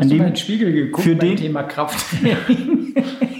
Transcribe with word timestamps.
Hast 0.00 0.10
du 0.10 0.16
mal 0.16 0.26
in 0.26 0.30
den 0.32 0.36
Spiegel 0.36 0.72
geguckt 0.72 1.04
für 1.04 1.16
den- 1.16 1.36
Thema 1.36 1.62
Krafttraining? 1.62 2.94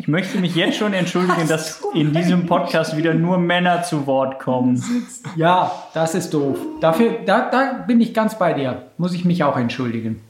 Ich 0.00 0.08
möchte 0.08 0.38
mich 0.38 0.56
jetzt 0.56 0.78
schon 0.78 0.94
entschuldigen, 0.94 1.46
dass 1.46 1.82
in 1.94 2.12
diesem 2.12 2.46
Podcast 2.46 2.96
wieder 2.96 3.12
nur 3.14 3.36
Männer 3.38 3.82
zu 3.82 4.06
Wort 4.06 4.40
kommen. 4.40 4.82
ja, 5.36 5.70
das 5.92 6.14
ist 6.14 6.32
doof. 6.32 6.58
Dafür, 6.80 7.18
da, 7.26 7.50
da 7.50 7.84
bin 7.86 8.00
ich 8.00 8.14
ganz 8.14 8.36
bei 8.38 8.54
dir. 8.54 8.86
Muss 8.96 9.12
ich 9.14 9.24
mich 9.26 9.44
auch 9.44 9.56
entschuldigen. 9.58 10.20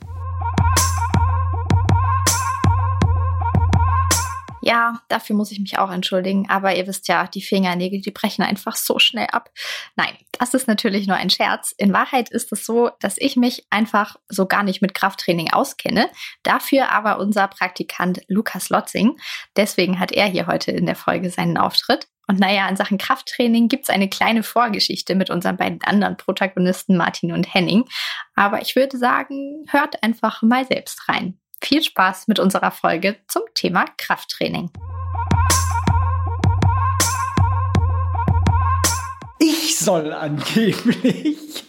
Ja, 4.62 5.00
dafür 5.08 5.36
muss 5.36 5.52
ich 5.52 5.60
mich 5.60 5.78
auch 5.78 5.90
entschuldigen. 5.90 6.48
Aber 6.48 6.74
ihr 6.74 6.86
wisst 6.86 7.08
ja, 7.08 7.26
die 7.26 7.42
Fingernägel, 7.42 8.00
die 8.00 8.10
brechen 8.10 8.42
einfach 8.42 8.76
so 8.76 8.98
schnell 8.98 9.26
ab. 9.32 9.50
Nein, 9.96 10.16
das 10.38 10.54
ist 10.54 10.68
natürlich 10.68 11.06
nur 11.06 11.16
ein 11.16 11.30
Scherz. 11.30 11.74
In 11.76 11.92
Wahrheit 11.92 12.30
ist 12.30 12.52
es 12.52 12.66
so, 12.66 12.90
dass 13.00 13.16
ich 13.18 13.36
mich 13.36 13.66
einfach 13.70 14.16
so 14.28 14.46
gar 14.46 14.62
nicht 14.62 14.82
mit 14.82 14.94
Krafttraining 14.94 15.52
auskenne. 15.52 16.10
Dafür 16.42 16.90
aber 16.90 17.18
unser 17.18 17.48
Praktikant 17.48 18.20
Lukas 18.28 18.68
Lotzing. 18.68 19.18
Deswegen 19.56 19.98
hat 19.98 20.12
er 20.12 20.26
hier 20.26 20.46
heute 20.46 20.70
in 20.72 20.86
der 20.86 20.96
Folge 20.96 21.30
seinen 21.30 21.56
Auftritt. 21.56 22.08
Und 22.30 22.38
naja, 22.38 22.68
in 22.68 22.76
Sachen 22.76 22.96
Krafttraining 22.96 23.66
gibt's 23.66 23.90
eine 23.90 24.08
kleine 24.08 24.44
Vorgeschichte 24.44 25.16
mit 25.16 25.30
unseren 25.30 25.56
beiden 25.56 25.82
anderen 25.82 26.16
Protagonisten 26.16 26.96
Martin 26.96 27.32
und 27.32 27.52
Henning. 27.52 27.86
Aber 28.36 28.62
ich 28.62 28.76
würde 28.76 28.98
sagen, 28.98 29.64
hört 29.68 30.00
einfach 30.04 30.40
mal 30.40 30.64
selbst 30.64 31.08
rein. 31.08 31.40
Viel 31.62 31.82
Spaß 31.82 32.26
mit 32.26 32.38
unserer 32.38 32.70
Folge 32.70 33.16
zum 33.28 33.42
Thema 33.54 33.84
Krafttraining. 33.98 34.70
Ich 39.38 39.78
soll 39.78 40.12
angeblich 40.12 41.64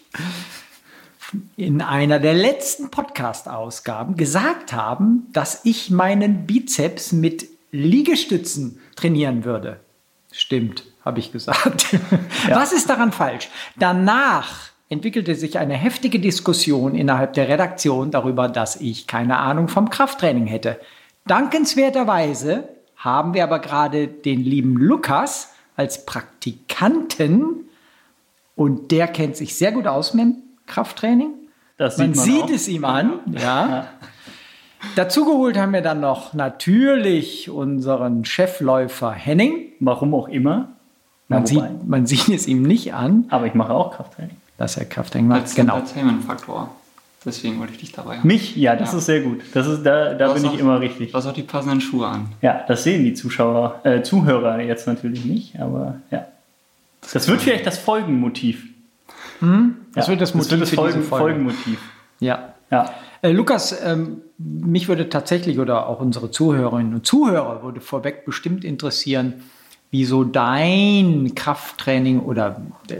in 1.57 1.81
einer 1.81 2.19
der 2.19 2.33
letzten 2.33 2.89
Podcast-Ausgaben 2.89 4.15
gesagt 4.15 4.73
haben, 4.73 5.27
dass 5.33 5.61
ich 5.65 5.89
meinen 5.89 6.45
Bizeps 6.47 7.11
mit 7.11 7.45
Liegestützen 7.71 8.81
trainieren 8.95 9.43
würde. 9.43 9.81
Stimmt, 10.31 10.83
habe 11.03 11.19
ich 11.19 11.31
gesagt. 11.31 11.97
Was 12.49 12.71
ist 12.71 12.89
daran 12.89 13.11
falsch? 13.11 13.49
Danach 13.77 14.70
entwickelte 14.91 15.35
sich 15.35 15.57
eine 15.57 15.75
heftige 15.75 16.19
Diskussion 16.19 16.95
innerhalb 16.95 17.33
der 17.33 17.47
Redaktion 17.47 18.11
darüber, 18.11 18.49
dass 18.49 18.75
ich 18.75 19.07
keine 19.07 19.37
Ahnung 19.37 19.69
vom 19.69 19.89
Krafttraining 19.89 20.47
hätte. 20.47 20.77
Dankenswerterweise 21.25 22.67
haben 22.97 23.33
wir 23.33 23.45
aber 23.45 23.59
gerade 23.59 24.07
den 24.09 24.41
lieben 24.41 24.75
Lukas 24.75 25.53
als 25.77 26.05
Praktikanten 26.05 27.69
und 28.57 28.91
der 28.91 29.07
kennt 29.07 29.37
sich 29.37 29.55
sehr 29.55 29.71
gut 29.71 29.87
aus 29.87 30.13
mit 30.13 30.25
dem 30.25 30.35
Krafttraining. 30.67 31.35
Das 31.77 31.97
Man 31.97 32.13
sieht, 32.13 32.23
sieht 32.23 32.43
auch. 32.43 32.49
es 32.49 32.67
ihm 32.67 32.83
an, 32.83 33.19
ja. 33.31 33.87
Dazu 34.95 35.23
geholt 35.23 35.57
haben 35.57 35.71
wir 35.71 35.81
dann 35.81 36.01
noch 36.01 36.33
natürlich 36.33 37.49
unseren 37.49 38.25
Chefläufer 38.25 39.11
Henning. 39.11 39.67
Warum 39.79 40.13
auch 40.13 40.27
immer. 40.27 40.73
Man, 41.29 41.45
sieht, 41.45 41.87
man 41.87 42.05
sieht 42.07 42.27
es 42.27 42.45
ihm 42.45 42.63
nicht 42.63 42.93
an, 42.93 43.25
Aber 43.29 43.45
ich 43.45 43.53
mache 43.53 43.73
auch 43.73 43.95
Krafttraining. 43.95 44.35
Dass 44.61 44.77
er 44.77 44.85
Krafttraining 44.85 45.27
macht. 45.27 45.41
Als 45.41 45.55
Genau. 45.55 45.77
Entertainment-Faktor. 45.77 46.69
Deswegen 47.25 47.59
wollte 47.59 47.73
ich 47.73 47.79
dich 47.79 47.91
dabei 47.91 48.17
haben. 48.17 48.27
Mich? 48.27 48.55
Ja, 48.55 48.75
das 48.75 48.91
Ja. 48.93 48.97
ist 48.99 49.05
sehr 49.05 49.21
gut. 49.21 49.41
Das 49.53 49.67
ist, 49.67 49.83
da 49.83 50.13
da 50.15 50.27
bin 50.33 50.35
hast 50.35 50.43
ich 50.43 50.49
auch- 50.49 50.63
immer 50.63 50.79
richtig. 50.79 51.11
Du 51.11 51.17
hast 51.17 51.25
auch 51.27 51.33
die 51.33 51.43
passenden 51.43 51.79
Schuhe 51.81 52.07
an. 52.07 52.27
Ja, 52.41 52.63
das 52.67 52.83
sehen 52.83 53.03
die 53.03 53.13
Zuschauer, 53.13 53.79
äh, 53.83 54.01
Zuhörer 54.01 54.59
jetzt 54.61 54.87
natürlich 54.87 55.25
nicht, 55.25 55.59
aber 55.59 55.95
ja. 56.09 56.25
Das 57.13 57.27
wird 57.27 57.41
vielleicht 57.41 57.65
das 57.67 57.77
Folgenmotiv. 57.77 58.63
Das 59.39 60.05
ja, 60.05 60.07
wird 60.11 60.21
das 60.21 60.33
Motiv 60.35 60.59
das 60.59 60.69
für 60.69 60.75
Folgen, 60.75 60.97
diese 60.99 61.07
Folge. 61.07 61.23
Folgenmotiv. 61.25 61.79
Ja. 62.19 62.53
Ja. 62.69 62.91
Äh, 63.23 63.31
Lukas, 63.31 63.75
ähm, 63.83 64.17
mich 64.37 64.87
würde 64.87 65.09
tatsächlich 65.09 65.59
oder 65.59 65.87
auch 65.87 65.99
unsere 65.99 66.29
Zuhörerinnen 66.31 66.93
und 66.93 67.05
Zuhörer 67.05 67.63
würde 67.63 67.81
vorweg 67.81 68.25
bestimmt 68.25 68.63
interessieren, 68.63 69.33
wie 69.91 70.05
so 70.05 70.23
dein 70.23 71.33
Krafttraining 71.35 72.21
oder 72.21 72.61
äh, 72.89 72.95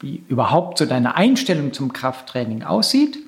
wie 0.00 0.22
überhaupt 0.28 0.78
so 0.78 0.86
deine 0.86 1.16
Einstellung 1.16 1.72
zum 1.72 1.92
Krafttraining 1.92 2.62
aussieht. 2.62 3.18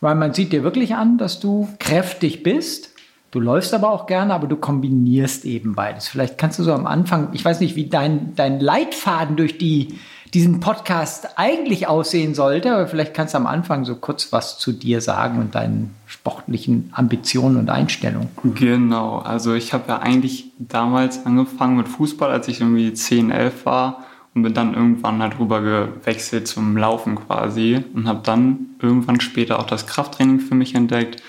Weil 0.00 0.14
man 0.14 0.34
sieht 0.34 0.52
dir 0.52 0.62
wirklich 0.62 0.94
an, 0.94 1.18
dass 1.18 1.38
du 1.38 1.68
kräftig 1.78 2.42
bist. 2.42 2.90
Du 3.30 3.40
läufst 3.40 3.72
aber 3.72 3.90
auch 3.90 4.06
gerne, 4.06 4.34
aber 4.34 4.46
du 4.46 4.56
kombinierst 4.56 5.44
eben 5.44 5.74
beides. 5.74 6.08
Vielleicht 6.08 6.38
kannst 6.38 6.58
du 6.58 6.64
so 6.64 6.72
am 6.72 6.86
Anfang, 6.86 7.30
ich 7.32 7.44
weiß 7.44 7.60
nicht, 7.60 7.76
wie 7.76 7.88
dein, 7.88 8.34
dein 8.34 8.60
Leitfaden 8.60 9.36
durch 9.36 9.58
die, 9.58 9.98
diesen 10.34 10.60
Podcast 10.60 11.38
eigentlich 11.38 11.86
aussehen 11.86 12.34
sollte, 12.34 12.74
aber 12.74 12.86
vielleicht 12.88 13.14
kannst 13.14 13.34
du 13.34 13.38
am 13.38 13.46
Anfang 13.46 13.84
so 13.84 13.96
kurz 13.96 14.32
was 14.32 14.58
zu 14.58 14.72
dir 14.72 15.00
sagen 15.00 15.38
und 15.38 15.54
deinen 15.54 15.94
sportlichen 16.22 16.90
Ambitionen 16.92 17.56
und 17.56 17.68
Einstellungen. 17.68 18.28
Genau, 18.54 19.18
also 19.18 19.54
ich 19.54 19.72
habe 19.72 19.88
ja 19.88 19.98
eigentlich 19.98 20.52
damals 20.58 21.26
angefangen 21.26 21.76
mit 21.76 21.88
Fußball, 21.88 22.30
als 22.30 22.46
ich 22.46 22.60
irgendwie 22.60 22.92
10, 22.92 23.32
11 23.32 23.66
war 23.66 24.04
und 24.32 24.44
bin 24.44 24.54
dann 24.54 24.72
irgendwann 24.74 25.20
halt 25.20 25.36
gewechselt 25.36 26.46
zum 26.46 26.76
Laufen 26.76 27.16
quasi 27.16 27.84
und 27.92 28.06
habe 28.06 28.20
dann 28.22 28.66
irgendwann 28.80 29.20
später 29.20 29.58
auch 29.58 29.66
das 29.66 29.88
Krafttraining 29.88 30.38
für 30.38 30.54
mich 30.54 30.76
entdeckt. 30.76 31.20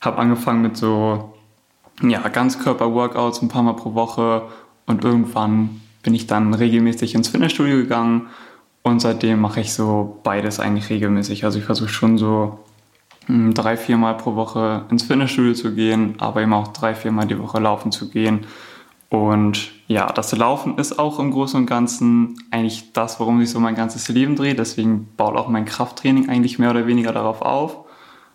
Habe 0.00 0.18
angefangen 0.18 0.62
mit 0.62 0.76
so 0.76 1.34
ja, 2.02 2.20
Ganzkörper-Workouts 2.20 3.42
ein 3.42 3.48
paar 3.48 3.64
Mal 3.64 3.74
pro 3.74 3.94
Woche 3.94 4.42
und 4.86 5.02
irgendwann 5.02 5.80
bin 6.04 6.14
ich 6.14 6.28
dann 6.28 6.54
regelmäßig 6.54 7.16
ins 7.16 7.28
Fitnessstudio 7.28 7.78
gegangen 7.78 8.28
und 8.84 9.00
seitdem 9.00 9.40
mache 9.40 9.60
ich 9.60 9.72
so 9.72 10.20
beides 10.22 10.60
eigentlich 10.60 10.88
regelmäßig. 10.88 11.44
Also 11.44 11.58
ich 11.58 11.64
versuche 11.64 11.88
schon 11.88 12.16
so 12.16 12.60
drei, 13.28 13.76
viermal 13.76 14.16
pro 14.16 14.34
Woche 14.34 14.84
ins 14.90 15.04
Fitnessstudio 15.04 15.54
zu 15.54 15.74
gehen, 15.74 16.14
aber 16.18 16.42
eben 16.42 16.52
auch 16.52 16.68
drei, 16.68 16.94
viermal 16.94 17.26
die 17.26 17.38
Woche 17.38 17.58
laufen 17.58 17.92
zu 17.92 18.08
gehen. 18.08 18.46
Und 19.08 19.70
ja, 19.86 20.12
das 20.12 20.36
Laufen 20.36 20.78
ist 20.78 20.98
auch 20.98 21.20
im 21.20 21.30
Großen 21.30 21.60
und 21.60 21.66
Ganzen 21.66 22.36
eigentlich 22.50 22.92
das, 22.92 23.20
worum 23.20 23.40
sich 23.40 23.50
so 23.50 23.60
mein 23.60 23.74
ganzes 23.74 24.08
Leben 24.08 24.36
dreht. 24.36 24.58
Deswegen 24.58 25.08
baut 25.16 25.36
auch 25.36 25.48
mein 25.48 25.64
Krafttraining 25.64 26.28
eigentlich 26.28 26.58
mehr 26.58 26.70
oder 26.70 26.86
weniger 26.86 27.12
darauf 27.12 27.42
auf. 27.42 27.84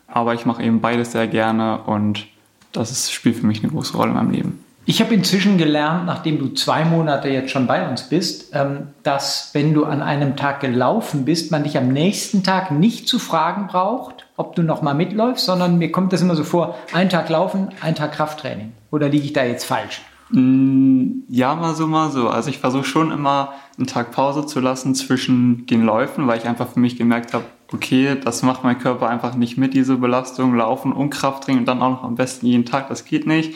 Aber 0.08 0.34
ich 0.34 0.46
mache 0.46 0.64
eben 0.64 0.82
beides 0.82 1.12
sehr 1.12 1.28
gerne 1.28 1.82
und 1.84 2.28
das 2.72 3.12
spielt 3.12 3.38
für 3.38 3.48
mich 3.48 3.62
eine 3.62 3.72
große 3.72 3.96
Rolle 3.96 4.12
in 4.12 4.16
meinem 4.16 4.32
Leben. 4.32 4.71
Ich 4.86 5.00
habe 5.00 5.14
inzwischen 5.14 5.58
gelernt, 5.58 6.08
nachdem 6.08 6.40
du 6.40 6.50
zwei 6.50 6.86
Monate 6.86 7.30
jetzt 7.30 7.52
schon 7.52 7.68
bei 7.68 7.88
uns 7.88 8.10
bist, 8.10 8.52
ähm, 8.54 8.88
dass 9.04 9.52
wenn 9.54 9.74
du 9.74 9.86
an 9.86 10.02
einem 10.02 10.36
Tag 10.36 10.60
gelaufen 10.60 11.24
bist, 11.24 11.52
man 11.52 11.64
dich 11.64 11.78
am 11.78 11.90
nächsten 11.90 12.44
Tag 12.44 12.72
nicht 12.72 13.08
zu 13.08 13.20
fragen 13.20 13.68
braucht, 13.68 14.26
ob 14.38 14.56
du 14.56 14.64
noch 14.64 14.82
mal 14.82 14.96
mitläufst, 14.96 15.46
sondern 15.46 15.78
mir 15.78 15.92
kommt 15.92 16.14
das 16.14 16.22
immer 16.22 16.36
so 16.36 16.44
vor, 16.44 16.76
ein 16.94 17.10
Tag 17.10 17.30
laufen, 17.30 17.70
ein 17.82 17.94
Tag 17.94 18.14
Krafttraining. 18.14 18.72
Oder 18.90 19.08
liege 19.08 19.26
ich 19.26 19.34
da 19.34 19.44
jetzt 19.44 19.66
falsch? 19.66 20.02
Mm, 20.32 21.24
Ja, 21.30 21.54
mal 21.56 21.76
so, 21.76 21.86
mal 21.86 22.10
so. 22.10 22.30
Also 22.30 22.50
ich 22.50 22.58
versuche 22.58 22.84
schon 22.84 23.12
immer 23.12 23.54
einen 23.78 23.86
Tag 23.86 24.12
Pause 24.12 24.48
zu 24.48 24.60
lassen 24.60 24.96
zwischen 24.96 25.68
den 25.68 25.84
Läufen, 25.84 26.26
weil 26.26 26.40
ich 26.40 26.48
einfach 26.48 26.68
für 26.68 26.80
mich 26.80 26.98
gemerkt 26.98 27.36
habe, 27.36 27.46
okay, 27.72 28.18
das 28.22 28.42
macht 28.42 28.64
mein 28.64 28.80
Körper 28.80 29.08
einfach 29.08 29.36
nicht 29.36 29.58
mit, 29.58 29.76
diese 29.76 29.98
Belastung, 29.98 30.56
Laufen 30.56 30.92
und 30.92 31.12
Krafttraining 31.12 31.60
und 31.60 31.68
dann 31.68 31.84
auch 31.84 31.92
noch 31.92 32.04
am 32.04 32.16
besten 32.16 32.48
jeden 32.48 32.66
Tag, 32.66 32.90
das 32.90 33.06
geht 33.06 33.28
nicht. 33.28 33.54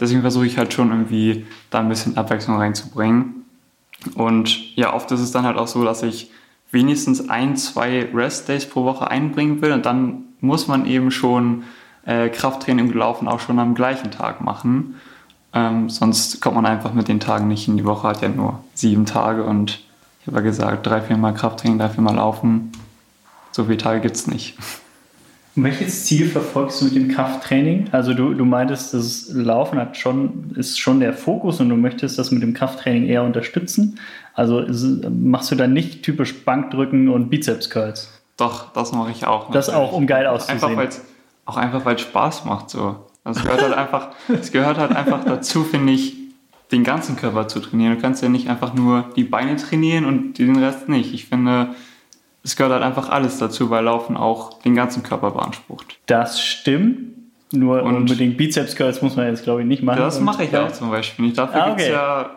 Deswegen 0.00 0.20
versuche 0.20 0.46
ich 0.46 0.58
halt 0.58 0.72
schon 0.72 0.90
irgendwie 0.90 1.46
da 1.70 1.80
ein 1.80 1.88
bisschen 1.88 2.16
Abwechslung 2.16 2.56
reinzubringen. 2.56 3.44
Und 4.14 4.76
ja, 4.76 4.94
oft 4.94 5.10
ist 5.10 5.20
es 5.20 5.32
dann 5.32 5.44
halt 5.44 5.56
auch 5.56 5.66
so, 5.66 5.84
dass 5.84 6.02
ich 6.02 6.30
wenigstens 6.70 7.28
ein, 7.28 7.56
zwei 7.56 8.08
Rest-Days 8.12 8.66
pro 8.66 8.84
Woche 8.84 9.10
einbringen 9.10 9.60
will 9.62 9.72
und 9.72 9.86
dann 9.86 10.24
muss 10.40 10.68
man 10.68 10.86
eben 10.86 11.10
schon 11.10 11.64
äh, 12.04 12.28
Krafttraining 12.28 12.88
und 12.88 12.94
Laufen 12.94 13.26
auch 13.26 13.40
schon 13.40 13.58
am 13.58 13.74
gleichen 13.74 14.10
Tag 14.10 14.40
machen. 14.40 14.96
Ähm, 15.52 15.88
sonst 15.88 16.40
kommt 16.40 16.56
man 16.56 16.66
einfach 16.66 16.92
mit 16.92 17.08
den 17.08 17.20
Tagen 17.20 17.48
nicht 17.48 17.64
hin. 17.64 17.76
Die 17.76 17.84
Woche 17.84 18.06
hat 18.06 18.22
ja 18.22 18.28
nur 18.28 18.62
sieben 18.74 19.06
Tage 19.06 19.44
und 19.44 19.80
ich 20.20 20.26
habe 20.26 20.36
ja 20.36 20.42
gesagt, 20.42 20.86
drei, 20.86 21.00
viermal 21.00 21.34
Krafttraining, 21.34 21.78
drei, 21.78 21.88
viermal 21.88 22.16
Laufen. 22.16 22.72
So 23.50 23.64
viele 23.64 23.78
Tage 23.78 24.00
gibt 24.00 24.16
es 24.16 24.26
nicht. 24.26 24.56
Und 25.58 25.64
welches 25.64 26.04
Ziel 26.04 26.28
verfolgst 26.28 26.80
du 26.80 26.84
mit 26.84 26.94
dem 26.94 27.08
Krafttraining? 27.08 27.88
Also 27.90 28.14
du, 28.14 28.32
du 28.32 28.44
meintest, 28.44 28.94
das 28.94 29.28
Laufen 29.32 29.76
hat 29.80 29.96
schon, 29.96 30.52
ist 30.54 30.78
schon 30.78 31.00
der 31.00 31.12
Fokus 31.12 31.58
und 31.58 31.68
du 31.68 31.74
möchtest 31.74 32.16
das 32.16 32.30
mit 32.30 32.44
dem 32.44 32.54
Krafttraining 32.54 33.06
eher 33.08 33.24
unterstützen. 33.24 33.98
Also 34.34 34.60
ist, 34.60 34.86
machst 35.10 35.50
du 35.50 35.56
dann 35.56 35.72
nicht 35.72 36.04
typisch 36.04 36.44
Bankdrücken 36.44 37.08
und 37.08 37.28
Bizeps-Curls? 37.28 38.08
Doch, 38.36 38.72
das 38.72 38.92
mache 38.92 39.10
ich 39.10 39.26
auch. 39.26 39.50
Das 39.50 39.66
natürlich. 39.66 39.88
auch, 39.88 39.92
um 39.94 40.06
geil 40.06 40.28
auszusehen. 40.28 40.78
Einfach 40.78 40.96
auch 41.44 41.56
einfach, 41.56 41.84
weil 41.84 41.96
es 41.96 42.02
Spaß 42.02 42.44
macht. 42.44 42.70
So. 42.70 42.94
Es 43.24 43.42
gehört 43.42 43.60
halt 43.60 43.74
einfach, 43.74 44.10
es 44.28 44.52
gehört 44.52 44.78
halt 44.78 44.94
einfach 44.94 45.24
dazu, 45.24 45.64
finde 45.64 45.92
ich, 45.92 46.14
den 46.70 46.84
ganzen 46.84 47.16
Körper 47.16 47.48
zu 47.48 47.58
trainieren. 47.58 47.96
Du 47.96 48.00
kannst 48.00 48.22
ja 48.22 48.28
nicht 48.28 48.48
einfach 48.48 48.74
nur 48.74 49.10
die 49.16 49.24
Beine 49.24 49.56
trainieren 49.56 50.04
und 50.04 50.38
den 50.38 50.54
Rest 50.62 50.88
nicht. 50.88 51.12
Ich 51.12 51.24
finde, 51.24 51.74
es 52.48 52.56
gehört 52.56 52.72
halt 52.72 52.82
einfach 52.82 53.10
alles 53.10 53.38
dazu, 53.38 53.68
weil 53.70 53.84
Laufen 53.84 54.16
auch 54.16 54.58
den 54.62 54.74
ganzen 54.74 55.02
Körper 55.02 55.30
beansprucht. 55.32 55.98
Das 56.06 56.40
stimmt. 56.42 57.10
Nur 57.52 57.82
Und- 57.82 57.94
unbedingt 57.96 58.36
Bizeps-Curls 58.38 59.00
muss 59.02 59.16
man 59.16 59.26
jetzt, 59.26 59.42
glaube 59.44 59.60
ich, 59.62 59.66
nicht 59.66 59.82
machen. 59.82 59.98
Das 59.98 60.20
mache 60.20 60.44
ich 60.44 60.56
auch 60.56 60.72
zum 60.72 60.90
Beispiel 60.90 61.26
nicht. 61.26 61.38
Dafür 61.38 61.62
Ah, 61.62 61.68
gibt 61.68 61.80
es 61.80 61.86
okay. 61.86 61.94
ja 61.94 62.30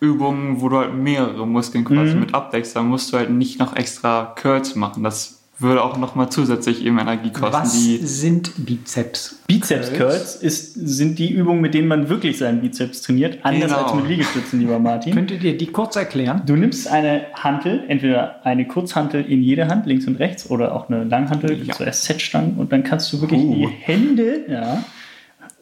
Übungen, 0.00 0.60
wo 0.60 0.68
du 0.68 0.78
halt 0.78 0.94
mehrere 0.94 1.46
Muskeln 1.46 1.84
quasi 1.84 2.14
Mhm. 2.14 2.20
mit 2.20 2.34
abdeckst. 2.34 2.74
Da 2.76 2.82
musst 2.82 3.12
du 3.12 3.16
halt 3.16 3.30
nicht 3.30 3.58
noch 3.58 3.74
extra 3.76 4.32
Curls 4.36 4.74
machen. 4.76 5.02
Das 5.02 5.35
würde 5.58 5.82
auch 5.82 5.96
nochmal 5.96 6.28
zusätzlich 6.28 6.84
eben 6.84 6.98
Energie 6.98 7.30
kosten. 7.30 7.52
Was 7.52 7.72
die 7.72 7.96
sind 7.98 8.52
Bizeps? 8.66 9.36
Bizeps 9.46 9.92
Curls 9.94 10.36
ist, 10.36 10.74
sind 10.74 11.18
die 11.18 11.30
Übungen, 11.32 11.60
mit 11.62 11.72
denen 11.72 11.88
man 11.88 12.08
wirklich 12.10 12.36
seinen 12.38 12.60
Bizeps 12.60 13.00
trainiert, 13.02 13.38
anders 13.42 13.70
Genau. 13.70 13.84
als 13.84 13.94
mit 13.94 14.08
Liegestützen, 14.08 14.60
lieber 14.60 14.78
Martin. 14.78 15.14
Könntet 15.14 15.42
ihr 15.42 15.56
die 15.56 15.66
kurz 15.68 15.96
erklären? 15.96 16.42
Du 16.44 16.56
nimmst 16.56 16.88
eine 16.88 17.22
Hantel, 17.34 17.84
entweder 17.88 18.44
eine 18.44 18.66
Kurzhantel 18.66 19.24
in 19.24 19.42
jede 19.42 19.68
Hand, 19.68 19.86
links 19.86 20.06
und 20.06 20.16
rechts, 20.16 20.50
oder 20.50 20.74
auch 20.74 20.90
eine 20.90 21.04
Langhantel, 21.04 21.62
Ja. 21.64 21.74
so 21.74 21.84
SZ-Stangen, 21.84 22.54
und 22.58 22.70
dann 22.72 22.82
kannst 22.84 23.10
du 23.12 23.20
wirklich 23.22 23.40
Uh. 23.42 23.54
die 23.54 23.66
Hände, 23.80 24.44
ja, 24.48 24.84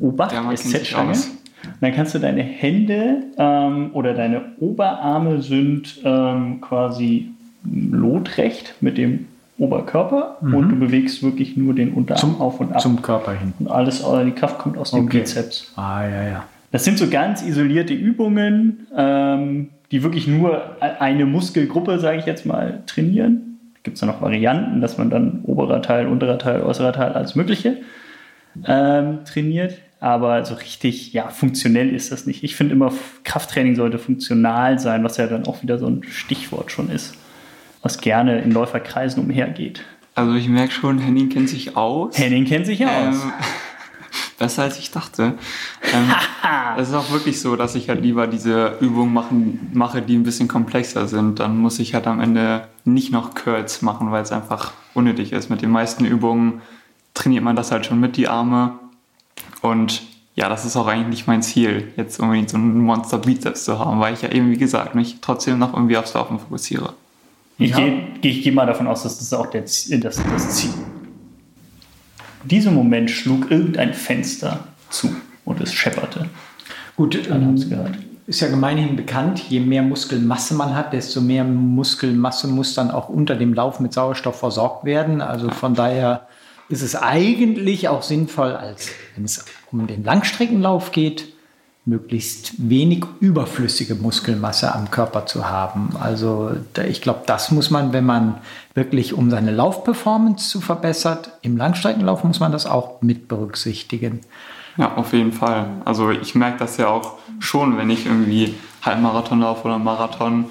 Obacht, 0.00 0.34
aus. 0.36 0.64
und 0.64 1.74
dann 1.80 1.92
kannst 1.94 2.14
du 2.14 2.18
deine 2.18 2.42
Hände 2.42 3.22
ähm, 3.38 3.90
oder 3.92 4.12
deine 4.14 4.42
Oberarme 4.58 5.40
sind 5.40 6.00
ähm, 6.04 6.60
quasi 6.60 7.30
lotrecht 7.90 8.74
mit 8.80 8.98
dem 8.98 9.26
Oberkörper 9.58 10.38
und 10.40 10.68
du 10.70 10.76
bewegst 10.78 11.22
wirklich 11.22 11.56
nur 11.56 11.74
den 11.74 11.92
Unterarm 11.92 12.20
Zum- 12.20 12.40
auf 12.40 12.58
und 12.60 12.72
ab. 12.72 12.80
Zum 12.80 13.00
Körper 13.02 13.32
hin. 13.32 13.52
und 13.60 13.68
alles, 13.68 14.04
die 14.26 14.30
Kraft 14.32 14.58
kommt 14.58 14.76
aus 14.76 14.90
dem 14.90 15.04
Okay. 15.04 15.20
Bizeps. 15.20 15.72
Ah, 15.76 16.02
ja, 16.04 16.22
ja. 16.28 16.44
Das 16.72 16.84
sind 16.84 16.98
so 16.98 17.08
ganz 17.08 17.40
isolierte 17.42 17.94
Übungen, 17.94 18.88
ähm, 18.96 19.68
die 19.92 20.02
wirklich 20.02 20.26
nur 20.26 20.62
eine 20.80 21.24
Muskelgruppe, 21.24 22.00
sage 22.00 22.18
ich 22.18 22.26
jetzt 22.26 22.46
mal, 22.46 22.82
trainieren. 22.86 23.58
Gibt 23.84 23.94
es 23.96 24.00
da 24.00 24.06
noch 24.06 24.20
Varianten, 24.20 24.80
dass 24.80 24.98
man 24.98 25.08
dann 25.08 25.40
oberer 25.44 25.82
Teil, 25.82 26.08
unterer 26.08 26.38
Teil, 26.38 26.62
äußerer 26.62 26.92
Teil, 26.92 27.12
alles 27.12 27.36
Mögliche 27.36 27.76
ähm, 28.66 29.20
trainiert. 29.24 29.74
Aber 30.00 30.44
so 30.44 30.54
richtig, 30.54 31.12
ja, 31.12 31.28
funktionell 31.28 31.88
ist 31.94 32.12
das 32.12 32.26
nicht. 32.26 32.42
Ich 32.44 32.56
finde 32.56 32.74
immer, 32.74 32.92
Krafttraining 33.22 33.74
sollte 33.76 33.98
funktional 33.98 34.78
sein, 34.78 35.02
was 35.04 35.16
ja 35.16 35.26
dann 35.26 35.46
auch 35.46 35.62
wieder 35.62 35.78
so 35.78 35.86
ein 35.86 36.02
Stichwort 36.10 36.70
schon 36.72 36.90
ist, 36.90 37.14
was 37.84 38.00
gerne 38.00 38.40
in 38.40 38.50
Läuferkreisen 38.50 39.22
umhergeht. 39.22 39.84
Also 40.14 40.34
ich 40.34 40.48
merke 40.48 40.72
schon, 40.72 40.98
Henning 40.98 41.28
kennt 41.28 41.50
sich 41.50 41.76
aus. 41.76 42.16
Henning 42.16 42.46
kennt 42.46 42.66
sich 42.66 42.84
aus. 42.84 43.22
Ähm, 43.22 43.32
besser 44.38 44.62
als 44.62 44.78
ich 44.78 44.90
dachte. 44.90 45.34
Ähm, 45.92 46.10
es 46.78 46.88
ist 46.88 46.94
auch 46.94 47.12
wirklich 47.12 47.40
so, 47.40 47.56
dass 47.56 47.74
ich 47.74 47.90
halt 47.90 48.00
lieber 48.00 48.26
diese 48.26 48.78
Übungen 48.80 49.12
machen, 49.12 49.70
mache, 49.74 50.00
die 50.00 50.16
ein 50.16 50.22
bisschen 50.22 50.48
komplexer 50.48 51.06
sind. 51.08 51.40
Dann 51.40 51.58
muss 51.58 51.78
ich 51.78 51.94
halt 51.94 52.06
am 52.06 52.20
Ende 52.20 52.66
nicht 52.84 53.12
noch 53.12 53.34
Curls 53.34 53.82
machen, 53.82 54.10
weil 54.10 54.22
es 54.22 54.32
einfach 54.32 54.72
unnötig 54.94 55.32
ist. 55.32 55.50
Mit 55.50 55.60
den 55.60 55.70
meisten 55.70 56.06
Übungen 56.06 56.62
trainiert 57.12 57.44
man 57.44 57.54
das 57.54 57.70
halt 57.70 57.84
schon 57.84 58.00
mit 58.00 58.16
die 58.16 58.28
Arme. 58.28 58.78
Und 59.60 60.02
ja, 60.36 60.48
das 60.48 60.64
ist 60.64 60.76
auch 60.76 60.86
eigentlich 60.86 61.08
nicht 61.08 61.26
mein 61.26 61.42
Ziel, 61.42 61.92
jetzt 61.96 62.18
unbedingt 62.18 62.48
so 62.48 62.56
einen 62.56 62.78
Monster-Bizeps 62.78 63.64
zu 63.64 63.78
haben, 63.78 64.00
weil 64.00 64.14
ich 64.14 64.22
ja 64.22 64.30
eben, 64.30 64.50
wie 64.50 64.56
gesagt, 64.56 64.94
mich 64.94 65.18
trotzdem 65.20 65.58
noch 65.58 65.74
irgendwie 65.74 65.98
aufs 65.98 66.14
Laufen 66.14 66.38
fokussiere. 66.38 66.94
Ich 67.58 67.70
Ja. 67.70 67.76
gehe 67.78 68.02
geh, 68.20 68.40
geh 68.40 68.50
mal 68.50 68.66
davon 68.66 68.86
aus, 68.86 69.02
dass 69.04 69.18
das 69.18 69.32
auch 69.32 69.46
der, 69.46 69.64
Zie- 69.66 69.98
das, 70.00 70.16
das 70.22 70.56
Ziel. 70.56 70.70
In 72.42 72.48
diesem 72.48 72.74
Moment 72.74 73.10
schlug 73.10 73.50
irgendein 73.50 73.94
Fenster 73.94 74.64
zu 74.90 75.14
und 75.44 75.60
es 75.60 75.72
schepperte. 75.72 76.28
Gut, 76.96 77.18
ähm, 77.30 77.56
gehört. 77.68 77.96
ist 78.26 78.40
ja 78.40 78.48
gemeinhin 78.48 78.96
bekannt, 78.96 79.38
je 79.48 79.60
mehr 79.60 79.82
Muskelmasse 79.82 80.54
man 80.54 80.74
hat, 80.74 80.92
desto 80.92 81.20
mehr 81.20 81.44
Muskelmasse 81.44 82.48
muss 82.48 82.74
dann 82.74 82.90
auch 82.90 83.08
unter 83.08 83.34
dem 83.36 83.52
Lauf 83.54 83.80
mit 83.80 83.92
Sauerstoff 83.92 84.38
versorgt 84.38 84.84
werden. 84.84 85.20
Also 85.20 85.50
von 85.50 85.74
daher 85.74 86.26
ist 86.68 86.82
es 86.82 86.96
eigentlich 86.96 87.88
auch 87.88 88.02
sinnvoll, 88.02 88.52
als 88.52 88.88
wenn 89.14 89.24
es 89.24 89.44
um 89.70 89.86
den 89.86 90.04
Langstreckenlauf 90.04 90.92
geht, 90.92 91.33
möglichst 91.86 92.54
wenig 92.70 93.04
überflüssige 93.20 93.94
Muskelmasse 93.94 94.74
am 94.74 94.90
Körper 94.90 95.26
zu 95.26 95.48
haben. 95.48 95.90
Also 96.00 96.52
ich 96.86 97.02
glaube, 97.02 97.24
das 97.26 97.50
muss 97.50 97.70
man, 97.70 97.92
wenn 97.92 98.06
man 98.06 98.36
wirklich 98.74 99.12
um 99.12 99.30
seine 99.30 99.50
Laufperformance 99.50 100.48
zu 100.48 100.60
verbessern, 100.60 101.18
im 101.42 101.56
Langstreckenlauf 101.56 102.24
muss 102.24 102.40
man 102.40 102.52
das 102.52 102.64
auch 102.64 103.02
mit 103.02 103.28
berücksichtigen. 103.28 104.20
Ja, 104.78 104.94
auf 104.94 105.12
jeden 105.12 105.32
Fall. 105.32 105.66
Also 105.84 106.10
ich 106.10 106.34
merke 106.34 106.58
das 106.58 106.78
ja 106.78 106.88
auch 106.88 107.18
schon, 107.38 107.76
wenn 107.76 107.90
ich 107.90 108.06
irgendwie 108.06 108.54
Halbmarathon 108.82 109.40
laufe 109.40 109.66
oder 109.66 109.78
Marathon, 109.78 110.46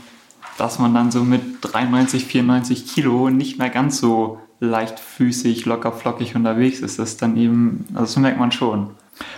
dass 0.58 0.78
man 0.78 0.94
dann 0.94 1.12
so 1.12 1.24
mit 1.24 1.42
93, 1.62 2.26
94 2.26 2.88
Kilo 2.88 3.30
nicht 3.30 3.58
mehr 3.58 3.70
ganz 3.70 3.98
so 3.98 4.40
leichtfüßig, 4.60 5.66
locker 5.66 5.92
flockig 5.92 6.36
unterwegs 6.36 6.80
ist. 6.80 7.00
Das 7.00 7.18
dann 7.18 7.36
eben, 7.38 7.86
also 7.94 8.06
das 8.06 8.18
merkt 8.18 8.40
man 8.40 8.52
schon. 8.52 8.92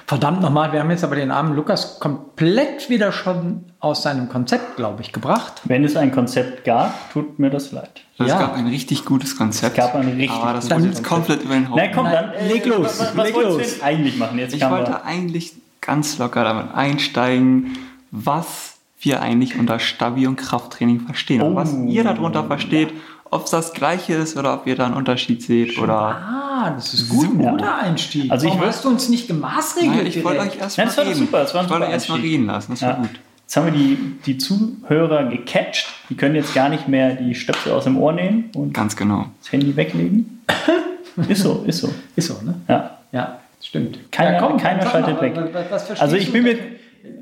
Verdammt 0.07 0.41
nochmal, 0.41 0.71
wir 0.71 0.79
haben 0.79 0.89
jetzt 0.91 1.03
aber 1.03 1.15
den 1.15 1.31
armen 1.31 1.55
Lukas 1.55 1.99
komplett 1.99 2.89
wieder 2.89 3.11
schon 3.11 3.65
aus 3.79 4.03
seinem 4.03 4.29
Konzept, 4.29 4.77
glaube 4.77 5.01
ich, 5.01 5.11
gebracht. 5.11 5.61
Wenn 5.65 5.83
es 5.83 5.95
ein 5.95 6.11
Konzept 6.11 6.63
gab, 6.63 7.11
tut 7.11 7.39
mir 7.39 7.49
das 7.49 7.71
leid. 7.71 8.01
Es 8.17 8.27
Ja. 8.27 8.39
gab 8.39 8.55
ein 8.55 8.67
richtig 8.67 9.03
gutes 9.05 9.35
Konzept. 9.37 9.77
Es 9.77 9.83
gab 9.83 9.95
ein 9.95 10.07
richtig 10.07 10.31
aber 10.31 10.53
das 10.53 10.65
gutes 10.65 10.77
wurde 10.77 10.87
jetzt 10.87 11.03
Konzept. 11.03 11.07
komplett 11.07 11.43
über 11.43 11.53
den 11.55 11.69
Haufen. 11.69 11.83
Na 11.85 11.93
komm, 11.93 12.03
Nein, 12.05 12.31
dann 12.37 12.47
leg 12.47 12.65
los, 12.65 12.99
Was, 12.99 13.17
was 13.17 13.25
leg 13.25 13.35
wolltest 13.35 13.57
los. 13.57 13.67
du 13.67 13.73
denn 13.75 13.83
eigentlich 13.83 14.17
machen? 14.17 14.37
Jetzt 14.39 14.53
Ich 14.55 14.69
wollte 14.69 14.91
wir- 14.91 15.05
eigentlich 15.05 15.53
ganz 15.81 16.17
locker 16.17 16.43
damit 16.43 16.73
einsteigen, 16.73 17.77
was 18.11 18.77
wir 18.99 19.21
eigentlich 19.21 19.59
unter 19.59 19.77
Stabi- 19.79 20.25
und 20.25 20.37
Krafttraining 20.37 21.01
verstehen. 21.01 21.41
Und 21.41 21.53
Oh. 21.53 21.55
was 21.55 21.73
ihr 21.73 22.03
darunter 22.03 22.43
versteht, 22.45 22.93
ob 23.35 23.45
es 23.45 23.51
das 23.51 23.73
gleiche 23.73 24.13
ist 24.13 24.35
oder 24.37 24.53
ob 24.53 24.65
ihr 24.67 24.75
da 24.75 24.85
einen 24.85 24.95
Unterschied 24.95 25.41
seht 25.43 25.77
oder... 25.77 25.93
Ah, 25.95 26.71
das 26.75 26.93
ist 26.93 27.09
gut, 27.09 27.25
ein 27.25 27.37
guter 27.37 27.77
Einstieg. 27.77 28.31
Also 28.31 28.47
ich 28.47 28.57
hast 28.59 28.83
du 28.85 28.89
uns 28.89 29.09
nicht 29.09 29.27
gemaßregelt? 29.27 29.95
Nein, 29.95 30.05
ich 30.07 30.23
wollte 30.23 30.41
euch 30.41 30.57
erst 30.59 30.77
Ja, 30.77 30.85
mal 30.85 30.87
das 30.87 30.97
war 30.97 31.03
doch 31.03 31.11
reden. 31.11 31.19
super, 31.25 31.39
das 31.41 31.53
war 31.53 31.61
ein 31.61 31.65
ich 31.67 31.71
wollte 31.71 31.85
erst 31.91 32.09
mal 32.09 32.19
reden 32.19 32.45
lassen, 32.47 32.71
das 32.71 32.81
war 32.81 32.89
Ja. 32.89 32.95
gut. 32.95 33.09
Jetzt 33.41 33.57
haben 33.57 33.65
wir 33.65 33.73
die, 33.73 33.97
die 34.25 34.37
Zuhörer 34.39 35.25
gecatcht. 35.25 35.85
Die 36.09 36.15
können 36.15 36.33
jetzt 36.35 36.55
gar 36.55 36.67
nicht 36.69 36.87
mehr 36.87 37.13
die 37.13 37.35
Stöpsel 37.35 37.73
aus 37.73 37.83
dem 37.83 37.97
Ohr 37.97 38.11
nehmen 38.13 38.49
und 38.55 38.73
Ganz 38.73 38.95
genau. 38.95 39.27
das 39.43 39.51
Handy 39.51 39.75
weglegen. 39.75 40.41
ist 41.29 41.43
so, 41.43 41.63
ist 41.67 41.77
so. 41.79 41.93
Ist 42.15 42.27
so, 42.27 42.41
ne? 42.43 42.55
Ja. 42.67 42.97
Ja, 43.11 43.39
stimmt. 43.61 43.99
Keiner, 44.11 44.33
ja, 44.33 44.39
komm, 44.39 44.57
keiner 44.57 44.81
schaltet 44.89 45.15
mal, 45.21 45.53
weg. 45.53 45.67
was- 45.69 45.91
also 46.01 46.15
ich 46.15 46.31
bin 46.33 46.43
mit, 46.43 46.59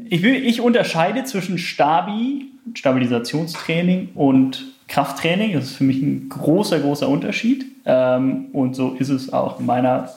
ich, 0.09 0.21
bin, 0.21 0.35
ich 0.35 0.61
unterscheide 0.61 1.25
zwischen 1.25 1.57
Stabi, 1.57 2.45
Stabilisationstraining 2.73 4.09
und 4.15 4.63
Krafttraining. 4.87 5.53
Das 5.53 5.65
ist 5.65 5.75
für 5.77 5.83
mich 5.83 6.01
ein 6.01 6.29
großer, 6.29 6.79
großer 6.79 7.07
Unterschied. 7.07 7.65
Ähm, 7.85 8.45
und 8.53 8.75
so 8.75 8.95
ist 8.99 9.09
es 9.09 9.31
auch 9.33 9.59
meiner 9.59 10.09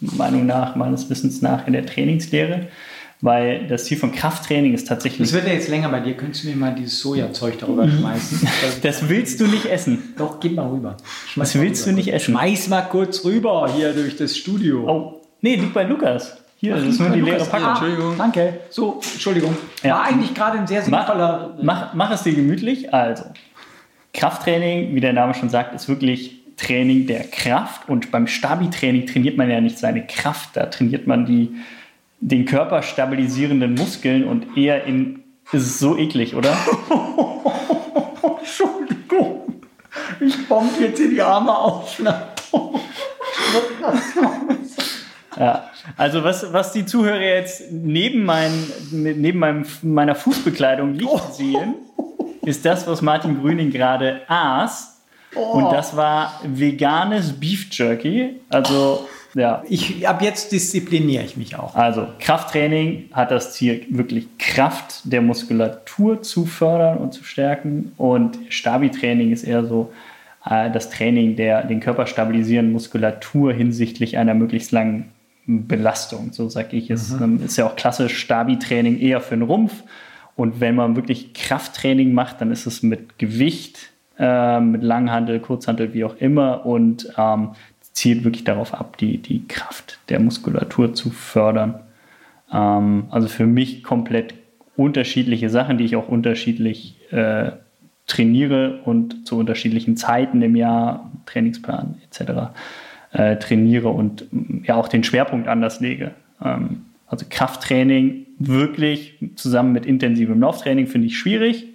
Meinung 0.00 0.46
nach, 0.46 0.76
meines 0.76 1.10
Wissens 1.10 1.42
nach 1.42 1.66
in 1.66 1.72
der 1.72 1.86
Trainingslehre. 1.86 2.68
Weil 3.20 3.66
das 3.66 3.86
Ziel 3.86 3.96
von 3.98 4.12
Krafttraining 4.12 4.74
ist 4.74 4.86
tatsächlich. 4.86 5.28
Das 5.28 5.32
wird 5.32 5.48
ja 5.48 5.52
jetzt 5.52 5.68
länger 5.68 5.88
bei 5.88 5.98
dir. 5.98 6.16
Könntest 6.16 6.44
du 6.44 6.48
mir 6.50 6.54
mal 6.56 6.72
dieses 6.72 7.00
Sojazeug 7.00 7.58
darüber 7.58 7.88
schmeißen? 7.88 8.38
Mhm. 8.42 8.48
Das 8.82 9.08
willst 9.08 9.40
du 9.40 9.48
nicht 9.48 9.66
essen. 9.66 10.14
Doch, 10.16 10.38
gib 10.38 10.54
mal 10.54 10.68
rüber. 10.68 10.96
Schmeiß 11.32 11.52
Das 11.54 11.60
willst 11.60 11.82
rüber. 11.82 11.90
du 11.92 11.96
nicht 11.96 12.12
essen. 12.12 12.32
Schmeiß 12.34 12.68
mal 12.68 12.82
kurz 12.82 13.24
rüber 13.24 13.68
hier 13.74 13.92
durch 13.92 14.16
das 14.16 14.36
Studio. 14.36 14.84
Oh, 14.88 15.20
nee, 15.40 15.56
liegt 15.56 15.74
bei 15.74 15.82
Lukas. 15.82 16.36
Hier, 16.60 16.74
das 16.76 16.84
ist 16.84 17.00
nur 17.00 17.10
die 17.10 17.20
leere 17.20 17.44
Packung. 17.44 17.66
Ah, 17.66 17.70
Entschuldigung. 17.70 18.14
Danke. 18.18 18.60
So, 18.70 19.00
Entschuldigung. 19.12 19.56
Ja. 19.82 19.94
War 19.94 20.04
eigentlich 20.04 20.34
gerade 20.34 20.58
ein 20.58 20.66
sehr 20.66 20.82
sinnvoller. 20.82 21.54
Mach, 21.60 21.92
mach, 21.92 21.94
mach 21.94 22.10
es 22.12 22.22
dir 22.24 22.34
gemütlich. 22.34 22.92
Also, 22.92 23.24
Krafttraining, 24.18 24.96
wie 24.96 25.00
der 25.00 25.12
Name 25.12 25.32
schon 25.32 25.48
sagt, 25.48 25.74
ist 25.74 25.88
wirklich 25.88 26.42
Training 26.56 27.06
der 27.06 27.22
Kraft. 27.22 27.88
Und 27.88 28.10
beim 28.10 28.26
Stabi-Training 28.26 29.06
trainiert 29.06 29.36
man 29.36 29.48
ja 29.48 29.60
nicht 29.60 29.78
seine 29.78 30.04
Kraft, 30.04 30.50
da 30.56 30.66
trainiert 30.66 31.06
man 31.06 31.24
die, 31.24 31.52
den 32.20 32.44
Körper 32.44 32.82
stabilisierenden 32.82 33.74
Muskeln 33.74 34.24
und 34.24 34.56
eher 34.56 34.84
in. 34.84 35.22
Es 35.52 35.62
ist 35.62 35.78
so 35.78 35.96
eklig, 35.96 36.34
oder? 36.34 36.50
Entschuldigung. 38.40 39.62
Ich 40.20 40.48
bomb 40.48 40.78
jetzt 40.80 41.00
in 41.00 41.10
die 41.10 41.22
Arme 41.22 41.56
auf. 41.56 41.98
Ja. 45.38 45.70
Also 45.96 46.24
was, 46.24 46.52
was 46.52 46.72
die 46.72 46.84
Zuhörer 46.84 47.20
jetzt 47.20 47.70
neben, 47.70 48.24
mein, 48.24 48.52
neben 48.90 49.38
meinem, 49.38 49.64
meiner 49.82 50.16
Fußbekleidung 50.16 50.92
nicht 50.92 51.34
sehen, 51.34 51.76
ist 52.44 52.64
das, 52.64 52.86
was 52.86 53.02
Martin 53.02 53.40
Grüning 53.40 53.70
gerade 53.70 54.22
aß. 54.28 55.00
Und 55.34 55.70
das 55.70 55.96
war 55.96 56.40
veganes 56.44 57.38
Beef 57.38 57.68
Jerky. 57.70 58.36
Also, 58.48 59.06
ja. 59.34 59.62
Ich, 59.68 60.08
ab 60.08 60.22
jetzt 60.22 60.52
diszipliniere 60.52 61.22
ich 61.22 61.36
mich 61.36 61.56
auch. 61.56 61.74
Also, 61.74 62.06
Krafttraining 62.18 63.10
hat 63.12 63.30
das 63.30 63.52
Ziel, 63.52 63.84
wirklich 63.90 64.26
Kraft 64.38 65.02
der 65.04 65.20
Muskulatur 65.20 66.22
zu 66.22 66.46
fördern 66.46 66.98
und 66.98 67.12
zu 67.12 67.24
stärken. 67.24 67.92
Und 67.98 68.38
Stabi-Training 68.48 69.30
ist 69.30 69.44
eher 69.44 69.64
so 69.64 69.92
äh, 70.48 70.70
das 70.70 70.90
Training 70.90 71.36
der 71.36 71.62
den 71.64 71.80
Körper 71.80 72.06
stabilisierenden 72.06 72.72
Muskulatur 72.72 73.52
hinsichtlich 73.52 74.16
einer 74.16 74.34
möglichst 74.34 74.72
langen 74.72 75.12
Belastung. 75.46 76.32
So 76.32 76.48
sage 76.48 76.76
ich 76.76 76.90
es. 76.90 77.12
Ähm, 77.12 77.42
Ist 77.44 77.56
ja 77.56 77.66
auch 77.66 77.76
klassisch 77.76 78.18
Stabi-Training 78.18 78.98
eher 78.98 79.20
für 79.20 79.36
den 79.36 79.42
Rumpf. 79.42 79.72
Und 80.38 80.60
wenn 80.60 80.76
man 80.76 80.94
wirklich 80.94 81.34
Krafttraining 81.34 82.14
macht, 82.14 82.40
dann 82.40 82.52
ist 82.52 82.64
es 82.64 82.84
mit 82.84 83.18
Gewicht, 83.18 83.90
äh, 84.20 84.60
mit 84.60 84.84
Langhandel, 84.84 85.40
Kurzhandel, 85.40 85.94
wie 85.94 86.04
auch 86.04 86.14
immer 86.18 86.64
und 86.64 87.12
ähm, 87.18 87.56
zielt 87.80 88.22
wirklich 88.22 88.44
darauf 88.44 88.72
ab, 88.72 88.98
die, 88.98 89.18
die 89.18 89.48
Kraft 89.48 89.98
der 90.08 90.20
Muskulatur 90.20 90.94
zu 90.94 91.10
fördern. 91.10 91.80
Ähm, 92.52 93.06
also 93.10 93.26
für 93.26 93.46
mich 93.46 93.82
komplett 93.82 94.34
unterschiedliche 94.76 95.50
Sachen, 95.50 95.76
die 95.76 95.84
ich 95.84 95.96
auch 95.96 96.06
unterschiedlich 96.06 96.94
äh, 97.10 97.50
trainiere 98.06 98.78
und 98.84 99.26
zu 99.26 99.36
unterschiedlichen 99.36 99.96
Zeiten 99.96 100.40
im 100.42 100.54
Jahr, 100.54 101.10
Trainingsplan 101.26 101.96
etc. 102.08 102.52
Äh, 103.10 103.38
trainiere 103.38 103.88
und 103.88 104.26
ja 104.62 104.76
auch 104.76 104.86
den 104.86 105.02
Schwerpunkt 105.02 105.48
anders 105.48 105.80
lege. 105.80 106.12
Ähm, 106.40 106.82
also 107.08 107.26
Krafttraining 107.28 108.26
wirklich 108.38 109.18
zusammen 109.36 109.72
mit 109.72 109.86
intensivem 109.86 110.40
Lauftraining 110.40 110.86
finde 110.86 111.08
ich 111.08 111.18
schwierig. 111.18 111.66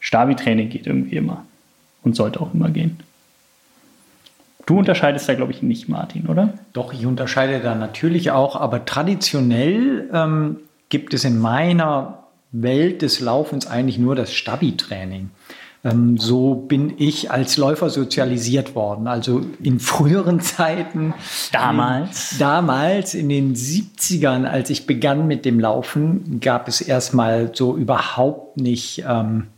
Stabi-Training 0.00 0.68
geht 0.68 0.86
irgendwie 0.86 1.16
immer 1.16 1.44
und 2.02 2.16
sollte 2.16 2.40
auch 2.40 2.52
immer 2.52 2.70
gehen. 2.70 2.98
Du 4.66 4.78
unterscheidest 4.78 5.28
da, 5.28 5.34
glaube 5.34 5.52
ich, 5.52 5.62
nicht, 5.62 5.88
Martin, 5.88 6.26
oder? 6.26 6.54
Doch, 6.72 6.92
ich 6.94 7.04
unterscheide 7.04 7.60
da 7.60 7.74
natürlich 7.74 8.30
auch, 8.30 8.56
aber 8.56 8.84
traditionell 8.84 10.08
ähm, 10.12 10.56
gibt 10.88 11.12
es 11.12 11.24
in 11.24 11.38
meiner 11.38 12.24
Welt 12.52 13.02
des 13.02 13.20
Laufens 13.20 13.66
eigentlich 13.66 13.98
nur 13.98 14.14
das 14.14 14.32
Stabi-Training. 14.32 15.30
Ähm, 15.84 16.16
so 16.16 16.54
bin 16.54 16.94
ich 16.96 17.30
als 17.30 17.58
Läufer 17.58 17.90
sozialisiert 17.90 18.74
worden. 18.74 19.06
Also 19.06 19.42
in 19.62 19.78
früheren 19.80 20.40
Zeiten. 20.40 21.14
Damals? 21.52 22.32
In, 22.32 22.38
damals, 22.38 23.14
in 23.14 23.28
den 23.28 23.54
70ern, 23.54 24.44
als 24.46 24.70
ich 24.70 24.86
begann 24.86 25.26
mit 25.26 25.44
dem 25.44 25.60
Laufen, 25.60 26.40
gab 26.40 26.68
es 26.68 26.80
erstmal 26.80 27.50
so 27.54 27.76
überhaupt 27.76 28.56
nicht 28.56 29.04
ähm, 29.06 29.48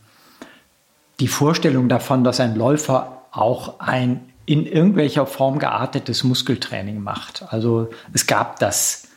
die 1.19 1.29
Vorstellung 1.29 1.87
davon, 1.87 2.23
dass 2.23 2.39
ein 2.39 2.55
Läufer 2.55 3.23
auch 3.31 3.79
ein 3.79 4.21
in 4.45 4.65
irgendwelcher 4.65 5.25
Form 5.25 5.59
geartetes 5.59 6.23
Muskeltraining 6.23 7.01
macht. 7.01 7.43
Also 7.49 7.89
es 8.13 8.27
gab 8.27 8.59
das, 8.59 9.09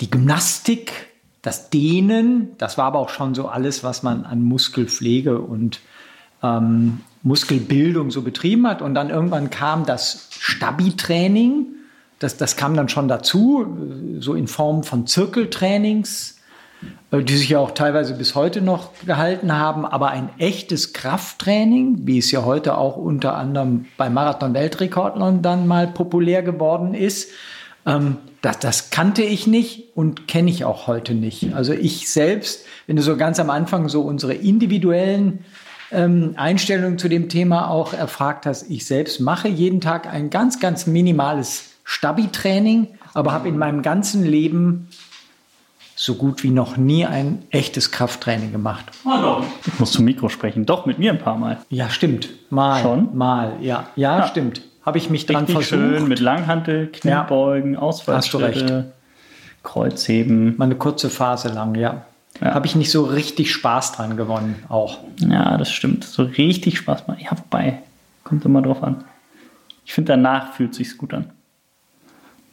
die 0.00 0.10
Gymnastik, 0.10 0.92
das 1.40 1.70
Dehnen, 1.70 2.56
das 2.58 2.78
war 2.78 2.86
aber 2.86 2.98
auch 2.98 3.08
schon 3.08 3.34
so 3.34 3.48
alles, 3.48 3.84
was 3.84 4.02
man 4.02 4.24
an 4.24 4.42
Muskelpflege 4.42 5.38
und 5.38 5.80
ähm, 6.42 7.00
Muskelbildung 7.22 8.10
so 8.10 8.22
betrieben 8.22 8.66
hat. 8.66 8.82
Und 8.82 8.94
dann 8.94 9.10
irgendwann 9.10 9.50
kam 9.50 9.86
das 9.86 10.28
Stabi-Training. 10.38 11.66
Das, 12.18 12.36
das 12.36 12.56
kam 12.56 12.76
dann 12.76 12.88
schon 12.88 13.08
dazu, 13.08 13.66
so 14.18 14.34
in 14.34 14.48
Form 14.48 14.84
von 14.84 15.06
Zirkeltrainings, 15.06 16.38
äh, 17.10 17.22
die 17.22 17.36
sich 17.36 17.48
ja 17.48 17.58
auch 17.58 17.72
teilweise 17.72 18.14
bis 18.14 18.34
heute 18.34 18.60
noch 18.60 18.90
gehalten 19.06 19.52
haben. 19.52 19.84
Aber 19.86 20.10
ein 20.10 20.30
echtes 20.38 20.92
Krafttraining, 20.92 22.06
wie 22.06 22.18
es 22.18 22.30
ja 22.30 22.44
heute 22.44 22.76
auch 22.76 22.96
unter 22.96 23.36
anderem 23.36 23.86
bei 23.96 24.10
Marathon-Weltrekordlern 24.10 25.42
dann 25.42 25.66
mal 25.66 25.86
populär 25.86 26.42
geworden 26.42 26.94
ist, 26.94 27.30
ähm, 27.86 28.18
das, 28.40 28.58
das 28.58 28.90
kannte 28.90 29.22
ich 29.22 29.46
nicht 29.46 29.96
und 29.96 30.26
kenne 30.26 30.50
ich 30.50 30.64
auch 30.64 30.88
heute 30.88 31.14
nicht. 31.14 31.54
Also 31.54 31.72
ich 31.72 32.10
selbst, 32.10 32.64
wenn 32.86 32.96
du 32.96 33.02
so 33.02 33.16
ganz 33.16 33.38
am 33.38 33.50
Anfang 33.50 33.88
so 33.88 34.02
unsere 34.02 34.34
individuellen 34.34 35.44
ähm, 35.92 36.34
Einstellungen 36.36 36.98
zu 36.98 37.08
dem 37.08 37.28
Thema 37.28 37.68
auch 37.70 37.92
erfragt 37.92 38.46
hast, 38.46 38.70
ich 38.70 38.86
selbst 38.86 39.20
mache 39.20 39.48
jeden 39.48 39.80
Tag 39.80 40.06
ein 40.06 40.30
ganz, 40.30 40.60
ganz 40.60 40.86
minimales 40.86 41.70
Stabi-Training, 41.84 42.88
aber 43.14 43.32
habe 43.32 43.48
in 43.48 43.58
meinem 43.58 43.82
ganzen 43.82 44.24
Leben 44.24 44.88
so 45.94 46.14
gut 46.14 46.42
wie 46.42 46.50
noch 46.50 46.76
nie 46.76 47.06
ein 47.06 47.44
echtes 47.50 47.90
Krafttraining 47.92 48.50
gemacht. 48.50 48.86
Hallo. 49.04 49.44
Ich 49.66 49.78
muss 49.78 49.92
zum 49.92 50.04
Mikro 50.04 50.28
sprechen. 50.28 50.66
Doch, 50.66 50.86
mit 50.86 50.98
mir 50.98 51.12
ein 51.12 51.18
paar 51.18 51.36
Mal. 51.36 51.58
Ja, 51.68 51.90
stimmt. 51.90 52.28
Mal. 52.50 52.82
Schon? 52.82 53.16
Mal, 53.16 53.56
ja. 53.60 53.88
Ja, 53.94 54.18
ja. 54.18 54.26
stimmt. 54.26 54.62
Habe 54.84 54.98
ich 54.98 55.10
mich 55.10 55.26
dran 55.26 55.44
Richtig 55.44 55.68
versucht. 55.68 55.96
schön 55.96 56.08
mit 56.08 56.18
Langhantel, 56.18 56.88
Kniebeugen, 56.88 57.74
ja. 57.74 57.78
Ausfallschritte, 57.78 58.92
Kreuzheben. 59.62 60.56
Mal 60.56 60.64
eine 60.64 60.74
kurze 60.74 61.08
Phase 61.08 61.48
lang, 61.48 61.76
ja. 61.76 62.04
Ja. 62.42 62.54
Habe 62.54 62.66
ich 62.66 62.74
nicht 62.74 62.90
so 62.90 63.04
richtig 63.04 63.52
Spaß 63.52 63.92
dran 63.92 64.16
gewonnen, 64.16 64.64
auch. 64.68 64.98
Ja, 65.18 65.56
das 65.56 65.70
stimmt. 65.70 66.04
So 66.04 66.24
richtig 66.24 66.78
Spaß 66.78 67.06
machen. 67.06 67.20
Ja, 67.22 67.30
wobei, 67.32 67.78
kommt 68.24 68.44
immer 68.44 68.62
drauf 68.62 68.82
an. 68.82 69.04
Ich 69.84 69.94
finde, 69.94 70.12
danach 70.12 70.54
fühlt 70.54 70.72
es 70.72 70.78
sich 70.78 70.98
gut 70.98 71.14
an. 71.14 71.30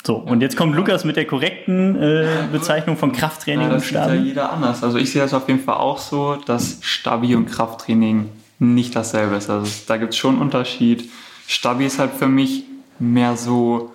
So, 0.03 0.15
und 0.15 0.41
jetzt 0.41 0.55
kommt 0.55 0.75
Lukas 0.75 1.03
mit 1.03 1.17
der 1.17 1.25
korrekten 1.25 1.95
äh, 2.01 2.27
Bezeichnung 2.51 2.97
von 2.97 3.11
Krafttraining 3.11 3.67
ja, 3.67 3.73
und 3.73 3.81
Stabi. 3.81 4.05
Das 4.05 4.11
sieht 4.11 4.19
ja 4.19 4.25
jeder 4.25 4.53
anders. 4.53 4.83
Also 4.83 4.97
ich 4.97 5.11
sehe 5.11 5.21
das 5.21 5.33
auf 5.33 5.47
jeden 5.47 5.59
Fall 5.59 5.75
auch 5.75 5.97
so, 5.97 6.35
dass 6.35 6.79
Stabi 6.81 7.35
und 7.35 7.47
Krafttraining 7.47 8.29
nicht 8.59 8.95
dasselbe 8.95 9.35
ist. 9.35 9.49
Also 9.49 9.69
da 9.87 9.97
gibt 9.97 10.13
es 10.13 10.17
schon 10.17 10.35
einen 10.35 10.41
Unterschied. 10.41 11.09
Stabi 11.47 11.85
ist 11.85 11.99
halt 11.99 12.11
für 12.11 12.27
mich 12.27 12.63
mehr 12.99 13.35
so 13.35 13.91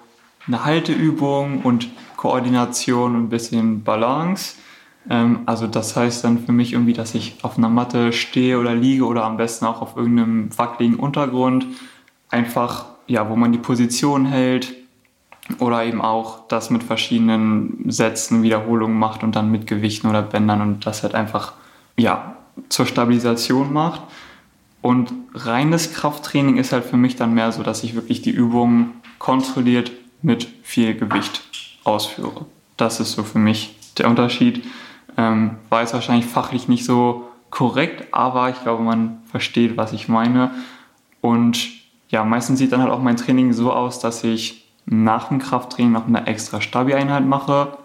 eine 0.46 0.64
Halteübung 0.64 1.62
und 1.62 1.88
Koordination 2.16 3.16
und 3.16 3.22
ein 3.24 3.28
bisschen 3.28 3.82
Balance. 3.82 4.56
Ähm, 5.08 5.40
also 5.46 5.66
das 5.66 5.96
heißt 5.96 6.25
dann 6.25 6.44
für 6.44 6.52
mich 6.52 6.73
irgendwie, 6.73 6.92
dass 6.92 7.14
ich 7.14 7.37
auf 7.42 7.58
einer 7.58 7.68
Matte 7.68 8.12
stehe 8.12 8.58
oder 8.58 8.75
liege 8.75 9.04
oder 9.04 9.25
am 9.25 9.37
besten 9.37 9.66
auch 9.66 9.82
auf 9.82 9.96
irgendeinem 9.96 10.56
wackeligen 10.56 10.99
Untergrund. 10.99 11.66
Einfach, 12.30 12.87
ja, 13.06 13.28
wo 13.28 13.37
man 13.37 13.52
die 13.52 13.58
Position 13.58 14.26
hält 14.26 14.75
oder 15.58 15.84
eben 15.84 16.00
auch 16.00 16.49
das 16.49 16.70
mit 16.70 16.82
verschiedenen 16.82 17.84
Sätzen, 17.90 18.42
Wiederholungen 18.42 18.99
macht 18.99 19.23
und 19.23 19.37
dann 19.37 19.50
mit 19.50 19.66
Gewichten 19.66 20.08
oder 20.08 20.23
Bändern 20.23 20.61
und 20.61 20.87
das 20.87 21.02
halt 21.02 21.14
einfach, 21.14 21.52
ja, 21.96 22.37
zur 22.68 22.87
Stabilisation 22.87 23.73
macht. 23.73 24.02
Und 24.80 25.12
reines 25.34 25.92
Krafttraining 25.94 26.56
ist 26.56 26.73
halt 26.73 26.84
für 26.84 26.96
mich 26.96 27.16
dann 27.16 27.34
mehr 27.34 27.52
so, 27.52 27.62
dass 27.62 27.82
ich 27.84 27.94
wirklich 27.94 28.23
die 28.23 28.30
Übungen 28.30 28.90
kontrolliert 29.18 29.92
mit 30.23 30.49
viel 30.62 30.94
Gewicht 30.94 31.42
ausführe. 31.84 32.46
Das 32.76 33.00
ist 33.00 33.12
so 33.12 33.23
für 33.23 33.38
mich 33.38 33.76
der 33.99 34.08
Unterschied. 34.08 34.64
Ähm, 35.16 35.56
war 35.68 35.80
jetzt 35.80 35.94
wahrscheinlich 35.94 36.26
fachlich 36.26 36.68
nicht 36.68 36.85
so 36.85 37.28
korrekt, 37.50 38.09
aber 38.12 38.50
ich 38.50 38.61
glaube, 38.62 38.83
man 38.83 39.18
versteht, 39.26 39.76
was 39.76 39.92
ich 39.92 40.09
meine. 40.09 40.50
Und 41.21 41.68
ja, 42.09 42.25
meistens 42.25 42.59
sieht 42.59 42.73
dann 42.73 42.83
halt 42.83 42.92
auch 42.92 43.00
mein 43.00 43.16
Training 43.16 43.52
so 43.52 43.73
aus, 43.73 44.00
dass 44.00 44.25
ich 44.25 44.64
nach 44.87 45.28
dem 45.28 45.38
Krafttraining 45.38 45.92
noch 45.92 46.06
eine 46.06 46.26
extra 46.26 46.61
Stabi-Einheit 46.61 47.25
mache, 47.25 47.76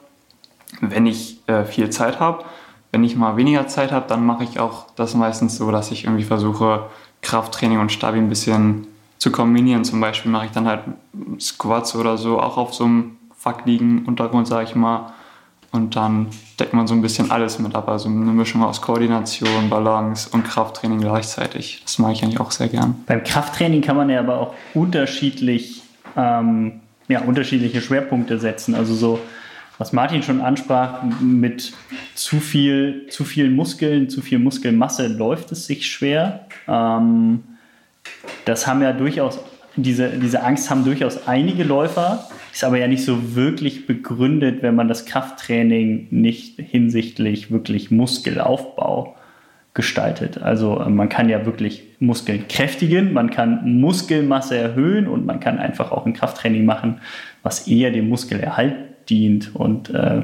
wenn 0.81 1.05
ich 1.05 1.39
äh, 1.47 1.63
viel 1.63 1.89
Zeit 1.89 2.19
habe. 2.19 2.43
Wenn 2.91 3.03
ich 3.03 3.15
mal 3.15 3.37
weniger 3.37 3.67
Zeit 3.67 3.91
habe, 3.91 4.07
dann 4.07 4.25
mache 4.25 4.43
ich 4.43 4.59
auch 4.59 4.87
das 4.95 5.13
meistens 5.13 5.57
so, 5.57 5.71
dass 5.71 5.91
ich 5.91 6.05
irgendwie 6.05 6.23
versuche, 6.23 6.87
Krafttraining 7.21 7.79
und 7.79 7.91
Stabi 7.91 8.17
ein 8.17 8.29
bisschen 8.29 8.87
zu 9.19 9.31
kombinieren. 9.31 9.83
Zum 9.83 9.99
Beispiel 9.99 10.31
mache 10.31 10.45
ich 10.45 10.51
dann 10.51 10.67
halt 10.67 10.81
Squats 11.39 11.95
oder 11.95 12.17
so, 12.17 12.39
auch 12.39 12.57
auf 12.57 12.73
so 12.73 12.85
einem 12.85 13.17
wackeligen 13.43 14.05
Untergrund, 14.05 14.47
sage 14.47 14.65
ich 14.65 14.75
mal. 14.75 15.13
Und 15.71 15.95
dann 15.95 16.27
deckt 16.59 16.73
man 16.73 16.87
so 16.87 16.95
ein 16.95 17.01
bisschen 17.01 17.29
alles 17.29 17.59
mit 17.59 17.75
ab. 17.75 17.87
Also 17.89 18.09
eine 18.09 18.31
Mischung 18.31 18.63
aus 18.63 18.81
Koordination, 18.81 19.69
Balance 19.69 20.29
und 20.31 20.43
Krafttraining 20.43 20.99
gleichzeitig. 20.99 21.81
Das 21.83 21.99
mag 21.99 22.13
ich 22.13 22.23
eigentlich 22.23 22.39
auch 22.39 22.51
sehr 22.51 22.69
gern. 22.69 22.95
Beim 23.05 23.23
Krafttraining 23.23 23.81
kann 23.81 23.95
man 23.95 24.09
ja 24.09 24.19
aber 24.19 24.39
auch 24.39 24.53
unterschiedlich, 24.73 25.83
ähm, 26.15 26.79
ja, 27.07 27.21
unterschiedliche 27.21 27.81
Schwerpunkte 27.81 28.39
setzen. 28.39 28.73
Also 28.73 28.95
so 28.95 29.19
was 29.79 29.93
Martin 29.93 30.21
schon 30.21 30.41
ansprach, 30.41 31.03
mit 31.21 31.73
zu 32.13 32.41
viel, 32.41 33.07
zu 33.09 33.23
viel 33.23 33.49
Muskeln, 33.49 34.09
zu 34.09 34.21
viel 34.21 34.37
Muskelmasse 34.37 35.07
läuft 35.07 35.53
es 35.53 35.65
sich 35.65 35.87
schwer. 35.89 36.47
Ähm, 36.67 37.43
das 38.43 38.67
haben 38.67 38.81
ja 38.81 38.91
durchaus, 38.91 39.39
diese, 39.83 40.09
diese 40.09 40.43
Angst 40.43 40.69
haben 40.69 40.83
durchaus 40.83 41.27
einige 41.27 41.63
Läufer, 41.63 42.27
ist 42.51 42.63
aber 42.63 42.77
ja 42.77 42.87
nicht 42.87 43.03
so 43.03 43.35
wirklich 43.35 43.87
begründet, 43.87 44.61
wenn 44.61 44.75
man 44.75 44.87
das 44.87 45.05
Krafttraining 45.05 46.07
nicht 46.11 46.59
hinsichtlich 46.59 47.51
wirklich 47.51 47.91
Muskelaufbau 47.91 49.15
gestaltet. 49.73 50.41
Also 50.41 50.79
äh, 50.79 50.89
man 50.89 51.07
kann 51.07 51.29
ja 51.29 51.45
wirklich 51.45 51.83
Muskeln 51.99 52.47
kräftigen, 52.49 53.13
man 53.13 53.29
kann 53.29 53.79
Muskelmasse 53.79 54.57
erhöhen 54.57 55.07
und 55.07 55.25
man 55.25 55.39
kann 55.39 55.57
einfach 55.57 55.91
auch 55.93 56.05
ein 56.05 56.13
Krafttraining 56.13 56.65
machen, 56.65 56.99
was 57.43 57.67
eher 57.67 57.91
dem 57.91 58.09
Muskelerhalt 58.09 58.75
dient. 59.09 59.55
Und 59.55 59.89
äh, 59.89 60.23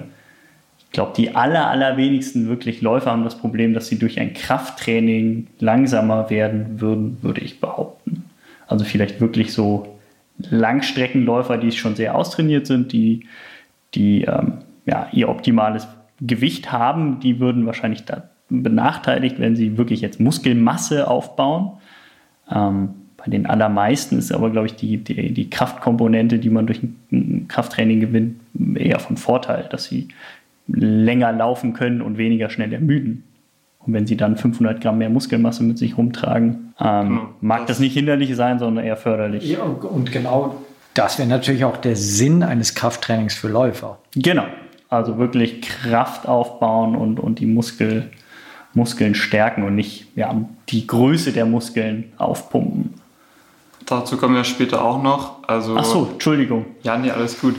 ich 0.80 0.92
glaube, 0.92 1.14
die 1.16 1.36
aller, 1.36 1.70
allerwenigsten 1.70 2.50
wirklich 2.50 2.82
Läufer 2.82 3.12
haben 3.12 3.24
das 3.24 3.38
Problem, 3.38 3.74
dass 3.74 3.88
sie 3.88 3.98
durch 3.98 4.20
ein 4.20 4.34
Krafttraining 4.34 5.48
langsamer 5.60 6.30
werden 6.30 6.82
würden, 6.82 7.18
würde 7.22 7.40
ich 7.40 7.62
behaupten. 7.62 8.25
Also 8.68 8.86
vielleicht 8.86 9.22
wirklich 9.22 9.54
so 9.54 9.98
Langstreckenläufer, 10.38 11.58
die 11.58 11.72
schon 11.72 11.96
sehr 11.96 12.16
austrainiert 12.16 12.68
sind, 12.68 12.92
die, 12.92 13.26
die 13.94 14.24
ähm, 14.24 14.60
ja, 14.86 15.08
ihr 15.12 15.30
optimales 15.30 15.88
Gewicht 16.22 16.72
haben, 16.72 17.20
die 17.20 17.40
würden 17.40 17.66
wahrscheinlich 17.66 18.04
benachteiligt, 18.50 19.40
wenn 19.40 19.56
sie 19.56 19.78
wirklich 19.78 20.02
jetzt 20.02 20.20
Muskelmasse 20.20 21.08
aufbauen. 21.08 21.72
Ähm, 22.52 22.90
bei 23.18 23.32
den 23.32 23.46
allermeisten 23.48 24.20
ist 24.20 24.32
aber, 24.32 24.52
glaube 24.52 24.68
ich, 24.68 24.76
die, 24.76 24.98
die, 24.98 25.34
die 25.34 25.50
Kraftkomponente, 25.50 26.38
die 26.38 26.50
man 26.50 26.68
durch 26.68 26.82
ein 27.12 27.48
Krafttraining 27.48 28.00
gewinnt, 28.00 28.40
eher 28.76 29.00
von 29.00 29.18
Vorteil, 29.18 29.68
dass 29.70 29.86
sie 29.86 30.10
länger 30.68 31.32
laufen 31.32 31.74
können 31.74 32.02
und 32.02 32.18
weniger 32.18 32.50
schnell 32.50 32.72
ermüden. 32.74 33.24
Und 33.86 33.94
wenn 33.94 34.08
sie 34.08 34.18
dann 34.18 34.38
500 34.38 34.82
Gramm 34.82 34.98
mehr 34.98 35.10
Muskelmasse 35.10 35.64
mit 35.64 35.78
sich 35.78 35.98
rumtragen, 35.98 36.74
ähm, 36.80 37.08
genau. 37.08 37.22
mag 37.42 37.60
das, 37.62 37.68
das 37.68 37.80
nicht 37.80 37.94
hinderlich 37.94 38.36
sein, 38.36 38.60
sondern 38.60 38.84
eher 38.84 38.98
förderlich. 38.98 39.50
Ja, 39.50 39.64
und 39.64 40.12
genau 40.12 40.56
das 40.96 41.20
wäre 41.20 41.28
natürlich 41.28 41.66
auch 41.66 41.78
der 41.78 41.96
Sinn 41.96 42.42
eines 42.42 42.74
Krafttrainings 42.74 43.36
für 43.36 43.50
Läufer. 43.50 44.00
Genau. 44.16 44.46
Also 44.90 45.18
wirklich 45.18 45.62
Kraft 45.62 46.26
aufbauen 46.28 46.96
und, 46.96 47.20
und 47.20 47.40
die 47.40 47.46
Muskel, 47.46 48.10
Muskeln 48.74 49.14
stärken 49.14 49.64
und 49.64 49.76
nicht 49.76 50.08
ja, 50.16 50.34
die 50.70 50.88
Größe 50.88 51.34
der 51.34 51.46
Muskeln 51.46 52.14
aufpumpen. 52.18 52.94
Dazu 53.86 54.18
kommen 54.18 54.36
wir 54.36 54.46
später 54.46 54.84
auch 54.84 55.04
noch. 55.04 55.48
Also, 55.48 55.76
Ach 55.78 55.84
so, 55.84 56.10
Entschuldigung. 56.14 56.66
Ja, 56.82 56.98
nee, 56.98 57.12
alles 57.12 57.40
gut. 57.40 57.56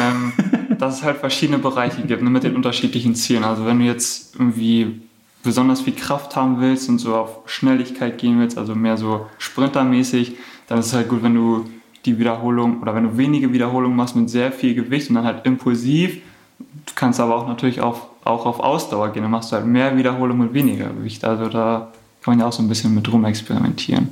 ähm, 0.00 0.32
dass 0.78 0.98
es 0.98 1.02
halt 1.02 1.16
verschiedene 1.18 1.58
Bereiche 1.58 2.02
gibt 2.02 2.22
ne, 2.22 2.30
mit 2.30 2.44
den 2.44 2.54
unterschiedlichen 2.54 3.14
Zielen. 3.14 3.44
Also 3.44 3.66
wenn 3.66 3.80
du 3.80 3.84
jetzt 3.84 4.36
irgendwie 4.36 5.00
besonders 5.46 5.80
viel 5.80 5.94
Kraft 5.94 6.36
haben 6.36 6.60
willst 6.60 6.88
und 6.90 6.98
so 6.98 7.14
auf 7.14 7.38
Schnelligkeit 7.46 8.18
gehen 8.18 8.38
willst, 8.38 8.58
also 8.58 8.74
mehr 8.74 8.96
so 8.96 9.26
sprintermäßig, 9.38 10.36
dann 10.66 10.80
ist 10.80 10.86
es 10.86 10.92
halt 10.92 11.08
gut, 11.08 11.22
wenn 11.22 11.34
du 11.34 11.64
die 12.04 12.18
Wiederholung 12.18 12.82
oder 12.82 12.94
wenn 12.94 13.04
du 13.04 13.16
wenige 13.16 13.52
Wiederholungen 13.52 13.96
machst 13.96 14.16
mit 14.16 14.28
sehr 14.28 14.52
viel 14.52 14.74
Gewicht 14.74 15.08
und 15.08 15.14
dann 15.14 15.24
halt 15.24 15.46
impulsiv. 15.46 16.20
Du 16.58 16.92
kannst 16.94 17.20
aber 17.20 17.36
auch 17.36 17.48
natürlich 17.48 17.80
auf, 17.80 18.06
auch 18.24 18.44
auf 18.44 18.60
Ausdauer 18.60 19.12
gehen. 19.12 19.22
Dann 19.22 19.30
machst 19.30 19.52
du 19.52 19.56
halt 19.56 19.66
mehr 19.66 19.96
Wiederholungen 19.96 20.46
mit 20.46 20.54
weniger 20.54 20.88
Gewicht. 20.88 21.24
Also 21.24 21.48
da 21.48 21.92
kann 22.22 22.32
man 22.32 22.40
ja 22.40 22.46
auch 22.46 22.52
so 22.52 22.62
ein 22.62 22.68
bisschen 22.68 22.94
mit 22.94 23.10
rum 23.12 23.24
experimentieren. 23.24 24.08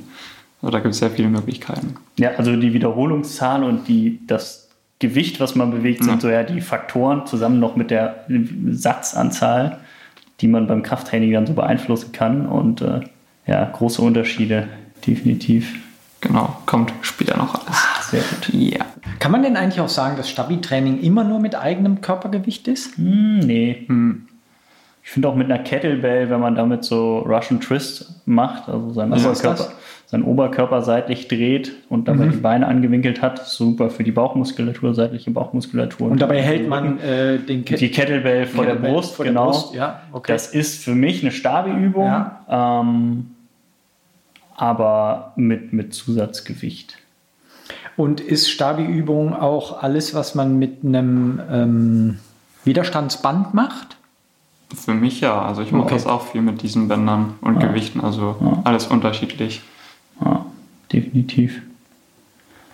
Also 0.61 0.71
da 0.71 0.79
gibt 0.79 0.93
es 0.93 0.99
sehr 0.99 1.11
viele 1.11 1.27
Möglichkeiten. 1.27 1.95
Ja, 2.17 2.31
also 2.37 2.55
die 2.55 2.73
Wiederholungszahl 2.73 3.63
und 3.63 3.87
die, 3.87 4.19
das 4.25 4.69
Gewicht, 4.99 5.39
was 5.39 5.55
man 5.55 5.71
bewegt, 5.71 6.03
sind 6.03 6.15
ja. 6.15 6.19
so 6.19 6.29
ja 6.29 6.43
die 6.43 6.61
Faktoren 6.61 7.27
zusammen 7.27 7.59
noch 7.59 7.75
mit 7.75 7.91
der 7.91 8.25
Satzanzahl, 8.71 9.79
die 10.41 10.47
man 10.47 10.67
beim 10.67 10.83
Krafttraining 10.83 11.31
dann 11.31 11.47
so 11.47 11.53
beeinflussen 11.53 12.11
kann. 12.11 12.45
Und 12.45 12.81
äh, 12.81 13.01
ja, 13.47 13.65
große 13.65 14.01
Unterschiede, 14.01 14.67
definitiv. 15.05 15.73
Genau, 16.21 16.55
kommt 16.65 16.93
später 17.01 17.37
noch 17.37 17.53
alles. 17.53 17.67
Ah, 17.69 18.01
sehr 18.01 18.21
gut. 18.21 18.49
Ja. 18.53 18.85
Kann 19.19 19.31
man 19.31 19.43
denn 19.43 19.57
eigentlich 19.57 19.79
auch 19.79 19.89
sagen, 19.89 20.17
dass 20.17 20.29
Stabi-Training 20.29 21.01
immer 21.01 21.23
nur 21.23 21.39
mit 21.39 21.55
eigenem 21.55 22.01
Körpergewicht 22.01 22.67
ist? 22.67 22.97
Hm, 22.97 23.39
nee. 23.39 23.85
Hm. 23.87 24.27
Ich 25.03 25.11
finde 25.11 25.29
auch 25.29 25.35
mit 25.35 25.51
einer 25.51 25.63
Kettlebell, 25.63 26.31
wenn 26.31 26.39
man 26.39 26.55
damit 26.55 26.83
so 26.83 27.19
Russian 27.19 27.61
Twist 27.61 28.21
macht, 28.25 28.67
also 28.67 28.91
seinen, 28.91 29.13
also 29.13 29.29
Oberkörper, 29.29 29.71
seinen 30.15 30.23
Oberkörper 30.23 30.81
seitlich 30.81 31.27
dreht 31.27 31.73
und 31.89 32.07
dabei 32.07 32.27
mhm. 32.27 32.31
die 32.31 32.37
Beine 32.37 32.67
angewinkelt 32.67 33.21
hat, 33.21 33.45
super 33.45 33.89
für 33.89 34.05
die 34.05 34.13
Bauchmuskulatur, 34.13 34.95
seitliche 34.95 35.29
Bauchmuskulatur. 35.29 36.09
Und 36.09 36.21
dabei 36.21 36.41
hält 36.41 36.69
man 36.69 36.99
äh, 36.99 37.37
den 37.37 37.65
Ke 37.65 37.75
die 37.75 37.91
Kettlebell 37.91 38.45
vor 38.45 38.63
Kettlebell 38.63 38.89
der 38.89 38.95
Brust, 38.95 39.15
vor 39.15 39.25
genau. 39.25 39.51
Der 39.51 39.51
Brust, 39.51 39.75
ja, 39.75 40.01
okay. 40.13 40.31
Das 40.31 40.47
ist 40.47 40.83
für 40.83 40.95
mich 40.95 41.21
eine 41.21 41.31
Stabi-Übung. 41.31 42.05
Ja. 42.05 42.81
Ähm, 42.81 43.31
aber 44.55 45.33
mit, 45.35 45.73
mit 45.73 45.93
Zusatzgewicht. 45.93 46.97
Und 47.97 48.21
ist 48.21 48.49
Stabi-Übung 48.49 49.33
auch 49.33 49.83
alles, 49.83 50.15
was 50.15 50.33
man 50.33 50.57
mit 50.57 50.85
einem 50.85 51.41
ähm, 51.51 52.19
Widerstandsband 52.63 53.53
macht? 53.53 53.97
Für 54.73 54.93
mich 54.93 55.19
ja. 55.19 55.41
Also 55.41 55.61
ich 55.61 55.73
mache 55.73 55.87
okay. 55.87 55.95
das 55.95 56.07
auch 56.07 56.21
viel 56.27 56.41
mit 56.41 56.61
diesen 56.61 56.87
Bändern 56.87 57.33
und 57.41 57.61
ja. 57.61 57.67
Gewichten. 57.67 57.99
Also 57.99 58.37
ja. 58.39 58.61
alles 58.63 58.87
unterschiedlich. 58.87 59.61
Ja, 60.23 60.45
definitiv. 60.91 61.61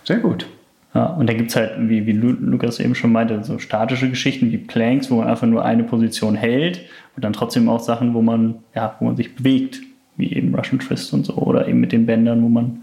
Sehr 0.04 0.18
gut. 0.18 0.46
Ja, 0.94 1.06
und 1.06 1.26
da 1.26 1.32
gibt 1.32 1.50
es 1.50 1.56
halt, 1.56 1.72
wie, 1.88 2.06
wie 2.06 2.12
Lukas 2.12 2.78
eben 2.78 2.94
schon 2.94 3.12
meinte, 3.12 3.42
so 3.44 3.58
statische 3.58 4.10
Geschichten 4.10 4.52
wie 4.52 4.58
Planks, 4.58 5.10
wo 5.10 5.16
man 5.16 5.28
einfach 5.28 5.46
nur 5.46 5.64
eine 5.64 5.84
Position 5.84 6.34
hält 6.34 6.82
und 7.16 7.24
dann 7.24 7.32
trotzdem 7.32 7.68
auch 7.68 7.80
Sachen, 7.80 8.12
wo 8.12 8.20
man, 8.20 8.56
ja, 8.74 8.96
wo 8.98 9.06
man 9.06 9.16
sich 9.16 9.34
bewegt 9.34 9.80
wie 10.16 10.32
eben 10.32 10.54
Russian 10.54 10.78
Twist 10.78 11.12
und 11.12 11.24
so, 11.24 11.34
oder 11.34 11.68
eben 11.68 11.80
mit 11.80 11.92
den 11.92 12.06
Bändern, 12.06 12.42
wo 12.42 12.48
man 12.48 12.82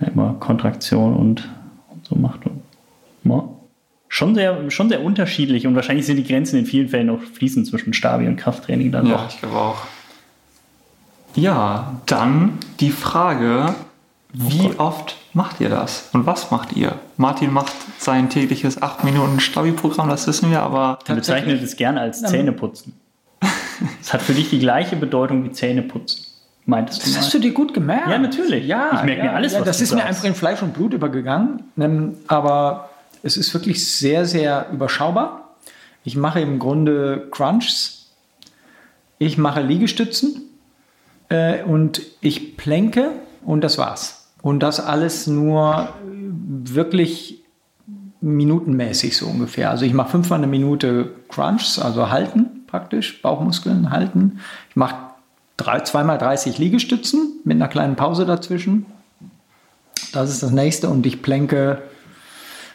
immer 0.00 0.34
Kontraktion 0.40 1.16
und, 1.16 1.48
und 1.88 2.06
so 2.06 2.14
macht. 2.14 2.40
Und, 2.46 2.60
ja. 3.24 3.48
Schon 4.08 4.34
sehr, 4.34 4.70
schon 4.70 4.90
sehr 4.90 5.02
unterschiedlich 5.02 5.66
und 5.66 5.74
wahrscheinlich 5.74 6.04
sind 6.04 6.16
die 6.16 6.24
Grenzen 6.24 6.58
in 6.58 6.66
vielen 6.66 6.88
Fällen 6.88 7.08
auch 7.08 7.22
fließend 7.22 7.66
zwischen 7.66 7.94
Stabi 7.94 8.28
und 8.28 8.36
Krafttraining 8.36 8.92
dann 8.92 9.06
ja, 9.06 9.16
auch. 9.16 9.28
ich 9.28 9.40
glaube 9.40 9.56
auch. 9.56 9.86
Ja, 11.34 12.00
dann 12.06 12.58
die 12.80 12.90
Frage, 12.90 13.74
wie 14.32 14.70
oh 14.78 14.82
oft 14.82 15.16
macht 15.32 15.60
ihr 15.60 15.68
das? 15.68 16.10
Und 16.12 16.26
was 16.26 16.50
macht 16.50 16.72
ihr? 16.74 16.94
Martin 17.16 17.52
macht 17.52 17.72
sein 17.98 18.30
tägliches 18.30 18.82
8 18.82 19.04
Minuten 19.04 19.40
Stabi-Programm, 19.40 20.08
das 20.08 20.26
wissen 20.26 20.50
wir, 20.50 20.62
aber. 20.62 20.98
Er 21.06 21.14
bezeichnet 21.14 21.62
es 21.62 21.76
gerne 21.76 22.00
als 22.00 22.22
Zähneputzen. 22.22 22.94
Es 24.00 24.12
hat 24.12 24.22
für 24.22 24.32
dich 24.32 24.50
die 24.50 24.60
gleiche 24.60 24.96
Bedeutung 24.96 25.44
wie 25.44 25.50
Zähneputzen 25.50 26.24
meintest 26.66 27.00
das 27.00 27.06
du. 27.06 27.14
Das 27.14 27.24
hast 27.24 27.34
du 27.34 27.38
dir 27.38 27.52
gut 27.52 27.74
gemerkt. 27.74 28.08
Ja, 28.08 28.18
natürlich. 28.18 28.66
Ja, 28.66 28.90
ich 28.94 29.02
merke 29.02 29.18
ja, 29.18 29.24
mir 29.24 29.32
alles, 29.34 29.52
ja, 29.52 29.60
was 29.60 29.66
Das 29.66 29.78
du 29.78 29.84
ist 29.84 29.90
sagst. 29.90 30.02
mir 30.02 30.08
einfach 30.08 30.24
in 30.24 30.34
Fleisch 30.34 30.62
und 30.62 30.74
Blut 30.74 30.92
übergegangen. 30.92 31.64
Ähm, 31.78 32.16
aber 32.28 32.90
es 33.22 33.36
ist 33.36 33.52
wirklich 33.54 33.86
sehr, 33.86 34.24
sehr 34.24 34.66
überschaubar. 34.72 35.54
Ich 36.04 36.16
mache 36.16 36.40
im 36.40 36.58
Grunde 36.58 37.28
Crunchs. 37.30 38.10
Ich 39.18 39.38
mache 39.38 39.62
Liegestützen. 39.62 40.42
Äh, 41.32 41.62
und 41.64 42.02
ich 42.20 42.56
plänke. 42.56 43.10
Und 43.44 43.62
das 43.62 43.78
war's. 43.78 44.28
Und 44.42 44.60
das 44.60 44.78
alles 44.78 45.26
nur 45.26 45.88
wirklich 46.04 47.42
minutenmäßig 48.20 49.16
so 49.16 49.26
ungefähr. 49.26 49.70
Also 49.70 49.84
ich 49.84 49.94
mache 49.94 50.10
fünfmal 50.10 50.38
eine 50.38 50.46
Minute 50.46 51.10
Crunchs, 51.28 51.80
also 51.80 52.10
halten 52.10 52.62
praktisch, 52.72 53.20
Bauchmuskeln 53.20 53.90
halten. 53.90 54.40
Ich 54.70 54.76
mache 54.76 54.96
zweimal 55.84 56.16
30 56.18 56.56
Liegestützen 56.58 57.40
mit 57.44 57.56
einer 57.56 57.68
kleinen 57.68 57.96
Pause 57.96 58.24
dazwischen. 58.24 58.86
Das 60.12 60.30
ist 60.30 60.42
das 60.42 60.52
nächste 60.52 60.88
und 60.88 61.04
ich 61.04 61.20
plänke 61.20 61.82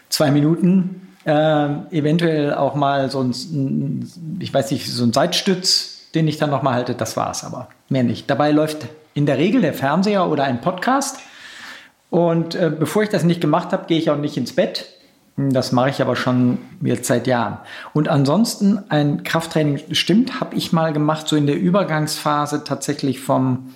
zwei 0.08 0.30
Minuten. 0.30 1.08
Äh, 1.24 1.68
eventuell 1.90 2.54
auch 2.54 2.76
mal 2.76 3.10
so 3.10 3.20
ein, 3.20 4.08
ich 4.38 4.54
weiß 4.54 4.70
nicht, 4.70 4.90
so 4.90 5.02
ein 5.02 5.12
Seitstütz, 5.12 5.97
den 6.14 6.28
ich 6.28 6.38
dann 6.38 6.50
nochmal 6.50 6.74
halte. 6.74 6.94
Das 6.94 7.16
war's 7.16 7.44
aber. 7.44 7.68
Mehr 7.88 8.02
nicht. 8.02 8.28
Dabei 8.30 8.50
läuft 8.50 8.86
in 9.14 9.26
der 9.26 9.38
Regel 9.38 9.62
der 9.62 9.74
Fernseher 9.74 10.28
oder 10.28 10.44
ein 10.44 10.60
Podcast. 10.60 11.18
Und 12.10 12.54
äh, 12.54 12.70
bevor 12.76 13.02
ich 13.02 13.08
das 13.08 13.24
nicht 13.24 13.40
gemacht 13.40 13.72
habe, 13.72 13.86
gehe 13.86 13.98
ich 13.98 14.10
auch 14.10 14.16
nicht 14.16 14.36
ins 14.36 14.54
Bett. 14.54 14.86
Das 15.36 15.70
mache 15.70 15.90
ich 15.90 16.02
aber 16.02 16.16
schon 16.16 16.58
jetzt 16.82 17.06
seit 17.06 17.28
Jahren. 17.28 17.58
Und 17.92 18.08
ansonsten 18.08 18.80
ein 18.88 19.22
Krafttraining, 19.22 19.80
stimmt, 19.92 20.40
habe 20.40 20.56
ich 20.56 20.72
mal 20.72 20.92
gemacht, 20.92 21.28
so 21.28 21.36
in 21.36 21.46
der 21.46 21.56
Übergangsphase 21.56 22.64
tatsächlich 22.64 23.20
vom, 23.20 23.74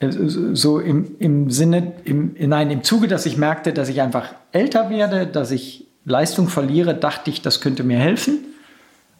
äh, 0.00 0.10
so 0.10 0.80
im, 0.80 1.16
im 1.18 1.50
Sinne, 1.50 1.94
im, 2.04 2.34
nein, 2.38 2.70
im 2.70 2.82
Zuge, 2.82 3.08
dass 3.08 3.24
ich 3.24 3.38
merkte, 3.38 3.72
dass 3.72 3.88
ich 3.88 4.02
einfach 4.02 4.34
älter 4.52 4.90
werde, 4.90 5.26
dass 5.26 5.50
ich 5.52 5.86
Leistung 6.04 6.48
verliere, 6.48 6.94
dachte 6.94 7.30
ich, 7.30 7.40
das 7.40 7.62
könnte 7.62 7.82
mir 7.82 7.98
helfen. 7.98 8.40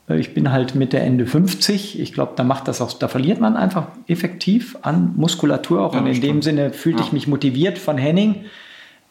Äh, 0.09 0.19
ich 0.19 0.35
bin 0.35 0.53
halt 0.53 0.75
Mitte, 0.75 0.99
Ende 0.99 1.27
50. 1.27 2.01
Ich 2.01 2.13
glaube, 2.13 2.33
da 2.37 2.45
macht 2.45 2.69
das 2.69 2.81
auch, 2.81 2.93
da 2.93 3.09
verliert 3.09 3.41
man 3.41 3.57
einfach 3.57 3.89
effektiv 4.07 4.77
an 4.83 5.13
Muskulatur 5.17 5.83
auch. 5.83 5.95
Ja, 5.95 6.01
und 6.01 6.07
in 6.07 6.15
stimmt. 6.15 6.33
dem 6.33 6.43
Sinne 6.43 6.73
fühlte 6.73 7.01
ja. 7.01 7.07
ich 7.07 7.13
mich 7.13 7.27
motiviert 7.27 7.79
von 7.79 7.99
Henning 7.99 8.45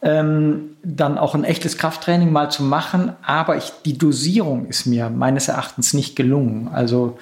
ähm, 0.04 0.76
dann 0.84 1.18
auch 1.18 1.34
ein 1.34 1.46
echtes 1.46 1.78
Krafttraining 1.78 2.32
mal 2.32 2.52
zu 2.52 2.62
machen. 2.64 3.14
Aber 3.24 3.56
ich, 3.56 3.72
die 3.86 3.98
Dosierung 3.98 4.68
ist 4.68 4.86
mir 4.86 5.10
meines 5.10 5.48
Erachtens 5.48 5.94
nicht 5.94 6.16
gelungen. 6.16 6.68
Also 6.68 7.18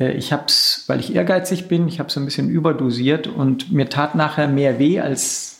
äh, 0.00 0.12
ich 0.12 0.32
habe 0.32 0.44
es, 0.48 0.84
weil 0.88 1.00
ich 1.00 1.14
ehrgeizig 1.14 1.68
bin, 1.68 1.86
ich 1.86 2.00
habe 2.00 2.08
es 2.08 2.16
ein 2.16 2.24
bisschen 2.24 2.50
überdosiert 2.50 3.28
und 3.28 3.72
mir 3.72 3.88
tat 3.88 4.16
nachher 4.16 4.48
mehr 4.48 4.78
weh, 4.80 5.00
als 5.00 5.53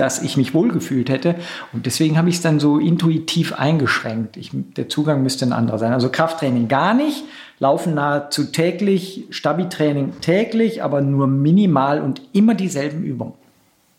dass 0.00 0.22
ich 0.22 0.36
mich 0.36 0.54
wohlgefühlt 0.54 1.08
hätte. 1.08 1.34
Und 1.72 1.86
deswegen 1.86 2.16
habe 2.16 2.28
ich 2.28 2.36
es 2.36 2.42
dann 2.42 2.60
so 2.60 2.78
intuitiv 2.78 3.52
eingeschränkt. 3.52 4.36
Ich, 4.36 4.50
der 4.52 4.88
Zugang 4.88 5.22
müsste 5.22 5.46
ein 5.46 5.52
anderer 5.52 5.78
sein. 5.78 5.92
Also 5.92 6.10
Krafttraining 6.10 6.68
gar 6.68 6.94
nicht, 6.94 7.24
Laufen 7.60 7.94
nahezu 7.94 8.44
täglich, 8.44 9.24
Stabi-Training 9.30 10.20
täglich, 10.20 10.82
aber 10.82 11.00
nur 11.00 11.26
minimal 11.26 12.00
und 12.00 12.22
immer 12.32 12.54
dieselben 12.54 13.02
Übungen. 13.02 13.34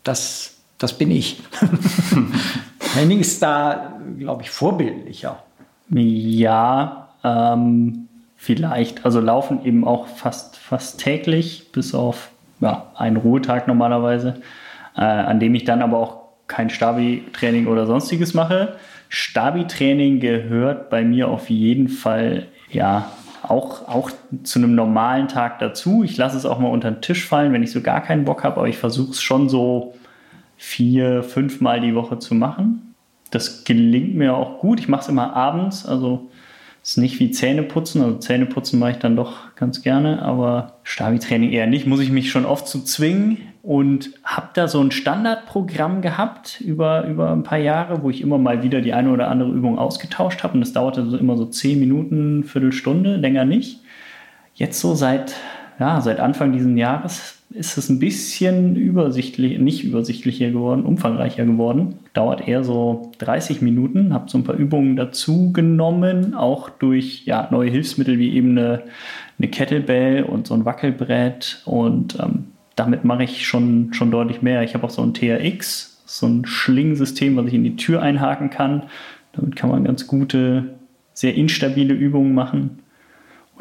Das 0.02 0.60
das 0.80 0.94
bin 0.94 1.10
ich. 1.10 1.42
Henning 2.94 3.20
ist 3.20 3.42
da, 3.42 4.00
glaube 4.18 4.42
ich, 4.42 4.50
vorbildlicher. 4.50 5.42
Ja, 5.90 7.08
ähm, 7.22 8.08
vielleicht. 8.36 9.04
Also 9.04 9.20
laufen 9.20 9.64
eben 9.64 9.86
auch 9.86 10.06
fast, 10.06 10.56
fast 10.56 10.98
täglich, 10.98 11.70
bis 11.72 11.94
auf 11.94 12.30
ja, 12.60 12.86
einen 12.96 13.18
Ruhetag 13.18 13.68
normalerweise, 13.68 14.40
äh, 14.96 15.00
an 15.00 15.40
dem 15.40 15.54
ich 15.54 15.64
dann 15.64 15.82
aber 15.82 15.98
auch 15.98 16.20
kein 16.46 16.70
Stabi-Training 16.70 17.66
oder 17.66 17.86
sonstiges 17.86 18.34
mache. 18.34 18.76
Stabi-Training 19.08 20.20
gehört 20.20 20.90
bei 20.90 21.04
mir 21.04 21.28
auf 21.28 21.50
jeden 21.50 21.88
Fall 21.88 22.46
ja 22.70 23.10
auch, 23.42 23.88
auch 23.88 24.10
zu 24.42 24.58
einem 24.58 24.74
normalen 24.74 25.28
Tag 25.28 25.58
dazu. 25.58 26.04
Ich 26.04 26.16
lasse 26.16 26.36
es 26.36 26.46
auch 26.46 26.58
mal 26.58 26.68
unter 26.68 26.90
den 26.90 27.00
Tisch 27.00 27.24
fallen, 27.24 27.52
wenn 27.52 27.62
ich 27.62 27.72
so 27.72 27.80
gar 27.80 28.02
keinen 28.02 28.24
Bock 28.24 28.44
habe, 28.44 28.58
aber 28.58 28.68
ich 28.68 28.78
versuche 28.78 29.12
es 29.12 29.22
schon 29.22 29.48
so 29.48 29.94
vier, 30.56 31.22
fünfmal 31.22 31.80
die 31.80 31.94
Woche 31.94 32.18
zu 32.18 32.34
machen. 32.34 32.94
Das 33.30 33.64
gelingt 33.64 34.14
mir 34.14 34.34
auch 34.34 34.58
gut. 34.58 34.80
Ich 34.80 34.88
mache 34.88 35.02
es 35.02 35.08
immer 35.08 35.34
abends, 35.34 35.86
also 35.86 36.30
ist 36.82 36.98
nicht 36.98 37.20
wie 37.20 37.30
Zähneputzen. 37.30 38.02
Also 38.02 38.18
Zähneputzen 38.18 38.78
mache 38.78 38.92
ich 38.92 38.96
dann 38.98 39.16
doch 39.16 39.54
ganz 39.54 39.82
gerne, 39.82 40.22
aber 40.22 40.78
Stabi-Training 40.82 41.50
eher 41.50 41.66
nicht. 41.66 41.86
Muss 41.86 42.00
ich 42.00 42.10
mich 42.10 42.30
schon 42.30 42.46
oft 42.46 42.66
zu 42.66 42.82
zwingen 42.82 43.38
und 43.62 44.10
habe 44.24 44.48
da 44.54 44.68
so 44.68 44.80
ein 44.80 44.90
Standardprogramm 44.90 46.00
gehabt 46.00 46.60
über, 46.60 47.06
über 47.06 47.32
ein 47.32 47.42
paar 47.42 47.58
Jahre, 47.58 48.02
wo 48.02 48.10
ich 48.10 48.22
immer 48.22 48.38
mal 48.38 48.62
wieder 48.62 48.80
die 48.80 48.94
eine 48.94 49.10
oder 49.10 49.28
andere 49.28 49.50
Übung 49.50 49.78
ausgetauscht 49.78 50.42
habe 50.42 50.54
und 50.54 50.60
das 50.60 50.72
dauerte 50.72 51.04
so 51.06 51.16
immer 51.16 51.36
so 51.36 51.46
zehn 51.46 51.78
Minuten, 51.78 52.44
Viertelstunde, 52.44 53.16
länger 53.16 53.44
nicht. 53.44 53.80
Jetzt 54.54 54.80
so 54.80 54.94
seit 54.94 55.34
ja, 55.80 56.00
seit 56.02 56.20
Anfang 56.20 56.52
dieses 56.52 56.76
Jahres 56.76 57.39
ist 57.52 57.76
es 57.76 57.88
ein 57.88 57.98
bisschen 57.98 58.76
übersichtlich, 58.76 59.58
nicht 59.58 59.82
übersichtlicher 59.82 60.50
geworden, 60.50 60.84
umfangreicher 60.84 61.44
geworden. 61.44 61.96
Dauert 62.14 62.46
eher 62.46 62.62
so 62.62 63.10
30 63.18 63.60
Minuten. 63.60 64.14
Habe 64.14 64.30
so 64.30 64.38
ein 64.38 64.44
paar 64.44 64.54
Übungen 64.54 64.94
dazu 64.94 65.52
genommen, 65.52 66.34
auch 66.34 66.70
durch 66.70 67.24
ja, 67.26 67.48
neue 67.50 67.70
Hilfsmittel 67.70 68.18
wie 68.18 68.34
eben 68.34 68.56
eine, 68.56 68.82
eine 69.38 69.48
Kettlebell 69.48 70.22
und 70.22 70.46
so 70.46 70.54
ein 70.54 70.64
Wackelbrett. 70.64 71.62
Und 71.64 72.18
ähm, 72.20 72.46
damit 72.76 73.04
mache 73.04 73.24
ich 73.24 73.46
schon, 73.46 73.92
schon 73.94 74.12
deutlich 74.12 74.42
mehr. 74.42 74.62
Ich 74.62 74.74
habe 74.74 74.86
auch 74.86 74.90
so 74.90 75.02
ein 75.02 75.12
TRX, 75.12 76.02
so 76.06 76.26
ein 76.26 76.46
Schlingesystem, 76.46 77.36
was 77.36 77.46
ich 77.46 77.54
in 77.54 77.64
die 77.64 77.76
Tür 77.76 78.00
einhaken 78.00 78.50
kann. 78.50 78.84
Damit 79.32 79.56
kann 79.56 79.70
man 79.70 79.84
ganz 79.84 80.06
gute, 80.06 80.74
sehr 81.14 81.34
instabile 81.34 81.94
Übungen 81.94 82.32
machen 82.32 82.79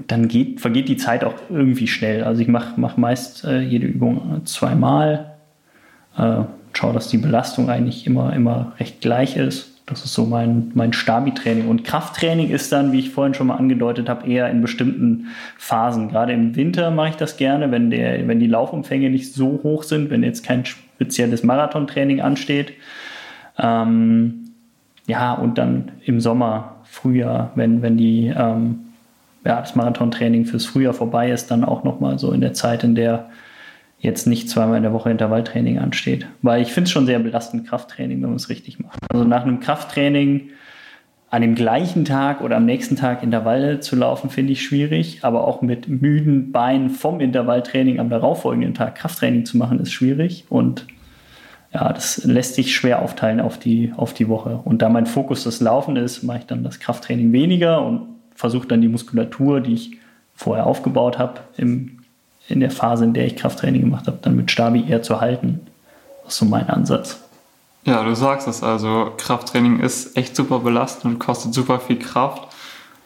dann 0.08 0.28
geht, 0.28 0.62
vergeht 0.62 0.88
die 0.88 0.98
Zeit 0.98 1.24
auch 1.24 1.36
irgendwie 1.50 1.88
schnell. 1.88 2.24
Also 2.24 2.42
ich 2.42 2.48
mache 2.48 2.74
mach 2.78 2.98
meist 2.98 3.44
äh, 3.46 3.60
jede 3.60 3.88
Übung 3.88 4.42
zweimal, 4.46 5.36
äh, 6.18 6.44
schaue, 6.74 6.94
dass 6.94 7.08
die 7.08 7.18
Belastung 7.18 7.70
eigentlich 7.70 8.08
immer, 8.08 8.34
immer 8.34 8.74
recht 8.80 9.02
gleich 9.02 9.38
ist. 9.38 9.76
Das 9.86 10.06
ist 10.06 10.14
so 10.14 10.26
mein, 10.26 10.72
mein 10.76 10.94
Stabi-Training. 10.94 11.68
Und 11.68 11.84
Krafttraining 11.84 12.52
ist 12.52 12.72
dann, 12.72 12.92
wie 12.92 13.00
ich 13.00 13.10
vorhin 13.10 13.34
schon 13.34 13.48
mal 13.48 13.56
angedeutet 13.56 14.08
habe, 14.08 14.28
eher 14.28 14.48
in 14.50 14.62
bestimmten 14.62 15.30
Phasen. 15.58 16.10
Gerade 16.10 16.34
im 16.34 16.56
Winter 16.56 16.92
mache 16.92 17.10
ich 17.10 17.16
das 17.16 17.38
gerne, 17.38 17.72
wenn, 17.72 17.90
der, 17.90 18.28
wenn 18.28 18.40
die 18.40 18.48
Laufumfänge 18.48 19.10
nicht 19.10 19.34
so 19.34 19.60
hoch 19.64 19.82
sind, 19.82 20.12
wenn 20.12 20.22
jetzt 20.22 20.46
kein 20.46 20.64
spezielles 20.64 21.44
Marathontraining 21.44 22.22
ansteht. 22.22 22.74
Ähm, 23.58 24.52
ja, 25.08 25.34
und 25.34 25.58
dann 25.58 25.92
im 26.06 26.20
Sommer, 26.20 26.76
Frühjahr, 26.84 27.52
wenn, 27.56 27.82
wenn 27.82 27.98
die 27.98 28.32
ähm, 28.36 28.89
ja, 29.50 29.60
das 29.60 29.76
Marathontraining 29.76 30.46
fürs 30.46 30.68
Frühjahr 30.68 30.94
vorbei 30.94 31.32
ist, 31.32 31.50
dann 31.50 31.64
auch 31.64 31.84
nochmal 31.84 32.20
so 32.20 32.32
in 32.34 32.40
der 32.40 32.54
Zeit, 32.54 32.84
in 32.84 32.94
der 32.94 33.32
jetzt 33.98 34.28
nicht 34.28 34.48
zweimal 34.48 34.78
in 34.78 34.84
der 34.84 34.94
Woche 34.94 35.10
Intervalltraining 35.10 35.80
ansteht. 35.80 36.28
Weil 36.44 36.62
ich 36.62 36.72
finde 36.72 36.86
es 36.86 36.92
schon 36.92 37.08
sehr 37.08 37.18
belastend, 37.18 37.68
Krafttraining, 37.68 38.22
wenn 38.22 38.30
man 38.30 38.36
es 38.36 38.50
richtig 38.50 38.80
macht. 38.80 39.00
Also 39.12 39.26
nach 39.26 39.42
einem 39.42 39.60
Krafttraining 39.60 40.52
an 41.32 41.42
dem 41.42 41.56
gleichen 41.56 42.06
Tag 42.06 42.42
oder 42.42 42.58
am 42.58 42.66
nächsten 42.66 42.96
Tag 42.96 43.24
Intervalle 43.24 43.80
zu 43.80 43.96
laufen, 43.96 44.30
finde 44.30 44.54
ich 44.54 44.62
schwierig. 44.62 45.24
Aber 45.24 45.48
auch 45.48 45.64
mit 45.64 45.88
müden 45.88 46.52
Beinen 46.52 46.92
vom 46.92 47.20
Intervalltraining 47.20 48.00
am 48.00 48.12
darauffolgenden 48.12 48.76
Tag 48.76 48.96
Krafttraining 48.96 49.46
zu 49.46 49.58
machen, 49.58 49.80
ist 49.80 49.92
schwierig. 49.92 50.46
Und 50.50 50.86
ja, 51.74 51.92
das 51.92 52.24
lässt 52.24 52.54
sich 52.54 52.76
schwer 52.76 53.02
aufteilen 53.02 53.40
auf 53.40 53.58
die, 53.58 53.94
auf 53.98 54.14
die 54.14 54.30
Woche. 54.30 54.60
Und 54.64 54.84
da 54.84 54.90
mein 54.90 55.08
Fokus 55.08 55.44
das 55.44 55.60
Laufen 55.60 55.96
ist, 55.96 56.22
mache 56.22 56.38
ich 56.38 56.46
dann 56.46 56.64
das 56.64 56.80
Krafttraining 56.80 57.32
weniger 57.32 57.84
und 57.84 58.19
versuche 58.40 58.70
dann 58.70 58.80
die 58.80 58.88
Muskulatur, 58.88 59.60
die 59.60 59.74
ich 59.74 59.98
vorher 60.34 60.66
aufgebaut 60.66 61.20
habe, 61.20 61.42
in 61.58 62.00
der 62.48 62.72
Phase, 62.72 63.04
in 63.04 63.14
der 63.14 63.26
ich 63.28 63.36
Krafttraining 63.36 63.82
gemacht 63.82 64.08
habe, 64.08 64.18
dann 64.22 64.38
mit 64.38 64.50
Stabi 64.50 64.86
eher 64.88 65.04
zu 65.04 65.20
halten. 65.20 65.60
Das 66.24 66.36
ist 66.36 66.40
so 66.40 66.46
mein 66.46 66.70
Ansatz. 66.70 67.20
Ja, 67.84 68.02
du 68.02 68.16
sagst 68.16 68.48
es 68.48 68.64
also, 68.64 69.12
Krafttraining 69.18 69.82
ist 69.82 70.16
echt 70.16 70.38
super 70.38 70.60
belastend 70.60 71.16
und 71.16 71.20
kostet 71.20 71.54
super 71.54 71.82
viel 71.82 72.00
Kraft. 72.00 72.48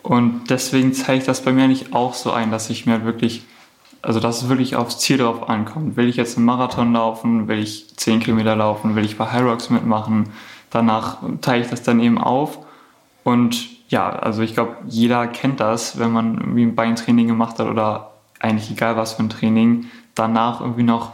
Und 0.03 0.51
deswegen 0.51 0.93
zeige 0.93 1.21
ich 1.21 1.25
das 1.25 1.41
bei 1.41 1.51
mir 1.51 1.67
nicht 1.67 1.93
auch 1.93 2.13
so 2.13 2.31
ein, 2.31 2.51
dass 2.51 2.69
ich 2.69 2.85
mir 2.85 3.03
wirklich, 3.03 3.43
also 4.03 4.19
dass 4.19 4.43
es 4.43 4.49
wirklich 4.49 4.75
aufs 4.75 4.99
Ziel 4.99 5.17
drauf 5.17 5.49
ankommt. 5.49 5.97
Will 5.97 6.09
ich 6.09 6.15
jetzt 6.15 6.37
einen 6.37 6.45
Marathon 6.45 6.93
laufen, 6.93 7.47
will 7.47 7.57
ich 7.57 7.87
10 7.97 8.19
Kilometer 8.19 8.55
laufen, 8.55 8.95
will 8.95 9.03
ich 9.03 9.17
bei 9.17 9.31
High 9.31 9.41
Rocks 9.41 9.71
mitmachen, 9.71 10.29
danach 10.69 11.17
teile 11.41 11.63
ich 11.63 11.71
das 11.71 11.81
dann 11.81 11.99
eben 11.99 12.19
auf 12.19 12.59
und 13.23 13.72
ja, 13.93 14.10
also 14.10 14.41
ich 14.41 14.56
glaube, 14.56 14.77
jeder 14.88 15.27
kennt 15.27 15.60
das, 15.60 15.99
wenn 15.99 16.12
man 16.12 16.39
irgendwie 16.39 16.63
ein 16.63 16.73
Beintraining 16.73 17.27
gemacht 17.27 17.60
hat 17.60 17.67
oder 17.67 18.10
eigentlich 18.39 18.71
egal 18.71 18.97
was 18.97 19.13
für 19.13 19.21
ein 19.21 19.29
Training, 19.29 19.86
danach 20.15 20.62
irgendwie 20.62 20.82
noch 20.82 21.12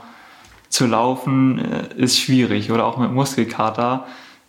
zu 0.70 0.88
laufen 0.88 1.60
äh, 1.60 2.02
ist 2.02 2.18
schwierig 2.18 2.72
oder 2.72 2.86
auch 2.86 2.98
mit 2.98 3.12
Muskelkater. 3.12 4.06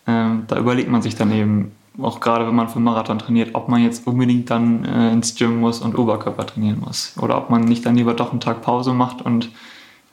Ähm, 0.07 0.45
da 0.47 0.57
überlegt 0.57 0.89
man 0.89 1.01
sich 1.01 1.15
dann 1.15 1.33
eben, 1.33 1.73
auch 2.01 2.21
gerade 2.21 2.47
wenn 2.47 2.55
man 2.55 2.69
für 2.69 2.79
Marathon 2.79 3.19
trainiert, 3.19 3.53
ob 3.53 3.67
man 3.67 3.83
jetzt 3.83 4.07
unbedingt 4.07 4.49
dann 4.49 4.85
äh, 4.85 5.11
ins 5.11 5.35
Gym 5.35 5.59
muss 5.59 5.81
und 5.81 5.97
Oberkörper 5.97 6.47
trainieren 6.47 6.79
muss 6.79 7.13
oder 7.21 7.37
ob 7.37 7.49
man 7.49 7.65
nicht 7.65 7.85
dann 7.85 7.97
lieber 7.97 8.13
doch 8.13 8.31
einen 8.31 8.39
Tag 8.39 8.61
Pause 8.61 8.93
macht 8.93 9.21
und 9.21 9.49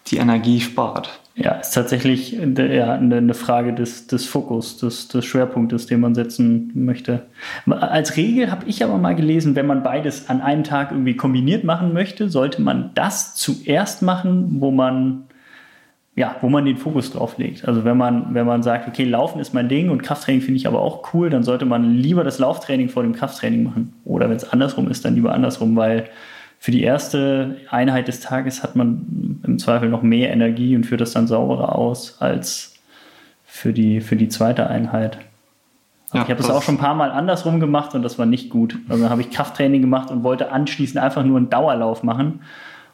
die 0.09 0.17
Energie 0.17 0.61
spart. 0.61 1.21
Ja, 1.35 1.53
ist 1.53 1.71
tatsächlich 1.71 2.33
ja, 2.33 2.95
eine 2.95 3.33
Frage 3.35 3.73
des, 3.73 4.09
des 4.09 4.27
Fokus, 4.27 4.77
des, 4.79 5.07
des 5.07 5.25
Schwerpunktes, 5.25 5.87
den 5.87 6.01
man 6.01 6.17
setzen 6.17 6.73
möchte. 6.75 7.27
Als 7.67 8.17
Regel 8.17 8.51
habe 8.51 8.67
ich 8.67 8.83
aber 8.83 8.99
mal 8.99 9.15
gelesen, 9.15 9.55
wenn 9.55 9.67
man 9.67 9.85
beides 9.85 10.29
an 10.29 10.41
einem 10.41 10.65
Tag 10.65 10.91
irgendwie 10.91 11.17
kombiniert 11.17 11.63
machen 11.63 11.93
möchte, 11.93 12.29
sollte 12.29 12.61
man 12.61 12.91
das 12.95 13.37
zuerst 13.37 14.03
machen, 14.03 14.57
wo 14.59 14.73
man 14.73 15.29
ja, 16.19 16.35
wo 16.41 16.49
man 16.49 16.65
den 16.65 16.77
Fokus 16.77 17.13
drauf 17.13 17.39
legt. 17.39 17.69
Also 17.69 17.85
wenn 17.85 17.97
man, 17.97 18.35
wenn 18.35 18.45
man 18.45 18.65
sagt, 18.65 18.89
okay, 18.89 19.05
Laufen 19.05 19.39
ist 19.41 19.55
mein 19.55 19.69
Ding 19.69 19.89
und 19.89 20.03
Krafttraining 20.03 20.41
finde 20.41 20.57
ich 20.57 20.67
aber 20.67 20.83
auch 20.83 21.15
cool, 21.15 21.31
dann 21.31 21.45
sollte 21.45 21.65
man 21.65 21.95
lieber 21.95 22.25
das 22.25 22.41
Lauftraining 22.41 22.89
vor 22.89 23.05
dem 23.05 23.13
Krafttraining 23.13 23.63
machen. 23.63 23.95
Oder 24.05 24.29
wenn 24.29 24.37
es 24.37 24.51
andersrum 24.51 24.91
ist, 24.91 25.05
dann 25.05 25.15
lieber 25.15 25.33
andersrum, 25.33 25.77
weil 25.77 26.09
für 26.59 26.71
die 26.71 26.83
erste 26.83 27.57
Einheit 27.71 28.09
des 28.09 28.21
Tages 28.21 28.63
hat 28.63 28.75
man 28.77 29.41
im 29.45 29.59
Zweifel 29.59 29.89
noch 29.89 30.03
mehr 30.03 30.31
Energie 30.33 30.75
und 30.75 30.85
führt 30.85 31.01
das 31.01 31.13
dann 31.13 31.27
sauberer 31.27 31.77
aus 31.77 32.21
als 32.21 32.75
für 33.45 33.73
die, 33.73 34.01
für 34.01 34.17
die 34.17 34.29
zweite 34.29 34.69
Einheit. 34.69 35.19
Ja, 36.13 36.23
ich 36.23 36.31
habe 36.31 36.37
das 36.37 36.51
auch 36.51 36.63
schon 36.63 36.77
ein 36.77 36.79
paar 36.79 36.95
Mal 36.95 37.11
andersrum 37.11 37.61
gemacht 37.61 37.95
und 37.95 38.03
das 38.03 38.19
war 38.19 38.27
nicht 38.27 38.51
gut. 38.51 38.79
Also 38.89 39.11
habe 39.11 39.21
ich 39.21 39.31
Krafttraining 39.31 39.83
gemacht 39.83 40.11
und 40.11 40.23
wollte 40.23 40.51
anschließend 40.51 40.99
einfach 40.99 41.23
nur 41.23 41.37
einen 41.37 41.51
Dauerlauf 41.51 42.03
machen. 42.03 42.41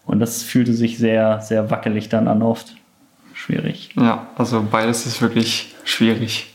Und 0.05 0.21
das 0.21 0.43
fühlte 0.43 0.75
sich 0.75 0.99
sehr, 0.99 1.41
sehr 1.41 1.71
wackelig 1.71 2.09
dann 2.09 2.29
an 2.29 2.43
oft. 2.43 2.75
Schwierig. 3.33 3.91
Ja, 3.97 4.27
also 4.37 4.67
beides 4.69 5.07
ist 5.07 5.23
wirklich 5.23 5.75
schwierig. 5.85 6.53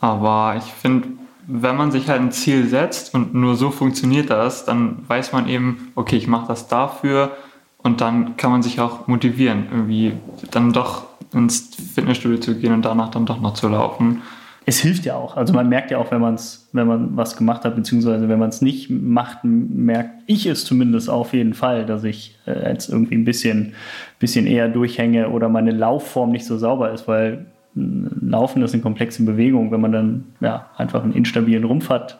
Aber 0.00 0.56
ich 0.58 0.72
finde, 0.72 1.08
wenn 1.52 1.76
man 1.76 1.90
sich 1.90 2.08
halt 2.08 2.20
ein 2.20 2.32
Ziel 2.32 2.66
setzt 2.66 3.14
und 3.14 3.34
nur 3.34 3.56
so 3.56 3.70
funktioniert 3.70 4.30
das, 4.30 4.64
dann 4.64 5.08
weiß 5.08 5.32
man 5.32 5.48
eben, 5.48 5.92
okay, 5.94 6.16
ich 6.16 6.26
mache 6.26 6.48
das 6.48 6.68
dafür 6.68 7.32
und 7.78 8.00
dann 8.00 8.36
kann 8.36 8.50
man 8.50 8.62
sich 8.62 8.80
auch 8.80 9.06
motivieren, 9.06 9.66
irgendwie 9.70 10.12
dann 10.50 10.72
doch 10.72 11.06
ins 11.32 11.70
Fitnessstudio 11.94 12.38
zu 12.38 12.56
gehen 12.56 12.72
und 12.72 12.84
danach 12.84 13.10
dann 13.10 13.26
doch 13.26 13.40
noch 13.40 13.54
zu 13.54 13.68
laufen. 13.68 14.22
Es 14.66 14.78
hilft 14.78 15.04
ja 15.04 15.16
auch. 15.16 15.36
Also 15.36 15.52
man 15.54 15.68
merkt 15.68 15.90
ja 15.90 15.98
auch, 15.98 16.10
wenn 16.10 16.20
man 16.20 16.38
wenn 16.72 16.86
man 16.86 17.16
was 17.16 17.36
gemacht 17.36 17.64
hat, 17.64 17.74
beziehungsweise 17.74 18.28
wenn 18.28 18.38
man 18.38 18.50
es 18.50 18.60
nicht 18.60 18.90
macht, 18.90 19.38
merkt 19.42 20.22
ich 20.26 20.46
es 20.46 20.64
zumindest 20.64 21.08
auf 21.08 21.32
jeden 21.32 21.54
Fall, 21.54 21.86
dass 21.86 22.04
ich 22.04 22.38
äh, 22.46 22.68
jetzt 22.70 22.88
irgendwie 22.88 23.16
ein 23.16 23.24
bisschen, 23.24 23.74
bisschen 24.18 24.46
eher 24.46 24.68
durchhänge 24.68 25.30
oder 25.30 25.48
meine 25.48 25.72
Laufform 25.72 26.30
nicht 26.30 26.44
so 26.44 26.58
sauber 26.58 26.92
ist, 26.92 27.08
weil 27.08 27.46
Laufen 27.74 28.62
ist 28.62 28.72
eine 28.72 28.82
komplexe 28.82 29.24
Bewegung. 29.24 29.70
Wenn 29.70 29.80
man 29.80 29.92
dann 29.92 30.24
ja, 30.40 30.66
einfach 30.76 31.02
einen 31.02 31.12
instabilen 31.12 31.64
Rumpf 31.64 31.88
hat, 31.88 32.18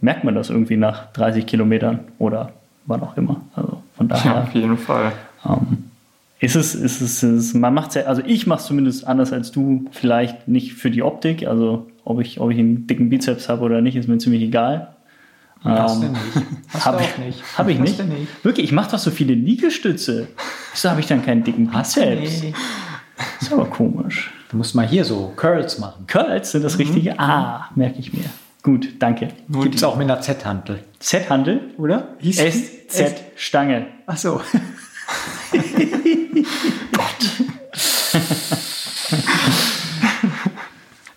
merkt 0.00 0.24
man 0.24 0.34
das 0.34 0.50
irgendwie 0.50 0.76
nach 0.76 1.12
30 1.12 1.46
Kilometern 1.46 2.00
oder 2.18 2.52
wann 2.86 3.02
auch 3.02 3.16
immer. 3.16 3.40
Also 3.54 3.82
von 3.96 4.08
daher. 4.08 4.32
Ja, 4.32 4.42
auf 4.42 4.54
jeden 4.54 4.78
Fall. 4.78 5.12
Ähm, 5.44 5.90
ist 6.40 6.56
es, 6.56 6.74
ist 6.74 7.02
es, 7.02 7.22
ist, 7.22 7.54
man 7.54 7.74
macht 7.74 7.90
es 7.90 7.96
ja, 7.96 8.02
also 8.02 8.22
ich 8.24 8.46
mache 8.46 8.60
es 8.60 8.66
zumindest 8.66 9.06
anders 9.06 9.32
als 9.32 9.52
du, 9.52 9.86
vielleicht 9.90 10.48
nicht 10.48 10.72
für 10.72 10.90
die 10.90 11.02
Optik, 11.02 11.46
also 11.46 11.86
ob 12.04 12.20
ich, 12.20 12.40
ob 12.40 12.50
ich 12.50 12.58
einen 12.58 12.86
dicken 12.86 13.10
Bizeps 13.10 13.50
habe 13.50 13.62
oder 13.62 13.82
nicht, 13.82 13.96
ist 13.96 14.08
mir 14.08 14.16
ziemlich 14.16 14.42
egal. 14.42 14.94
Hast 15.62 15.96
ähm, 15.96 16.00
du 16.00 16.08
nicht. 16.12 16.46
Hast 16.72 16.86
hab 16.86 16.98
du 16.98 17.04
auch 17.04 17.18
nicht. 17.18 17.58
Habe 17.58 17.72
ich 17.72 17.78
nicht? 17.78 17.98
nicht. 18.06 18.44
Wirklich, 18.44 18.64
ich 18.64 18.72
mache 18.72 18.92
doch 18.92 18.98
so 18.98 19.10
viele 19.10 19.34
Liegestütze. 19.34 20.28
Wieso 20.72 20.88
habe 20.88 21.00
ich 21.00 21.06
dann 21.06 21.22
keinen 21.22 21.44
dicken 21.44 21.68
Bizeps? 21.68 22.44
Ist 23.40 23.52
aber 23.52 23.66
komisch. 23.66 24.32
Du 24.50 24.56
musst 24.56 24.74
mal 24.74 24.86
hier 24.86 25.04
so 25.04 25.32
Curls 25.36 25.78
machen. 25.78 26.06
Curls 26.08 26.50
sind 26.50 26.64
das 26.64 26.74
mhm. 26.74 26.80
Richtige? 26.80 27.20
Ah, 27.20 27.68
merke 27.76 28.00
ich 28.00 28.12
mir. 28.12 28.24
Gut, 28.64 28.88
danke. 28.98 29.28
Gibt 29.48 29.76
es 29.76 29.84
auch 29.84 29.96
mit 29.96 30.10
einer 30.10 30.20
Z-Handel. 30.20 30.82
Z-Handel? 30.98 31.70
Oder? 31.78 32.08
Hieß 32.18 32.40
S, 32.40 32.88
Z, 32.88 33.14
Stange. 33.36 33.86
Ach 34.06 34.16
so. 34.16 34.40
Gott. 36.92 37.30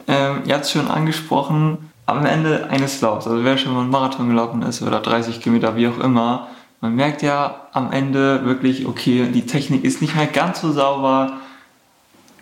ähm, 0.07 0.41
ihr 0.45 0.53
habt 0.53 0.65
es 0.65 0.71
schon 0.71 0.87
angesprochen, 0.87 1.89
am 2.05 2.25
Ende 2.25 2.69
eines 2.69 3.01
Laufs, 3.01 3.25
also 3.25 3.43
wer 3.43 3.57
schon 3.57 3.73
mal 3.73 3.81
einen 3.81 3.89
Marathon 3.89 4.29
gelaufen 4.29 4.61
ist 4.61 4.83
oder 4.83 4.99
30 4.99 5.41
Kilometer, 5.41 5.75
wie 5.75 5.87
auch 5.87 5.99
immer, 5.99 6.49
man 6.81 6.95
merkt 6.95 7.23
ja 7.23 7.67
am 7.71 7.91
Ende 7.91 8.45
wirklich, 8.45 8.85
okay, 8.85 9.29
die 9.33 9.45
Technik 9.45 9.83
ist 9.83 10.01
nicht 10.01 10.15
mehr 10.15 10.27
ganz 10.27 10.61
so 10.61 10.71
sauber, 10.71 11.39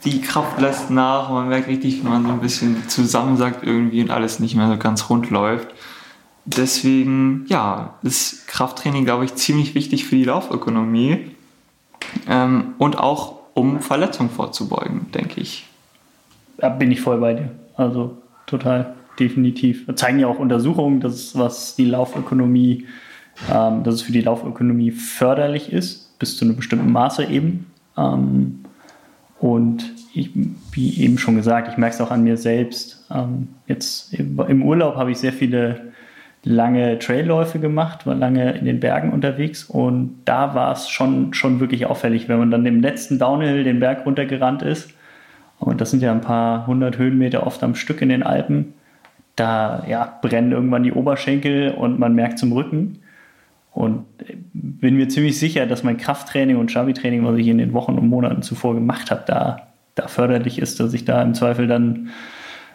die 0.03 0.21
Kraft 0.21 0.59
lässt 0.59 0.89
nach 0.89 1.29
und 1.29 1.35
man 1.35 1.49
merkt 1.49 1.67
richtig, 1.67 2.03
wie 2.03 2.07
man 2.07 2.23
so 2.25 2.31
ein 2.31 2.39
bisschen 2.39 2.87
zusammensackt 2.87 3.63
irgendwie 3.65 4.01
und 4.01 4.09
alles 4.09 4.39
nicht 4.39 4.55
mehr 4.55 4.67
so 4.67 4.77
ganz 4.77 5.09
rund 5.09 5.29
läuft. 5.29 5.67
Deswegen, 6.45 7.45
ja, 7.47 7.95
ist 8.01 8.47
Krafttraining, 8.47 9.05
glaube 9.05 9.25
ich, 9.25 9.35
ziemlich 9.35 9.75
wichtig 9.75 10.05
für 10.05 10.15
die 10.15 10.23
Laufökonomie 10.23 11.27
ähm, 12.27 12.73
und 12.79 12.97
auch 12.97 13.35
um 13.53 13.79
Verletzungen 13.81 14.29
vorzubeugen, 14.29 15.11
denke 15.11 15.39
ich. 15.39 15.67
Da 16.57 16.69
bin 16.69 16.91
ich 16.91 17.01
voll 17.01 17.19
bei 17.19 17.33
dir. 17.33 17.51
Also 17.75 18.17
total, 18.47 18.95
definitiv. 19.19 19.85
Das 19.85 19.97
zeigen 19.97 20.19
ja 20.19 20.27
auch 20.27 20.39
Untersuchungen, 20.39 20.99
dass 20.99 21.37
was 21.37 21.75
die 21.75 21.85
Laufökonomie, 21.85 22.87
ähm, 23.51 23.83
dass 23.83 23.95
es 23.95 24.01
für 24.01 24.11
die 24.11 24.21
Laufökonomie 24.21 24.91
förderlich 24.91 25.71
ist 25.71 26.17
bis 26.17 26.37
zu 26.37 26.45
einem 26.45 26.55
bestimmten 26.55 26.91
Maße 26.91 27.25
eben. 27.25 27.67
Ähm, 27.97 28.60
und 29.41 29.91
ich, 30.13 30.29
wie 30.71 31.01
eben 31.01 31.17
schon 31.17 31.35
gesagt, 31.35 31.67
ich 31.67 31.77
merke 31.77 31.95
es 31.95 32.01
auch 32.01 32.11
an 32.11 32.23
mir 32.23 32.37
selbst. 32.37 33.07
Ähm, 33.11 33.47
jetzt 33.65 34.13
im 34.13 34.61
Urlaub 34.63 34.97
habe 34.97 35.09
ich 35.09 35.17
sehr 35.17 35.33
viele 35.33 35.91
lange 36.43 36.99
Trailläufe 36.99 37.57
gemacht, 37.57 38.05
war 38.05 38.13
lange 38.13 38.51
in 38.51 38.65
den 38.65 38.79
Bergen 38.79 39.11
unterwegs 39.11 39.63
und 39.63 40.19
da 40.25 40.53
war 40.53 40.71
es 40.73 40.89
schon, 40.89 41.33
schon 41.33 41.59
wirklich 41.59 41.87
auffällig, 41.87 42.29
wenn 42.29 42.37
man 42.37 42.51
dann 42.51 42.65
im 42.67 42.81
letzten 42.81 43.17
Downhill 43.17 43.63
den 43.63 43.79
Berg 43.79 44.05
runtergerannt 44.05 44.61
ist. 44.61 44.93
Und 45.57 45.81
das 45.81 45.89
sind 45.89 46.03
ja 46.03 46.11
ein 46.11 46.21
paar 46.21 46.67
hundert 46.67 46.99
Höhenmeter 46.99 47.45
oft 47.45 47.63
am 47.63 47.73
Stück 47.73 48.01
in 48.03 48.09
den 48.09 48.21
Alpen. 48.21 48.73
Da 49.35 49.83
ja, 49.87 50.19
brennen 50.21 50.51
irgendwann 50.51 50.83
die 50.83 50.93
Oberschenkel 50.93 51.71
und 51.71 51.97
man 51.97 52.13
merkt 52.13 52.37
zum 52.37 52.51
Rücken. 52.51 52.99
Und 53.71 54.05
bin 54.53 54.97
mir 54.97 55.07
ziemlich 55.07 55.39
sicher, 55.39 55.65
dass 55.65 55.83
mein 55.83 55.97
Krafttraining 55.97 56.57
und 56.57 56.71
Stabi-Training, 56.71 57.25
was 57.25 57.37
ich 57.37 57.47
in 57.47 57.57
den 57.57 57.73
Wochen 57.73 57.97
und 57.97 58.07
Monaten 58.07 58.41
zuvor 58.41 58.73
gemacht 58.73 59.11
habe, 59.11 59.23
da, 59.25 59.67
da 59.95 60.07
förderlich 60.07 60.59
ist, 60.59 60.79
dass 60.79 60.93
ich 60.93 61.05
da 61.05 61.21
im 61.21 61.33
Zweifel 61.33 61.67
dann 61.67 62.09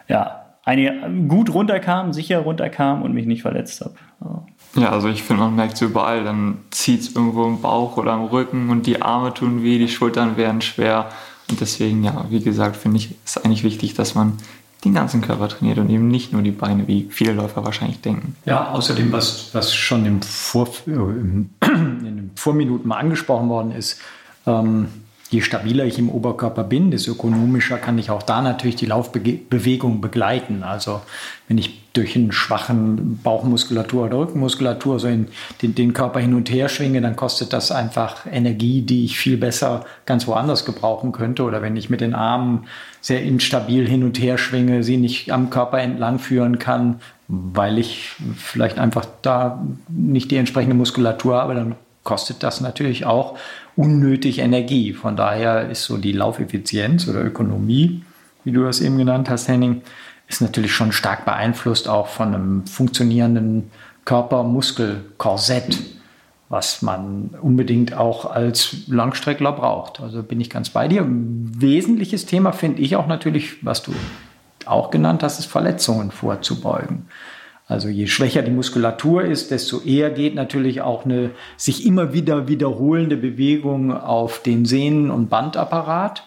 ja, 0.07 0.47
einige 0.67 0.93
gut 1.27 1.53
runterkam, 1.53 2.13
sicher 2.13 2.39
runterkam 2.39 3.01
und 3.01 3.13
mich 3.13 3.25
nicht 3.25 3.43
verletzt 3.43 3.81
habe. 3.81 3.93
Ja. 4.21 4.81
ja, 4.81 4.89
also 4.91 5.07
ich 5.07 5.23
finde, 5.23 5.43
man 5.43 5.55
merkt 5.55 5.75
es 5.75 5.81
überall. 5.81 6.23
Dann 6.23 6.57
zieht 6.71 7.01
es 7.01 7.15
irgendwo 7.15 7.45
im 7.45 7.61
Bauch 7.61 7.97
oder 7.97 8.13
im 8.13 8.23
Rücken 8.23 8.69
und 8.69 8.85
die 8.85 9.01
Arme 9.01 9.33
tun 9.33 9.63
weh, 9.63 9.77
die 9.77 9.87
Schultern 9.87 10.35
werden 10.35 10.61
schwer. 10.61 11.09
Und 11.49 11.61
deswegen, 11.61 12.03
ja, 12.03 12.25
wie 12.29 12.41
gesagt, 12.41 12.75
finde 12.75 12.97
ich, 12.97 13.15
ist 13.23 13.45
eigentlich 13.45 13.63
wichtig, 13.63 13.93
dass 13.93 14.15
man 14.15 14.33
den 14.83 14.93
ganzen 14.93 15.21
Körper 15.21 15.49
trainiert 15.49 15.79
und 15.79 15.89
eben 15.89 16.07
nicht 16.07 16.33
nur 16.33 16.41
die 16.41 16.51
Beine, 16.51 16.87
wie 16.87 17.07
viele 17.09 17.33
Läufer 17.33 17.65
wahrscheinlich 17.65 18.01
denken. 18.01 18.35
Ja, 18.45 18.71
außerdem, 18.71 19.11
was, 19.11 19.49
was 19.53 19.73
schon 19.73 20.05
im 20.05 20.21
Vor, 20.21 20.67
äh, 20.85 20.91
in 20.91 21.49
den 21.61 22.31
Vorminuten 22.35 22.87
mal 22.87 22.97
angesprochen 22.97 23.49
worden 23.49 23.71
ist, 23.71 23.99
ähm, 24.45 24.87
je 25.29 25.41
stabiler 25.41 25.85
ich 25.85 25.99
im 25.99 26.09
Oberkörper 26.09 26.63
bin, 26.63 26.91
desto 26.91 27.11
ökonomischer 27.11 27.77
kann 27.77 27.97
ich 27.97 28.09
auch 28.09 28.23
da 28.23 28.41
natürlich 28.41 28.77
die 28.77 28.85
Laufbewegung 28.85 29.99
begleiten. 29.99 30.63
Also 30.63 31.01
wenn 31.47 31.57
ich 31.57 31.81
durch 31.93 32.15
einen 32.15 32.31
schwachen 32.31 33.19
Bauchmuskulatur 33.23 34.05
oder 34.05 34.19
Rückenmuskulatur 34.19 34.99
so 34.99 35.07
in 35.07 35.27
den, 35.61 35.75
den, 35.75 35.93
Körper 35.93 36.19
hin 36.19 36.33
und 36.33 36.49
her 36.49 36.69
schwinge, 36.69 37.01
dann 37.01 37.15
kostet 37.15 37.51
das 37.53 37.71
einfach 37.71 38.25
Energie, 38.31 38.83
die 38.83 39.05
ich 39.05 39.17
viel 39.17 39.37
besser 39.37 39.85
ganz 40.05 40.27
woanders 40.27 40.63
gebrauchen 40.63 41.11
könnte. 41.11 41.43
Oder 41.43 41.61
wenn 41.61 41.75
ich 41.75 41.89
mit 41.89 42.01
den 42.01 42.13
Armen 42.13 42.65
sehr 43.01 43.23
instabil 43.23 43.87
hin 43.87 44.03
und 44.03 44.19
her 44.21 44.37
schwinge, 44.37 44.83
sie 44.83 44.97
nicht 44.97 45.31
am 45.31 45.49
Körper 45.49 45.79
entlang 45.79 46.19
führen 46.19 46.59
kann, 46.59 46.99
weil 47.27 47.79
ich 47.79 48.11
vielleicht 48.37 48.79
einfach 48.79 49.05
da 49.21 49.65
nicht 49.89 50.31
die 50.31 50.37
entsprechende 50.37 50.75
Muskulatur 50.75 51.35
habe, 51.35 51.55
dann 51.55 51.75
kostet 52.07 52.41
das 52.41 52.61
natürlich 52.61 53.05
auch 53.05 53.37
unnötig 53.75 54.39
Energie. 54.39 54.93
Von 54.93 55.17
daher 55.17 55.69
ist 55.69 55.83
so 55.83 55.97
die 55.97 56.13
Laufeffizienz 56.13 57.05
oder 57.09 57.21
Ökonomie, 57.21 58.01
wie 58.45 58.53
du 58.53 58.63
das 58.63 58.79
eben 58.79 58.97
genannt 58.97 59.29
hast, 59.29 59.49
Henning, 59.49 59.81
ist 60.29 60.41
natürlich 60.41 60.71
schon 60.71 60.93
stark 60.93 61.25
beeinflusst 61.25 61.89
auch 61.89 62.07
von 62.07 62.33
einem 62.33 62.65
funktionierenden 62.65 63.71
Körper-Muskel-Korsett, 64.05 65.79
was 66.47 66.81
man 66.81 67.31
unbedingt 67.41 67.93
auch 67.93 68.23
als 68.23 68.87
Langstreckler 68.87 69.51
braucht. 69.51 69.99
Also 69.99 70.23
bin 70.23 70.39
ich 70.39 70.49
ganz 70.49 70.69
bei 70.69 70.87
dir. 70.87 71.05
Wesentliches 71.05 72.25
Thema 72.25 72.53
finde 72.53 72.83
ich 72.83 72.95
auch 72.95 73.07
natürlich, 73.07 73.65
was 73.65 73.83
du 73.83 73.91
auch 74.65 74.91
genannt 74.91 75.23
hast, 75.23 75.39
ist 75.39 75.47
Verletzungen 75.47 76.11
vorzubeugen. 76.11 77.07
Also 77.67 77.89
je 77.89 78.07
schwächer 78.07 78.43
die 78.43 78.51
Muskulatur 78.51 79.23
ist, 79.23 79.51
desto 79.51 79.81
eher 79.81 80.09
geht 80.09 80.35
natürlich 80.35 80.81
auch 80.81 81.03
eine 81.03 81.31
sich 81.57 81.85
immer 81.85 82.13
wieder 82.13 82.47
wiederholende 82.47 83.17
Bewegung 83.17 83.91
auf 83.91 84.41
den 84.41 84.65
Sehnen- 84.65 85.11
und 85.11 85.29
Bandapparat. 85.29 86.23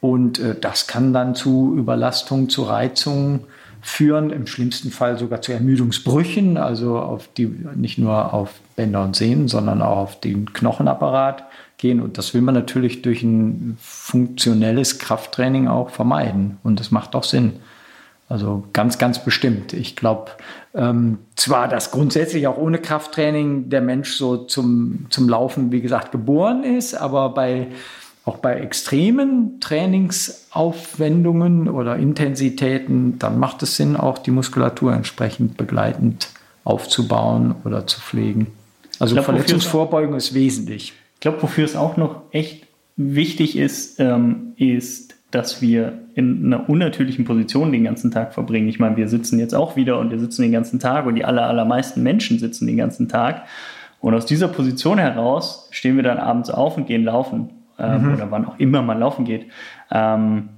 Und 0.00 0.38
äh, 0.38 0.54
das 0.58 0.86
kann 0.86 1.12
dann 1.12 1.34
zu 1.34 1.74
Überlastung, 1.76 2.48
zu 2.48 2.62
Reizungen 2.62 3.40
führen, 3.80 4.30
im 4.30 4.46
schlimmsten 4.46 4.90
Fall 4.90 5.18
sogar 5.18 5.42
zu 5.42 5.52
Ermüdungsbrüchen, 5.52 6.56
also 6.56 6.98
auf 6.98 7.28
die, 7.36 7.46
nicht 7.46 7.98
nur 7.98 8.32
auf 8.32 8.54
Bänder 8.74 9.04
und 9.04 9.14
Sehnen, 9.14 9.48
sondern 9.48 9.82
auch 9.82 9.98
auf 9.98 10.20
den 10.20 10.52
Knochenapparat 10.52 11.44
gehen. 11.76 12.00
Und 12.00 12.18
das 12.18 12.34
will 12.34 12.40
man 12.40 12.54
natürlich 12.54 13.02
durch 13.02 13.22
ein 13.22 13.76
funktionelles 13.80 14.98
Krafttraining 14.98 15.68
auch 15.68 15.90
vermeiden. 15.90 16.58
Und 16.62 16.80
das 16.80 16.90
macht 16.90 17.14
auch 17.14 17.24
Sinn. 17.24 17.54
Also 18.28 18.64
ganz, 18.74 18.98
ganz 18.98 19.24
bestimmt. 19.24 19.72
Ich 19.72 19.96
glaube 19.96 20.32
ähm, 20.74 21.18
zwar, 21.34 21.66
dass 21.66 21.90
grundsätzlich 21.90 22.46
auch 22.46 22.58
ohne 22.58 22.78
Krafttraining 22.78 23.70
der 23.70 23.80
Mensch 23.80 24.16
so 24.16 24.36
zum, 24.36 25.06
zum 25.08 25.26
Laufen, 25.28 25.72
wie 25.72 25.80
gesagt, 25.80 26.12
geboren 26.12 26.62
ist, 26.62 26.94
aber 26.94 27.30
bei, 27.30 27.68
auch 28.26 28.36
bei 28.36 28.60
extremen 28.60 29.60
Trainingsaufwendungen 29.60 31.70
oder 31.70 31.96
Intensitäten, 31.96 33.18
dann 33.18 33.38
macht 33.38 33.62
es 33.62 33.76
Sinn, 33.76 33.96
auch 33.96 34.18
die 34.18 34.30
Muskulatur 34.30 34.92
entsprechend 34.92 35.56
begleitend 35.56 36.28
aufzubauen 36.64 37.54
oder 37.64 37.86
zu 37.86 37.98
pflegen. 37.98 38.48
Also 38.98 39.14
glaub, 39.14 39.24
Verletzungsvorbeugung 39.24 40.16
ist 40.16 40.34
wesentlich. 40.34 40.92
Ich 41.14 41.20
glaube, 41.20 41.42
wofür 41.42 41.64
es 41.64 41.76
auch 41.76 41.96
noch 41.96 42.24
echt 42.30 42.66
wichtig 42.96 43.56
ist, 43.56 43.98
ähm, 44.00 44.52
ist 44.56 45.07
dass 45.30 45.60
wir 45.60 45.98
in 46.14 46.46
einer 46.46 46.68
unnatürlichen 46.70 47.24
Position 47.24 47.70
den 47.70 47.84
ganzen 47.84 48.10
Tag 48.10 48.32
verbringen. 48.32 48.68
Ich 48.68 48.78
meine, 48.78 48.96
wir 48.96 49.08
sitzen 49.08 49.38
jetzt 49.38 49.54
auch 49.54 49.76
wieder 49.76 49.98
und 49.98 50.10
wir 50.10 50.18
sitzen 50.18 50.42
den 50.42 50.52
ganzen 50.52 50.80
Tag 50.80 51.06
und 51.06 51.16
die 51.16 51.24
aller, 51.24 51.46
allermeisten 51.46 52.02
Menschen 52.02 52.38
sitzen 52.38 52.66
den 52.66 52.78
ganzen 52.78 53.08
Tag. 53.08 53.44
Und 54.00 54.14
aus 54.14 54.26
dieser 54.26 54.48
Position 54.48 54.98
heraus 54.98 55.68
stehen 55.70 55.96
wir 55.96 56.02
dann 56.02 56.18
abends 56.18 56.50
auf 56.50 56.76
und 56.76 56.86
gehen 56.86 57.04
laufen 57.04 57.50
ähm, 57.78 58.06
mhm. 58.06 58.14
oder 58.14 58.30
wann 58.30 58.46
auch 58.46 58.58
immer 58.58 58.80
man 58.82 59.00
laufen 59.00 59.24
geht. 59.24 59.46
Ähm, 59.90 60.50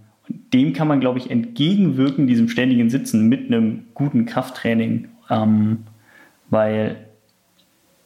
dem 0.53 0.73
kann 0.73 0.87
man, 0.87 1.01
glaube 1.01 1.19
ich, 1.19 1.31
entgegenwirken, 1.31 2.29
diesem 2.29 2.49
ständigen 2.49 2.91
Sitzen 2.91 3.29
mit 3.29 3.47
einem 3.47 3.87
guten 3.95 4.27
Krafttraining, 4.27 5.09
ähm, 5.29 5.79
weil 6.49 6.97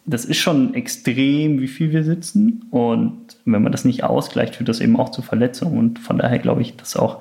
das 0.07 0.25
ist 0.25 0.39
schon 0.39 0.75
extrem, 0.75 1.61
wie 1.61 1.69
viel 1.69 1.93
wir 1.93 2.05
sitzen. 2.05 2.65
Und 2.71 3.24
wenn 3.45 3.63
man 3.63 3.73
das 3.73 3.85
nicht 3.85 4.05
ausgleicht, 4.05 4.57
führt 4.57 4.69
das 4.69 4.81
eben 4.81 4.99
auch 4.99 5.11
zu 5.11 5.23
Verletzungen. 5.23 5.79
Und 5.79 5.99
von 5.99 6.19
daher 6.19 6.39
glaube 6.39 6.63
ich, 6.63 6.77
dass 6.77 6.97
auch 6.97 7.21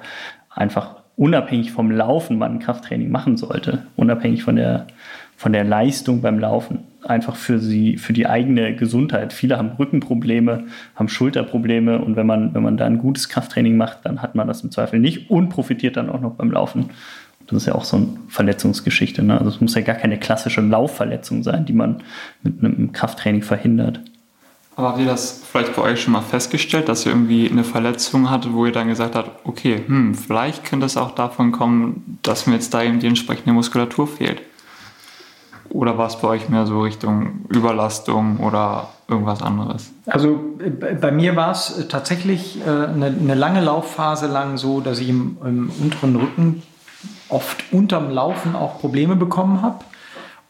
einfach 0.49 0.95
unabhängig 1.15 1.71
vom 1.71 1.91
Laufen 1.91 2.37
man 2.37 2.53
ein 2.53 2.59
Krafttraining 2.59 3.11
machen 3.11 3.37
sollte. 3.37 3.85
Unabhängig 3.95 4.43
von 4.43 4.55
der, 4.55 4.87
von 5.35 5.53
der 5.53 5.63
Leistung 5.63 6.21
beim 6.21 6.39
Laufen. 6.39 6.79
Einfach 7.03 7.35
für 7.35 7.59
sie, 7.59 7.97
für 7.97 8.13
die 8.13 8.27
eigene 8.27 8.75
Gesundheit. 8.75 9.33
Viele 9.33 9.57
haben 9.57 9.71
Rückenprobleme, 9.77 10.65
haben 10.95 11.09
Schulterprobleme. 11.09 11.99
Und 11.99 12.15
wenn 12.15 12.25
man, 12.25 12.53
wenn 12.53 12.63
man 12.63 12.77
da 12.77 12.85
ein 12.85 12.97
gutes 12.97 13.29
Krafttraining 13.29 13.75
macht, 13.75 13.99
dann 14.03 14.21
hat 14.21 14.35
man 14.35 14.47
das 14.47 14.61
im 14.61 14.71
Zweifel 14.71 14.99
nicht 14.99 15.29
und 15.29 15.49
profitiert 15.49 15.97
dann 15.97 16.09
auch 16.09 16.21
noch 16.21 16.35
beim 16.35 16.51
Laufen. 16.51 16.89
Das 17.47 17.57
ist 17.57 17.67
ja 17.67 17.75
auch 17.75 17.83
so 17.83 17.97
eine 17.97 18.07
Verletzungsgeschichte. 18.29 19.21
Ne? 19.21 19.37
Also 19.37 19.49
es 19.49 19.61
muss 19.61 19.75
ja 19.75 19.81
gar 19.81 19.95
keine 19.95 20.17
klassische 20.17 20.61
Laufverletzung 20.61 21.43
sein, 21.43 21.65
die 21.65 21.73
man 21.73 21.97
mit 22.41 22.63
einem 22.63 22.93
Krafttraining 22.93 23.41
verhindert. 23.41 23.99
Aber 24.75 24.89
habt 24.89 24.99
ihr 24.99 25.05
das 25.05 25.41
vielleicht 25.43 25.75
bei 25.75 25.83
euch 25.83 26.01
schon 26.01 26.13
mal 26.13 26.21
festgestellt, 26.21 26.89
dass 26.89 27.05
ihr 27.05 27.11
irgendwie 27.11 27.49
eine 27.49 27.63
Verletzung 27.63 28.29
hattet, 28.29 28.53
wo 28.53 28.65
ihr 28.65 28.71
dann 28.71 28.87
gesagt 28.87 29.15
habt, 29.15 29.45
okay, 29.45 29.83
hm, 29.85 30.15
vielleicht 30.15 30.65
könnte 30.65 30.85
es 30.85 30.97
auch 30.97 31.11
davon 31.11 31.51
kommen, 31.51 32.19
dass 32.23 32.47
mir 32.47 32.55
jetzt 32.55 32.73
da 32.73 32.81
eben 32.81 32.99
die 32.99 33.07
entsprechende 33.07 33.53
Muskulatur 33.53 34.07
fehlt? 34.07 34.41
Oder 35.69 35.97
war 35.97 36.07
es 36.07 36.17
bei 36.17 36.27
euch 36.27 36.49
mehr 36.49 36.65
so 36.65 36.81
Richtung 36.81 37.45
Überlastung 37.49 38.37
oder 38.37 38.89
irgendwas 39.07 39.41
anderes? 39.41 39.91
Also 40.05 40.39
bei 41.01 41.11
mir 41.11 41.35
war 41.35 41.51
es 41.51 41.87
tatsächlich 41.89 42.59
äh, 42.61 42.69
eine, 42.69 43.07
eine 43.07 43.35
lange 43.35 43.61
Laufphase 43.61 44.27
lang 44.27 44.57
so, 44.57 44.81
dass 44.81 44.99
ich 44.99 45.09
im, 45.09 45.37
im 45.43 45.71
unteren 45.81 46.15
Rücken 46.15 46.63
oft 47.29 47.63
unterm 47.71 48.09
Laufen 48.11 48.55
auch 48.55 48.79
Probleme 48.79 49.15
bekommen 49.15 49.61
habe 49.61 49.83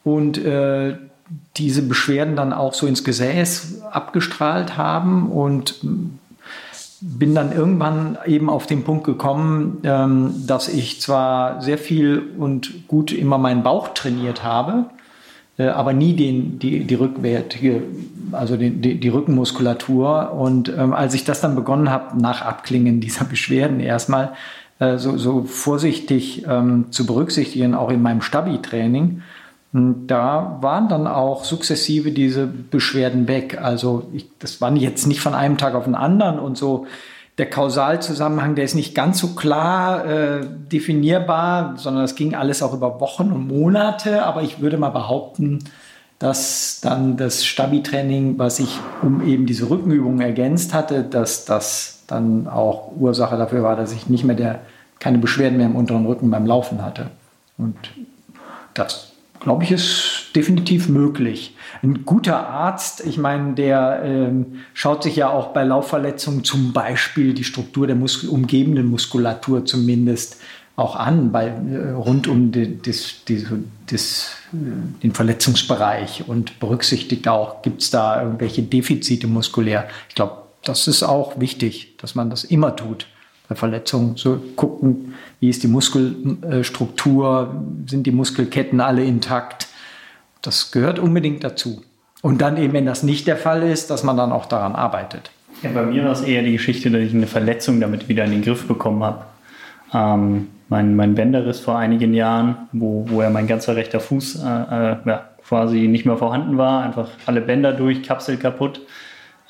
und 0.02 0.38
äh, 0.38 0.96
diese 1.56 1.82
Beschwerden 1.82 2.36
dann 2.36 2.52
auch 2.52 2.74
so 2.74 2.86
ins 2.86 3.04
Gesäß 3.04 3.82
abgestrahlt 3.90 4.76
haben 4.76 5.30
und 5.30 5.80
bin 7.00 7.34
dann 7.34 7.52
irgendwann 7.52 8.16
eben 8.26 8.48
auf 8.48 8.66
den 8.66 8.82
Punkt 8.82 9.04
gekommen, 9.04 9.78
ähm, 9.84 10.34
dass 10.46 10.68
ich 10.68 11.00
zwar 11.00 11.60
sehr 11.60 11.76
viel 11.76 12.22
und 12.38 12.88
gut 12.88 13.12
immer 13.12 13.36
meinen 13.36 13.62
Bauch 13.62 13.88
trainiert 13.88 14.42
habe, 14.42 14.86
äh, 15.58 15.66
aber 15.66 15.92
nie 15.92 16.14
den, 16.14 16.58
die, 16.58 16.84
die 16.84 16.94
rückwärtige, 16.94 17.82
also 18.32 18.56
die, 18.56 18.70
die, 18.70 18.98
die 18.98 19.08
Rückenmuskulatur. 19.08 20.32
Und 20.32 20.70
ähm, 20.70 20.94
als 20.94 21.14
ich 21.14 21.24
das 21.24 21.42
dann 21.42 21.54
begonnen 21.54 21.90
habe, 21.90 22.18
nach 22.18 22.42
Abklingen 22.42 23.00
dieser 23.00 23.24
Beschwerden 23.26 23.80
erstmal, 23.80 24.32
äh, 24.78 24.96
so, 24.96 25.16
so, 25.18 25.44
vorsichtig 25.44 26.46
ähm, 26.48 26.86
zu 26.90 27.06
berücksichtigen, 27.06 27.74
auch 27.74 27.90
in 27.90 28.02
meinem 28.02 28.22
Stabi-Training. 28.22 29.22
Da 29.76 30.58
waren 30.60 30.88
dann 30.88 31.08
auch 31.08 31.42
sukzessive 31.42 32.12
diese 32.12 32.46
Beschwerden 32.46 33.26
weg. 33.26 33.58
Also 33.60 34.06
ich, 34.12 34.28
das 34.38 34.60
waren 34.60 34.76
jetzt 34.76 35.08
nicht 35.08 35.20
von 35.20 35.34
einem 35.34 35.58
Tag 35.58 35.74
auf 35.74 35.82
den 35.84 35.96
anderen 35.96 36.38
und 36.38 36.56
so. 36.56 36.86
Der 37.38 37.50
Kausalzusammenhang, 37.50 38.54
der 38.54 38.64
ist 38.64 38.76
nicht 38.76 38.94
ganz 38.94 39.18
so 39.18 39.34
klar 39.34 40.06
äh, 40.06 40.46
definierbar, 40.70 41.74
sondern 41.76 42.04
es 42.04 42.14
ging 42.14 42.36
alles 42.36 42.62
auch 42.62 42.72
über 42.72 43.00
Wochen 43.00 43.32
und 43.32 43.48
Monate. 43.48 44.24
Aber 44.24 44.42
ich 44.42 44.60
würde 44.60 44.76
mal 44.76 44.90
behaupten, 44.90 45.58
dass 46.20 46.80
dann 46.80 47.16
das 47.16 47.44
Stabi-Training, 47.44 48.38
was 48.38 48.60
ich 48.60 48.78
um 49.02 49.26
eben 49.26 49.44
diese 49.44 49.68
Rückenübungen 49.68 50.20
ergänzt 50.20 50.72
hatte, 50.72 51.02
dass 51.02 51.46
das 51.46 52.04
dann 52.06 52.46
auch 52.46 52.92
Ursache 52.96 53.36
dafür 53.36 53.64
war, 53.64 53.74
dass 53.74 53.90
ich 53.90 54.08
nicht 54.08 54.22
mehr 54.22 54.36
der, 54.36 54.60
keine 55.00 55.18
Beschwerden 55.18 55.56
mehr 55.56 55.66
im 55.66 55.74
unteren 55.74 56.06
Rücken 56.06 56.30
beim 56.30 56.46
Laufen 56.46 56.84
hatte. 56.84 57.10
Und 57.58 57.74
das, 58.74 59.13
glaube 59.44 59.62
ich, 59.62 59.70
ist 59.70 60.30
definitiv 60.34 60.88
möglich. 60.88 61.54
Ein 61.82 62.04
guter 62.06 62.48
Arzt, 62.48 63.04
ich 63.06 63.18
meine, 63.18 63.52
der 63.52 64.00
ähm, 64.02 64.60
schaut 64.72 65.02
sich 65.02 65.16
ja 65.16 65.28
auch 65.28 65.48
bei 65.48 65.62
Laufverletzungen 65.62 66.44
zum 66.44 66.72
Beispiel 66.72 67.34
die 67.34 67.44
Struktur 67.44 67.86
der 67.86 67.94
Muskel 67.94 68.30
umgebenden 68.30 68.86
Muskulatur 68.86 69.66
zumindest 69.66 70.40
auch 70.76 70.96
an, 70.96 71.30
bei, 71.30 71.48
äh, 71.48 71.90
rund 71.90 72.26
um 72.26 72.52
die, 72.52 72.80
das, 72.80 73.24
die, 73.28 73.46
das, 73.86 74.32
äh, 74.54 75.02
den 75.02 75.12
Verletzungsbereich 75.12 76.24
und 76.26 76.58
berücksichtigt 76.58 77.28
auch, 77.28 77.60
gibt 77.60 77.82
es 77.82 77.90
da 77.90 78.22
irgendwelche 78.22 78.62
Defizite 78.62 79.26
muskulär. 79.26 79.88
Ich 80.08 80.14
glaube, 80.14 80.38
das 80.64 80.88
ist 80.88 81.02
auch 81.02 81.38
wichtig, 81.38 81.98
dass 81.98 82.14
man 82.14 82.30
das 82.30 82.44
immer 82.44 82.74
tut. 82.74 83.06
Bei 83.48 83.54
Verletzungen 83.54 84.16
so 84.16 84.40
gucken, 84.56 85.14
wie 85.40 85.50
ist 85.50 85.62
die 85.62 85.68
Muskelstruktur, 85.68 87.62
sind 87.86 88.06
die 88.06 88.10
Muskelketten 88.10 88.80
alle 88.80 89.04
intakt. 89.04 89.68
Das 90.40 90.70
gehört 90.72 90.98
unbedingt 90.98 91.44
dazu. 91.44 91.82
Und 92.22 92.40
dann 92.40 92.56
eben, 92.56 92.72
wenn 92.72 92.86
das 92.86 93.02
nicht 93.02 93.26
der 93.26 93.36
Fall 93.36 93.62
ist, 93.62 93.90
dass 93.90 94.02
man 94.02 94.16
dann 94.16 94.32
auch 94.32 94.46
daran 94.46 94.74
arbeitet. 94.74 95.30
Ja, 95.62 95.70
bei 95.70 95.84
mir 95.84 96.04
war 96.04 96.12
es 96.12 96.22
eher 96.22 96.42
die 96.42 96.52
Geschichte, 96.52 96.90
dass 96.90 97.02
ich 97.02 97.14
eine 97.14 97.26
Verletzung 97.26 97.80
damit 97.80 98.08
wieder 98.08 98.24
in 98.24 98.30
den 98.30 98.42
Griff 98.42 98.66
bekommen 98.66 99.04
habe. 99.04 99.24
Ähm, 99.92 100.48
mein, 100.68 100.96
mein 100.96 101.14
Bänderriss 101.14 101.60
vor 101.60 101.78
einigen 101.78 102.14
Jahren, 102.14 102.68
wo, 102.72 103.04
wo 103.08 103.22
ja 103.22 103.30
mein 103.30 103.46
ganzer 103.46 103.76
rechter 103.76 104.00
Fuß 104.00 104.42
äh, 104.42 104.46
äh, 104.46 104.96
ja, 105.04 105.28
quasi 105.46 105.86
nicht 105.86 106.06
mehr 106.06 106.16
vorhanden 106.16 106.56
war, 106.56 106.82
einfach 106.82 107.08
alle 107.26 107.40
Bänder 107.42 107.72
durch, 107.72 108.02
Kapsel 108.02 108.38
kaputt. 108.38 108.80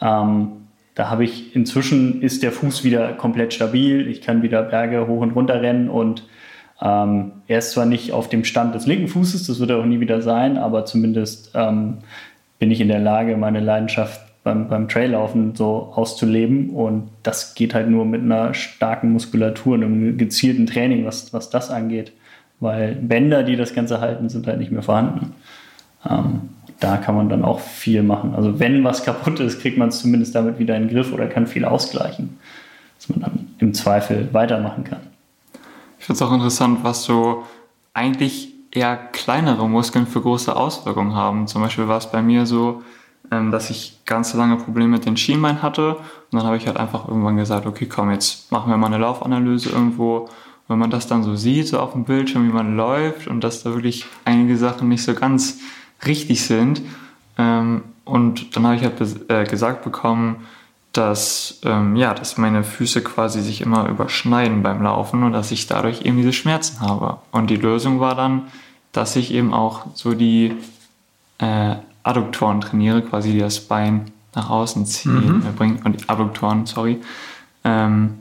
Ähm, 0.00 0.63
da 0.94 1.10
habe 1.10 1.24
ich 1.24 1.54
inzwischen 1.56 2.22
ist 2.22 2.42
der 2.42 2.52
Fuß 2.52 2.84
wieder 2.84 3.12
komplett 3.14 3.52
stabil. 3.52 4.08
Ich 4.08 4.20
kann 4.20 4.42
wieder 4.42 4.62
Berge 4.62 5.06
hoch 5.06 5.20
und 5.20 5.32
runter 5.32 5.60
rennen 5.60 5.88
und 5.88 6.24
ähm, 6.80 7.32
er 7.46 7.58
ist 7.58 7.72
zwar 7.72 7.86
nicht 7.86 8.12
auf 8.12 8.28
dem 8.28 8.44
Stand 8.44 8.74
des 8.74 8.86
linken 8.86 9.08
Fußes, 9.08 9.46
das 9.46 9.60
wird 9.60 9.70
er 9.70 9.78
auch 9.78 9.86
nie 9.86 10.00
wieder 10.00 10.22
sein, 10.22 10.58
aber 10.58 10.84
zumindest 10.84 11.52
ähm, 11.54 11.98
bin 12.58 12.70
ich 12.70 12.80
in 12.80 12.88
der 12.88 12.98
Lage, 13.00 13.36
meine 13.36 13.60
Leidenschaft 13.60 14.20
beim, 14.44 14.68
beim 14.68 14.88
Traillaufen 14.88 15.56
so 15.56 15.92
auszuleben. 15.94 16.70
Und 16.70 17.08
das 17.24 17.54
geht 17.54 17.74
halt 17.74 17.88
nur 17.88 18.04
mit 18.04 18.22
einer 18.22 18.54
starken 18.54 19.10
Muskulatur, 19.12 19.74
einem 19.74 20.16
gezielten 20.16 20.66
Training, 20.66 21.04
was, 21.04 21.32
was 21.32 21.50
das 21.50 21.70
angeht. 21.70 22.12
Weil 22.60 22.94
Bänder, 22.94 23.42
die 23.42 23.56
das 23.56 23.74
Ganze 23.74 24.00
halten, 24.00 24.28
sind 24.28 24.46
halt 24.46 24.58
nicht 24.58 24.70
mehr 24.70 24.82
vorhanden. 24.82 25.34
Ähm, 26.08 26.50
da 26.84 26.98
kann 26.98 27.16
man 27.16 27.30
dann 27.30 27.44
auch 27.44 27.60
viel 27.60 28.02
machen. 28.02 28.34
Also 28.34 28.60
wenn 28.60 28.84
was 28.84 29.04
kaputt 29.04 29.40
ist, 29.40 29.60
kriegt 29.60 29.78
man 29.78 29.88
es 29.88 30.00
zumindest 30.00 30.34
damit 30.34 30.58
wieder 30.58 30.76
in 30.76 30.86
den 30.86 30.94
Griff 30.94 31.14
oder 31.14 31.26
kann 31.26 31.46
viel 31.46 31.64
ausgleichen, 31.64 32.38
dass 32.98 33.08
man 33.08 33.20
dann 33.20 33.48
im 33.58 33.72
Zweifel 33.72 34.28
weitermachen 34.32 34.84
kann. 34.84 35.00
Ich 35.98 36.04
finde 36.04 36.22
es 36.22 36.22
auch 36.22 36.32
interessant, 36.34 36.80
was 36.82 37.04
so 37.04 37.44
eigentlich 37.94 38.52
eher 38.70 38.96
kleinere 38.96 39.66
Muskeln 39.66 40.06
für 40.06 40.20
große 40.20 40.54
Auswirkungen 40.54 41.14
haben. 41.14 41.46
Zum 41.46 41.62
Beispiel 41.62 41.88
war 41.88 41.96
es 41.96 42.10
bei 42.10 42.20
mir 42.20 42.44
so, 42.44 42.82
ähm, 43.32 43.50
dass 43.50 43.70
ich 43.70 44.00
ganz 44.04 44.34
lange 44.34 44.56
Probleme 44.56 44.90
mit 44.90 45.06
den 45.06 45.16
Schienbeinen 45.16 45.62
hatte. 45.62 45.94
Und 45.94 46.32
dann 46.32 46.42
habe 46.42 46.58
ich 46.58 46.66
halt 46.66 46.76
einfach 46.76 47.08
irgendwann 47.08 47.38
gesagt, 47.38 47.64
okay, 47.64 47.86
komm, 47.86 48.10
jetzt 48.10 48.52
machen 48.52 48.70
wir 48.70 48.76
mal 48.76 48.88
eine 48.88 48.98
Laufanalyse 48.98 49.70
irgendwo. 49.70 50.28
wenn 50.68 50.78
man 50.78 50.90
das 50.90 51.06
dann 51.06 51.22
so 51.22 51.36
sieht, 51.36 51.68
so 51.68 51.78
auf 51.78 51.92
dem 51.92 52.04
Bildschirm, 52.04 52.48
wie 52.48 52.52
man 52.52 52.76
läuft 52.76 53.26
und 53.26 53.44
dass 53.44 53.62
da 53.62 53.74
wirklich 53.74 54.06
einige 54.24 54.56
Sachen 54.56 54.88
nicht 54.88 55.02
so 55.02 55.14
ganz 55.14 55.60
richtig 56.06 56.44
sind. 56.44 56.82
Ähm, 57.38 57.82
und 58.04 58.56
dann 58.56 58.66
habe 58.66 58.76
ich 58.76 58.82
halt 58.82 59.30
äh, 59.30 59.44
gesagt 59.44 59.82
bekommen, 59.84 60.36
dass, 60.92 61.60
ähm, 61.64 61.96
ja, 61.96 62.14
dass 62.14 62.38
meine 62.38 62.62
Füße 62.62 63.02
quasi 63.02 63.42
sich 63.42 63.60
immer 63.60 63.88
überschneiden 63.88 64.62
beim 64.62 64.82
Laufen 64.82 65.24
und 65.24 65.32
dass 65.32 65.50
ich 65.50 65.66
dadurch 65.66 66.02
eben 66.02 66.16
diese 66.16 66.32
Schmerzen 66.32 66.80
habe. 66.80 67.18
Und 67.32 67.50
die 67.50 67.56
Lösung 67.56 67.98
war 67.98 68.14
dann, 68.14 68.42
dass 68.92 69.16
ich 69.16 69.32
eben 69.32 69.52
auch 69.52 69.86
so 69.94 70.14
die 70.14 70.54
äh, 71.38 71.74
Adduktoren 72.04 72.60
trainiere, 72.60 73.02
quasi 73.02 73.32
die 73.32 73.40
das 73.40 73.60
Bein 73.60 74.12
nach 74.34 74.50
außen 74.50 74.86
ziehen, 74.86 75.38
mhm. 75.38 75.54
bringen, 75.56 75.80
und 75.84 76.00
die 76.00 76.08
Adduktoren, 76.08 76.66
sorry. 76.66 77.00
Ähm, 77.64 78.18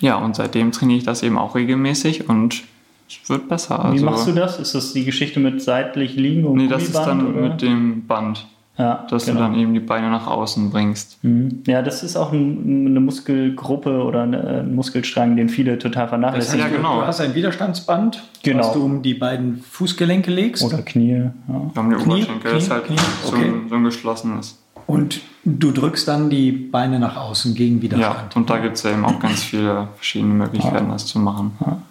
ja, 0.00 0.16
und 0.16 0.36
seitdem 0.36 0.70
trainiere 0.70 0.98
ich 0.98 1.04
das 1.04 1.22
eben 1.22 1.38
auch 1.38 1.54
regelmäßig 1.54 2.28
und 2.28 2.62
es 3.08 3.30
wird 3.30 3.48
besser. 3.48 3.78
Wie 3.84 3.92
also, 3.92 4.04
machst 4.04 4.28
du 4.28 4.32
das? 4.32 4.58
Ist 4.58 4.74
das 4.74 4.92
die 4.92 5.04
Geschichte 5.04 5.40
mit 5.40 5.62
seitlich 5.62 6.16
liegen 6.16 6.44
und 6.44 6.56
Nee, 6.56 6.68
das 6.68 6.84
ist 6.84 6.94
dann 6.94 7.34
oder? 7.34 7.48
mit 7.48 7.62
dem 7.62 8.06
Band. 8.06 8.46
Ja, 8.78 9.04
dass 9.10 9.26
genau. 9.26 9.40
du 9.40 9.44
dann 9.46 9.54
eben 9.56 9.74
die 9.74 9.80
Beine 9.80 10.08
nach 10.08 10.28
außen 10.28 10.70
bringst. 10.70 11.18
Mhm. 11.24 11.64
Ja, 11.66 11.82
das 11.82 12.04
ist 12.04 12.14
auch 12.14 12.30
ein, 12.30 12.86
eine 12.86 13.00
Muskelgruppe 13.00 14.04
oder 14.04 14.22
ein 14.22 14.72
Muskelstrang, 14.72 15.34
den 15.34 15.48
viele 15.48 15.80
total 15.80 16.06
vernachlässigen. 16.06 16.60
Ja, 16.60 16.68
genau. 16.68 17.00
Du 17.00 17.06
hast 17.06 17.20
ein 17.20 17.34
Widerstandsband, 17.34 18.22
genau. 18.44 18.60
was 18.60 18.72
du 18.74 18.84
um 18.84 19.02
die 19.02 19.14
beiden 19.14 19.58
Fußgelenke 19.58 20.30
legst. 20.30 20.62
Oder 20.62 20.82
Knie. 20.82 21.10
Ja. 21.48 21.70
Um 21.74 21.90
die 21.90 21.96
Oberschenkel, 21.96 22.52
das 22.52 22.62
ist 22.62 22.70
halt 22.70 22.84
Knie. 22.84 22.96
So, 23.24 23.32
okay. 23.32 23.52
so 23.68 23.74
ein 23.74 23.82
geschlossenes. 23.82 24.62
Und 24.86 25.22
du 25.44 25.72
drückst 25.72 26.06
dann 26.06 26.30
die 26.30 26.52
Beine 26.52 27.00
nach 27.00 27.16
außen 27.16 27.54
gegen 27.56 27.82
Widerstand. 27.82 28.32
Ja, 28.32 28.40
und 28.40 28.48
da 28.48 28.58
gibt 28.58 28.76
es 28.76 28.84
ja 28.84 28.92
eben 28.92 29.04
auch 29.04 29.18
ganz 29.18 29.42
viele 29.42 29.88
verschiedene 29.96 30.34
Möglichkeiten, 30.34 30.86
ja. 30.86 30.92
das 30.92 31.04
zu 31.04 31.18
machen. 31.18 31.50
Ja. 31.60 31.82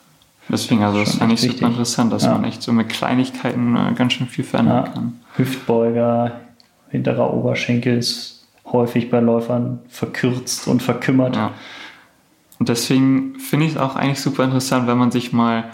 Deswegen, 0.50 0.84
also 0.84 1.00
das 1.00 1.16
fand 1.16 1.34
ich 1.34 1.42
super 1.42 1.54
wichtig. 1.54 1.68
interessant, 1.68 2.14
dass 2.14 2.24
ja. 2.24 2.32
man 2.32 2.46
echt 2.46 2.62
so 2.62 2.72
mit 2.72 2.90
Kleinigkeiten 2.90 3.76
äh, 3.76 3.94
ganz 3.94 4.14
schön 4.14 4.28
viel 4.28 4.46
verändern 4.46 4.94
kann. 4.94 5.20
Hüftbeuger, 5.36 6.40
hinterer 6.90 7.34
Oberschenkel 7.34 7.98
ist 7.98 8.48
häufig 8.66 9.10
bei 9.10 9.20
Läufern 9.20 9.80
verkürzt 9.90 10.68
und 10.68 10.82
verkümmert. 10.82 11.36
Ja. 11.36 11.52
Und 12.60 12.70
deswegen 12.70 13.40
finde 13.40 13.66
ich 13.66 13.74
es 13.74 13.78
auch 13.78 13.96
eigentlich 13.96 14.22
super 14.22 14.44
interessant, 14.44 14.88
wenn 14.88 14.98
man 14.98 15.12
sich 15.12 15.34
mal 15.34 15.66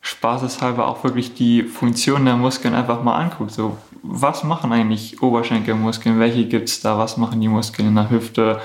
spaßeshalber 0.00 0.88
auch 0.88 1.04
wirklich 1.04 1.34
die 1.34 1.62
Funktion 1.62 2.24
der 2.24 2.36
Muskeln 2.36 2.74
einfach 2.74 3.02
mal 3.02 3.16
anguckt. 3.16 3.52
So, 3.52 3.76
was 4.02 4.42
machen 4.42 4.72
eigentlich 4.72 5.22
Oberschenkelmuskeln? 5.22 6.18
Welche 6.18 6.46
gibt 6.46 6.68
es 6.68 6.80
da? 6.80 6.98
Was 6.98 7.16
machen 7.16 7.40
die 7.40 7.48
Muskeln 7.48 7.88
in 7.88 7.94
der 7.94 8.10
Hüfte? 8.10 8.60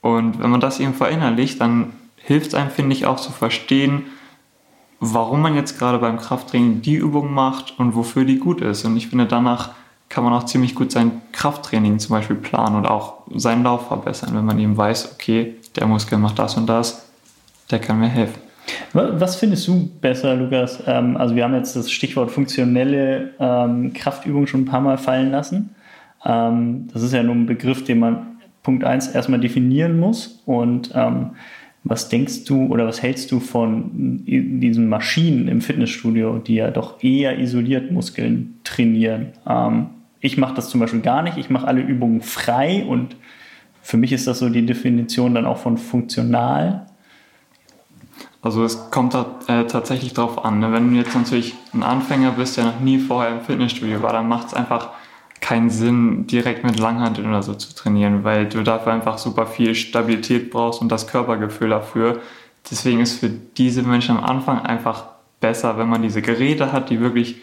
Und 0.00 0.40
wenn 0.42 0.50
man 0.50 0.60
das 0.60 0.80
eben 0.80 0.94
verinnerlicht, 0.94 1.60
dann 1.60 1.92
hilft 2.16 2.48
es 2.48 2.54
einem, 2.54 2.70
finde 2.70 2.96
ich, 2.96 3.04
auch 3.04 3.20
zu 3.20 3.32
verstehen, 3.32 4.06
warum 5.04 5.42
man 5.42 5.56
jetzt 5.56 5.80
gerade 5.80 5.98
beim 5.98 6.16
Krafttraining 6.16 6.80
die 6.80 6.94
Übung 6.94 7.34
macht 7.34 7.76
und 7.76 7.96
wofür 7.96 8.24
die 8.24 8.38
gut 8.38 8.60
ist. 8.60 8.84
Und 8.84 8.96
ich 8.96 9.08
finde, 9.08 9.26
danach 9.26 9.70
kann 10.08 10.22
man 10.22 10.32
auch 10.32 10.44
ziemlich 10.44 10.76
gut 10.76 10.92
sein 10.92 11.22
Krafttraining 11.32 11.98
zum 11.98 12.14
Beispiel 12.14 12.36
planen 12.36 12.76
und 12.76 12.86
auch 12.86 13.14
seinen 13.34 13.64
Lauf 13.64 13.88
verbessern, 13.88 14.30
wenn 14.34 14.44
man 14.44 14.60
eben 14.60 14.76
weiß, 14.76 15.14
okay, 15.14 15.56
der 15.74 15.88
Muskel 15.88 16.18
macht 16.18 16.38
das 16.38 16.56
und 16.56 16.68
das, 16.68 17.08
der 17.72 17.80
kann 17.80 17.98
mir 17.98 18.06
helfen. 18.06 18.40
Was 18.92 19.34
findest 19.34 19.66
du 19.66 19.90
besser, 20.00 20.36
Lukas? 20.36 20.80
Ähm, 20.86 21.16
also 21.16 21.34
wir 21.34 21.42
haben 21.42 21.54
jetzt 21.54 21.74
das 21.74 21.90
Stichwort 21.90 22.30
funktionelle 22.30 23.32
ähm, 23.40 23.92
Kraftübung 23.94 24.46
schon 24.46 24.60
ein 24.60 24.66
paar 24.66 24.82
Mal 24.82 24.98
fallen 24.98 25.32
lassen. 25.32 25.74
Ähm, 26.24 26.86
das 26.92 27.02
ist 27.02 27.12
ja 27.12 27.24
nur 27.24 27.34
ein 27.34 27.46
Begriff, 27.46 27.82
den 27.82 27.98
man 27.98 28.26
Punkt 28.62 28.84
1 28.84 29.08
erstmal 29.08 29.40
definieren 29.40 29.98
muss. 29.98 30.42
Und 30.46 30.92
was 31.84 32.08
denkst 32.08 32.44
du 32.44 32.66
oder 32.66 32.86
was 32.86 33.02
hältst 33.02 33.32
du 33.32 33.40
von 33.40 34.22
diesen 34.24 34.88
Maschinen 34.88 35.48
im 35.48 35.60
Fitnessstudio, 35.60 36.38
die 36.38 36.54
ja 36.54 36.70
doch 36.70 37.02
eher 37.02 37.38
isoliert 37.38 37.90
Muskeln 37.90 38.60
trainieren? 38.62 39.32
Ich 40.20 40.36
mache 40.38 40.54
das 40.54 40.70
zum 40.70 40.80
Beispiel 40.80 41.00
gar 41.00 41.22
nicht. 41.22 41.38
Ich 41.38 41.50
mache 41.50 41.66
alle 41.66 41.80
Übungen 41.80 42.20
frei 42.20 42.84
und 42.84 43.16
für 43.82 43.96
mich 43.96 44.12
ist 44.12 44.28
das 44.28 44.38
so 44.38 44.48
die 44.48 44.64
Definition 44.64 45.34
dann 45.34 45.44
auch 45.44 45.58
von 45.58 45.76
funktional. 45.76 46.86
Also 48.40 48.64
es 48.64 48.90
kommt 48.90 49.14
äh, 49.14 49.64
tatsächlich 49.64 50.14
drauf 50.14 50.44
an. 50.44 50.60
Ne? 50.60 50.72
Wenn 50.72 50.90
du 50.90 50.96
jetzt 50.96 51.14
natürlich 51.14 51.54
ein 51.74 51.82
Anfänger 51.82 52.32
bist, 52.32 52.56
der 52.56 52.64
noch 52.64 52.80
nie 52.80 52.98
vorher 52.98 53.32
im 53.32 53.40
Fitnessstudio 53.40 54.02
war, 54.02 54.12
dann 54.12 54.28
macht 54.28 54.48
es 54.48 54.54
einfach 54.54 54.90
keinen 55.42 55.68
Sinn, 55.68 56.26
direkt 56.26 56.64
mit 56.64 56.78
Langhanteln 56.78 57.28
oder 57.28 57.42
so 57.42 57.52
zu 57.54 57.74
trainieren, 57.74 58.24
weil 58.24 58.48
du 58.48 58.62
dafür 58.62 58.92
einfach 58.92 59.18
super 59.18 59.46
viel 59.46 59.74
Stabilität 59.74 60.50
brauchst 60.50 60.80
und 60.80 60.90
das 60.90 61.08
Körpergefühl 61.08 61.68
dafür. 61.68 62.20
Deswegen 62.70 63.00
ist 63.00 63.20
für 63.20 63.28
diese 63.28 63.82
Menschen 63.82 64.16
am 64.16 64.24
Anfang 64.24 64.60
einfach 64.60 65.04
besser, 65.40 65.76
wenn 65.76 65.88
man 65.88 66.00
diese 66.00 66.22
Geräte 66.22 66.72
hat, 66.72 66.88
die 66.88 67.00
wirklich 67.00 67.36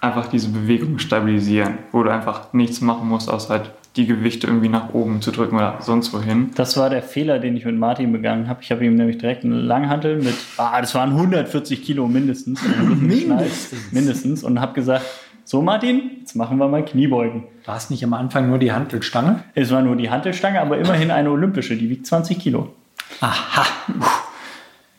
einfach 0.00 0.26
diese 0.26 0.48
Bewegung 0.48 0.98
stabilisieren, 0.98 1.78
wo 1.92 2.02
du 2.02 2.10
einfach 2.10 2.52
nichts 2.52 2.80
machen 2.80 3.08
musst, 3.08 3.30
außer 3.30 3.48
halt 3.48 3.70
die 3.96 4.06
Gewichte 4.06 4.46
irgendwie 4.46 4.68
nach 4.68 4.92
oben 4.92 5.22
zu 5.22 5.30
drücken 5.30 5.56
oder 5.56 5.78
sonst 5.80 6.12
wohin. 6.12 6.50
Das 6.54 6.76
war 6.76 6.90
der 6.90 7.02
Fehler, 7.02 7.38
den 7.38 7.56
ich 7.56 7.64
mit 7.64 7.78
Martin 7.78 8.12
begangen 8.12 8.48
habe. 8.48 8.60
Ich 8.62 8.70
habe 8.70 8.84
ihm 8.84 8.94
nämlich 8.94 9.18
direkt 9.18 9.44
einen 9.44 9.54
Langhantel 9.54 10.16
mit, 10.18 10.34
ah, 10.58 10.78
das 10.80 10.94
waren 10.94 11.12
140 11.12 11.82
Kilo 11.82 12.06
mindestens. 12.06 12.60
mindestens. 13.00 13.92
mindestens. 13.92 14.44
Und 14.44 14.60
habe 14.60 14.74
gesagt, 14.74 15.06
so 15.46 15.62
Martin, 15.62 16.10
jetzt 16.18 16.34
machen 16.34 16.58
wir 16.58 16.66
mal 16.66 16.84
Kniebeugen. 16.84 17.44
War 17.66 17.76
es 17.76 17.88
nicht 17.88 18.02
am 18.02 18.12
Anfang 18.14 18.48
nur 18.48 18.58
die 18.58 18.72
Hantelstange? 18.72 19.44
Es 19.54 19.70
war 19.70 19.80
nur 19.80 19.94
die 19.94 20.10
Hantelstange, 20.10 20.60
aber 20.60 20.76
immerhin 20.76 21.12
eine 21.12 21.30
olympische, 21.30 21.76
die 21.76 21.88
wiegt 21.88 22.04
20 22.04 22.36
Kilo. 22.40 22.74
Aha. 23.20 23.64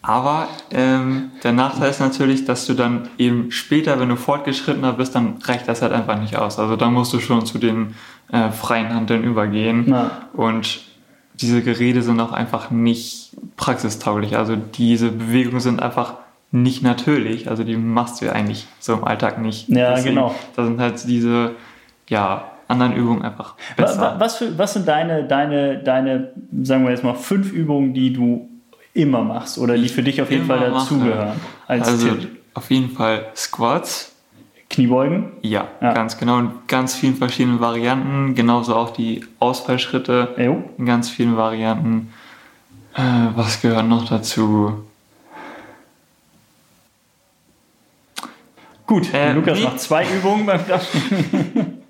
Aber 0.02 0.48
ähm, 0.72 1.32
der 1.44 1.52
Nachteil 1.52 1.90
ist 1.90 2.00
natürlich, 2.00 2.46
dass 2.46 2.66
du 2.66 2.76
dann 2.76 3.10
eben 3.18 3.52
später, 3.52 4.00
wenn 4.00 4.08
du 4.08 4.16
fortgeschrittener 4.16 4.94
bist, 4.94 5.16
dann 5.16 5.36
reicht 5.44 5.68
das 5.68 5.82
halt 5.82 5.92
einfach 5.92 6.18
nicht 6.18 6.38
aus. 6.38 6.60
Also 6.60 6.78
dann 6.78 6.94
musst 6.94 7.12
du 7.12 7.20
schon 7.20 7.46
zu 7.46 7.58
den 7.58 7.96
äh, 8.32 8.50
freien 8.50 8.94
Handeln 8.94 9.26
übergehen. 9.26 9.84
Na. 9.88 10.30
Und 10.32 10.80
diese 11.34 11.62
Geräte 11.62 12.02
sind 12.04 12.22
auch 12.22 12.32
einfach 12.32 12.72
nicht 12.72 13.36
praxistauglich. 13.58 14.38
Also 14.38 14.56
diese 14.56 15.12
Bewegungen 15.12 15.60
sind 15.60 15.82
einfach 15.82 16.14
nicht 16.52 16.82
natürlich. 16.84 17.50
Also 17.50 17.64
die 17.64 17.76
machst 17.76 18.22
du 18.22 18.26
ja 18.26 18.32
eigentlich 18.32 18.68
so 18.80 18.94
im 18.94 19.04
Alltag 19.04 19.40
nicht. 19.42 19.68
Ja, 19.70 20.00
genau. 20.00 20.34
Da 20.56 20.64
sind 20.66 20.80
halt 20.80 21.04
diese 21.08 21.52
ja, 22.08 22.46
anderen 22.68 22.94
Übungen 22.96 23.22
einfach 23.22 23.56
besser. 23.76 24.00
wa- 24.02 24.16
Was, 24.20 24.38
für, 24.38 24.58
was 24.58 24.74
sind 24.74 24.88
deine, 24.88 25.26
deine, 25.26 25.78
deine, 25.80 26.32
sagen 26.64 26.84
wir 26.86 26.92
jetzt 26.92 27.04
mal, 27.04 27.16
fünf 27.16 27.52
Übungen, 27.52 27.94
die 27.94 28.14
du 28.14 28.48
immer 28.94 29.24
machst 29.24 29.58
oder 29.58 29.78
die 29.78 29.90
für 29.90 30.04
dich 30.04 30.22
auf 30.22 30.32
jeden 30.32 30.46
immer 30.46 30.58
Fall 30.58 30.72
dazugehören? 30.72 31.40
Als 31.68 31.88
also 31.88 32.10
Tipp. 32.16 32.30
auf 32.54 32.70
jeden 32.72 32.90
Fall 32.92 33.26
Squats. 33.36 34.14
Kniebeugen? 34.70 35.32
Ja, 35.44 35.68
Ja. 35.82 35.94
ganz 35.94 36.18
genau. 36.18 36.40
In 36.40 36.50
ganz 36.68 36.94
vielen 36.96 37.16
verschiedenen 37.16 37.62
Varianten. 37.62 38.36
Genauso 38.36 38.76
auch 38.76 38.90
die 38.92 39.24
Ausfallschritte 39.40 40.36
Jo. 40.38 40.62
in 40.78 40.86
ganz 40.86 41.10
vielen 41.10 41.38
Varianten. 41.38 42.12
Äh, 42.94 43.02
was 43.36 43.62
gehört 43.62 43.88
noch 43.88 44.10
dazu? 44.10 44.84
Gut, 48.88 49.14
Äh, 49.14 49.34
Lukas 49.34 49.62
macht 49.62 49.80
zwei 49.80 50.06
Übungen 50.06 50.46
beim 50.46 50.64
Klatschen. 50.66 51.02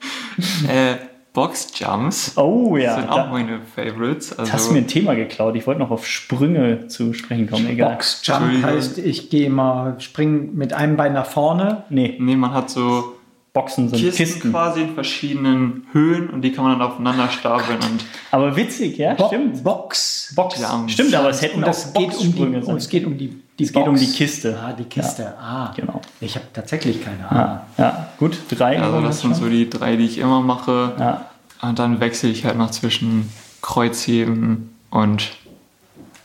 Äh, 0.67 0.95
Boxjumps 1.33 2.33
Oh 2.37 2.77
ja, 2.77 2.95
sind 2.95 3.09
auch 3.09 3.15
da, 3.15 3.25
meine 3.27 3.59
Favorites. 3.75 4.35
hast 4.37 4.47
du 4.49 4.53
Also, 4.53 4.71
mir 4.71 4.79
ein 4.79 4.87
Thema 4.87 5.15
geklaut. 5.15 5.55
Ich 5.55 5.65
wollte 5.67 5.79
noch 5.79 5.89
auf 5.91 6.05
Sprünge 6.07 6.87
zu 6.87 7.13
sprechen 7.13 7.49
kommen. 7.49 7.67
Egal. 7.69 7.93
Boxjump 7.93 8.63
heißt, 8.63 8.97
ich 8.99 9.29
gehe 9.29 9.49
mal, 9.49 9.99
spring 9.99 10.53
mit 10.55 10.73
einem 10.73 10.95
Bein 10.97 11.13
nach 11.13 11.25
vorne. 11.25 11.83
Nee, 11.89 12.17
nee, 12.19 12.35
man 12.35 12.53
hat 12.53 12.69
so 12.69 13.15
Boxen 13.53 13.89
sind 13.89 13.99
Kisten, 13.99 14.17
Kisten. 14.23 14.51
quasi 14.51 14.81
in 14.81 14.93
verschiedenen 14.93 15.87
Höhen 15.91 16.29
und 16.29 16.41
die 16.43 16.51
kann 16.51 16.63
man 16.63 16.77
dann 16.77 16.87
aufeinander 16.87 17.29
stapeln 17.29 17.79
und 17.79 18.05
Aber 18.29 18.55
witzig, 18.55 18.97
ja, 18.99 19.15
Bo 19.15 19.27
stimmt. 19.27 19.63
Box. 19.63 20.33
Box. 20.35 20.59
Ja, 20.61 20.83
Stimmt, 20.87 21.15
aber 21.15 21.29
es 21.29 21.41
hätten 21.41 21.57
Und 21.57 21.63
auch 21.63 21.67
das 21.67 21.93
geht 21.93 22.13
um 22.15 22.19
die, 22.19 22.25
Boxsprünge 22.45 22.77
es 22.77 22.89
geht 22.89 23.05
um 23.07 23.17
die, 23.17 23.41
die 23.59 23.63
Es 23.63 23.73
geht 23.73 23.85
Box. 23.85 23.89
um 23.89 23.95
die 23.95 24.11
Kiste. 24.11 24.57
Ah, 24.63 24.73
die 24.73 24.83
Kiste. 24.85 25.33
Ah, 25.39 25.71
Genau. 25.75 26.01
Ich 26.21 26.35
habe 26.35 26.45
tatsächlich 26.53 27.03
keine 27.03 27.29
Ahnung. 27.29 27.59
Ja, 27.77 27.83
ja, 27.83 28.07
gut, 28.19 28.37
drei. 28.49 28.79
also 28.81 29.01
das 29.01 29.21
sind 29.21 29.35
so 29.35 29.47
die 29.49 29.69
drei, 29.69 29.95
die 29.95 30.05
ich 30.05 30.17
immer 30.19 30.41
mache. 30.41 30.93
ja. 30.99 31.25
Und 31.59 31.79
dann 31.79 31.99
wechsle 31.99 32.29
ich 32.29 32.45
halt 32.45 32.55
noch 32.55 32.69
zwischen 32.69 33.31
Kreuzheben 33.63 34.75
und 34.91 35.29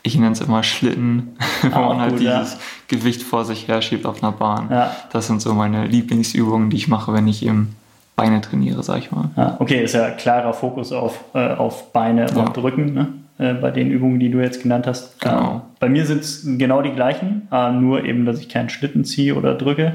ich 0.02 0.16
nenne 0.16 0.32
es 0.32 0.40
immer 0.40 0.62
Schlitten, 0.62 1.36
wo 1.62 1.68
Auch 1.76 1.88
man 1.90 2.00
halt 2.00 2.12
gut, 2.14 2.20
ja. 2.22 2.40
dieses 2.40 2.58
Gewicht 2.88 3.22
vor 3.22 3.44
sich 3.44 3.68
her 3.68 3.80
schiebt 3.82 4.04
auf 4.04 4.22
einer 4.22 4.32
Bahn. 4.32 4.68
Ja. 4.70 4.90
Das 5.12 5.28
sind 5.28 5.40
so 5.40 5.54
meine 5.54 5.86
Lieblingsübungen, 5.86 6.70
die 6.70 6.76
ich 6.76 6.88
mache, 6.88 7.12
wenn 7.14 7.28
ich 7.28 7.44
eben 7.46 7.74
Beine 8.16 8.40
trainiere, 8.42 8.82
sag 8.82 8.98
ich 8.98 9.10
mal. 9.10 9.30
Ja, 9.36 9.56
okay, 9.58 9.82
ist 9.84 9.94
ja 9.94 10.10
klarer 10.10 10.52
Fokus 10.52 10.92
auf, 10.92 11.18
äh, 11.34 11.54
auf 11.54 11.92
Beine 11.92 12.26
Ja. 12.26 12.36
und 12.42 12.58
Rücken, 12.58 12.92
ne? 12.92 13.08
Äh, 13.42 13.54
bei 13.54 13.72
den 13.72 13.90
Übungen, 13.90 14.20
die 14.20 14.30
du 14.30 14.40
jetzt 14.40 14.62
genannt 14.62 14.86
hast. 14.86 15.20
Genau. 15.20 15.56
Äh, 15.56 15.60
bei 15.80 15.88
mir 15.88 16.06
sind 16.06 16.20
es 16.20 16.46
genau 16.58 16.80
die 16.80 16.92
gleichen, 16.92 17.48
äh, 17.50 17.72
nur 17.72 18.04
eben, 18.04 18.24
dass 18.24 18.38
ich 18.38 18.48
keinen 18.48 18.68
Schlitten 18.68 19.04
ziehe 19.04 19.34
oder 19.34 19.54
drücke, 19.54 19.94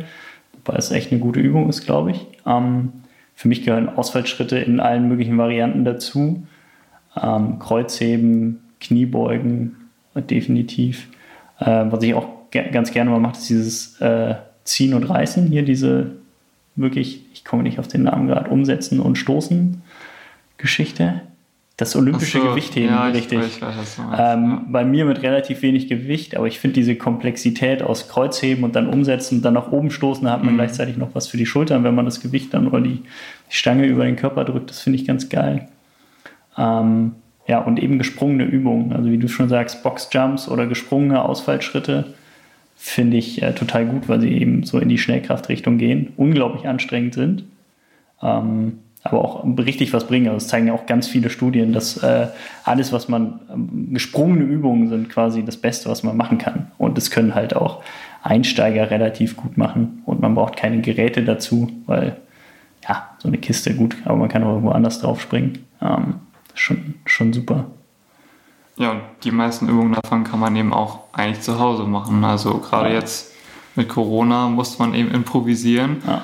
wobei 0.52 0.78
es 0.78 0.92
echt 0.92 1.12
eine 1.12 1.22
gute 1.22 1.40
Übung 1.40 1.70
ist, 1.70 1.86
glaube 1.86 2.12
ich. 2.12 2.26
Ähm, 2.46 2.92
für 3.36 3.48
mich 3.48 3.64
gehören 3.64 3.88
Ausfallschritte 3.88 4.58
in 4.58 4.82
allen 4.82 5.08
möglichen 5.08 5.38
Varianten 5.38 5.86
dazu. 5.86 6.46
Ähm, 7.22 7.60
Kreuzheben, 7.60 8.60
Kniebeugen, 8.82 9.78
definitiv. 10.16 11.08
Was 11.60 12.04
ich 12.04 12.14
auch 12.14 12.28
ge 12.52 12.70
ganz 12.70 12.92
gerne 12.92 13.10
mal 13.10 13.20
mache, 13.20 13.38
ist 13.38 13.50
dieses 13.50 14.02
äh, 14.02 14.36
Ziehen 14.64 14.94
und 14.94 15.04
Reißen. 15.04 15.48
Hier 15.48 15.64
diese 15.64 16.12
wirklich, 16.76 17.26
ich 17.34 17.46
komme 17.46 17.64
nicht 17.64 17.80
auf 17.80 17.88
den 17.88 18.04
Namen 18.04 18.28
gerade, 18.28 18.50
Umsetzen 18.50 19.00
und 19.00 19.18
Stoßen 19.18 19.82
Geschichte. 20.58 21.22
Das 21.78 21.96
olympische 21.96 22.40
so, 22.40 22.50
Gewichtheben, 22.50 22.90
ja, 22.90 23.08
ich 23.10 23.16
richtig. 23.16 23.38
weiß, 23.40 23.48
ich 23.56 23.62
weiß, 23.62 23.98
meinst, 24.00 24.20
Ähm, 24.20 24.62
Bei 24.70 24.84
mir 24.84 25.06
mit 25.06 25.22
relativ 25.22 25.62
wenig 25.62 25.88
Gewicht, 25.88 26.36
aber 26.36 26.48
ich 26.48 26.60
finde 26.60 26.74
diese 26.74 26.96
Komplexität 26.96 27.84
aus 27.84 28.10
Kreuzheben 28.10 28.64
und 28.64 28.76
dann 28.76 28.88
umsetzen 28.88 29.36
und 29.38 29.46
dann 29.46 29.54
nach 29.54 29.72
oben 29.72 29.92
stoßen, 29.92 30.26
da 30.26 30.32
hat 30.32 30.44
man 30.44 30.54
Mhm. 30.56 30.58
gleichzeitig 30.58 30.98
noch 30.98 31.14
was 31.14 31.28
für 31.28 31.38
die 31.38 31.46
Schultern, 31.46 31.84
wenn 31.84 31.94
man 31.94 32.06
das 32.06 32.20
Gewicht 32.20 32.52
dann 32.56 32.68
oder 32.68 32.82
die, 32.82 33.02
die 33.52 33.56
Stange 33.56 33.86
über 33.86 34.06
den 34.06 34.16
Körper 34.16 34.44
drückt. 34.44 34.72
Das 34.72 34.80
finde 34.82 34.98
ich 34.98 35.06
ganz 35.06 35.30
geil. 35.30 35.68
Ähm, 36.58 37.12
ja, 37.48 37.60
und 37.60 37.80
eben 37.82 38.00
gesprungene 38.00 38.46
Übungen, 38.46 38.92
also 38.94 39.12
wie 39.12 39.20
du 39.20 39.28
schon 39.30 39.48
sagst, 39.48 39.84
Boxjumps 39.84 40.50
oder 40.50 40.66
gesprungene 40.66 41.22
Ausfallschritte 41.24 42.16
finde 42.76 43.18
ich 43.18 43.44
äh, 43.44 43.54
total 43.54 43.86
gut, 43.86 44.10
weil 44.10 44.20
sie 44.20 44.32
eben 44.34 44.64
so 44.64 44.80
in 44.80 44.90
die 44.90 44.98
Schnellkraftrichtung 44.98 45.78
gehen, 45.78 46.14
unglaublich 46.18 46.68
anstrengend 46.68 47.14
sind 47.14 47.44
ähm, 48.24 48.80
aber 49.04 49.24
auch 49.24 49.46
richtig 49.58 49.94
was 49.94 50.08
bringen. 50.08 50.28
Also 50.28 50.38
es 50.38 50.48
zeigen 50.48 50.68
ja 50.68 50.74
auch 50.74 50.86
ganz 50.86 51.08
viele 51.08 51.30
Studien, 51.30 51.72
dass 51.74 51.98
äh, 52.04 52.28
alles, 52.64 52.92
was 52.92 53.08
man 53.08 53.40
ähm, 53.54 53.94
gesprungene 53.94 54.44
Übungen 54.44 54.90
sind, 54.90 55.10
quasi 55.10 55.44
das 55.46 55.58
Beste, 55.58 55.90
was 55.90 56.04
man 56.04 56.18
machen 56.18 56.38
kann. 56.38 56.72
Und 56.78 56.98
das 56.98 57.10
können 57.12 57.36
halt 57.36 57.56
auch 57.56 57.82
Einsteiger 58.24 58.90
relativ 58.92 59.38
gut 59.38 59.58
machen. 59.58 60.02
Und 60.06 60.20
man 60.20 60.36
braucht 60.36 60.58
keine 60.58 60.82
Geräte 60.82 61.24
dazu, 61.24 61.72
weil 61.86 62.18
ja, 62.88 63.10
so 63.20 63.28
eine 63.28 63.38
Kiste 63.38 63.76
gut, 63.76 63.96
aber 64.06 64.18
man 64.18 64.30
kann 64.30 64.44
auch 64.44 64.50
irgendwo 64.50 64.72
anders 64.72 65.00
drauf 65.00 65.22
springen. 65.22 65.60
Ähm, 65.82 66.16
schon, 66.54 66.96
schon 67.06 67.34
super. 67.34 67.66
Ja, 68.78 68.92
und 68.92 69.02
die 69.24 69.32
meisten 69.32 69.68
Übungen 69.68 69.94
davon 69.94 70.24
kann 70.24 70.40
man 70.40 70.56
eben 70.56 70.74
auch 70.74 71.00
eigentlich 71.14 71.42
zu 71.42 71.60
Hause 71.60 71.84
machen. 71.84 72.24
Also 72.24 72.58
gerade 72.60 72.90
Ja. 72.90 72.96
jetzt 72.96 73.34
mit 73.76 73.90
Corona 73.90 74.50
musste 74.50 74.82
man 74.82 74.94
eben 74.94 75.12
improvisieren. 75.12 75.98
Ja. 76.06 76.22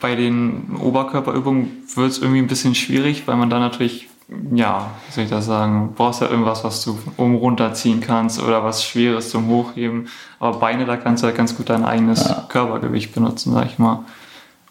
Bei 0.00 0.14
den 0.14 0.76
Oberkörperübungen 0.76 1.84
wird 1.94 2.10
es 2.10 2.18
irgendwie 2.18 2.40
ein 2.40 2.46
bisschen 2.46 2.74
schwierig, 2.74 3.22
weil 3.26 3.36
man 3.36 3.50
da 3.50 3.58
natürlich, 3.58 4.08
ja, 4.52 4.90
wie 5.06 5.12
soll 5.12 5.24
ich 5.24 5.30
das 5.30 5.46
sagen, 5.46 5.94
brauchst 5.96 6.20
ja 6.20 6.28
irgendwas, 6.28 6.64
was 6.64 6.84
du 6.84 6.98
oben 7.16 7.36
runterziehen 7.36 8.00
kannst 8.00 8.42
oder 8.42 8.62
was 8.62 8.84
Schweres 8.84 9.30
zum 9.30 9.48
Hochheben. 9.48 10.08
Aber 10.38 10.58
Beine, 10.58 10.84
da 10.84 10.96
kannst 10.96 11.22
du 11.22 11.26
halt 11.26 11.36
ganz 11.36 11.56
gut 11.56 11.70
dein 11.70 11.84
eigenes 11.84 12.28
Ja. 12.28 12.44
Körpergewicht 12.48 13.14
benutzen, 13.14 13.52
sag 13.52 13.66
ich 13.66 13.78
mal. 13.78 14.04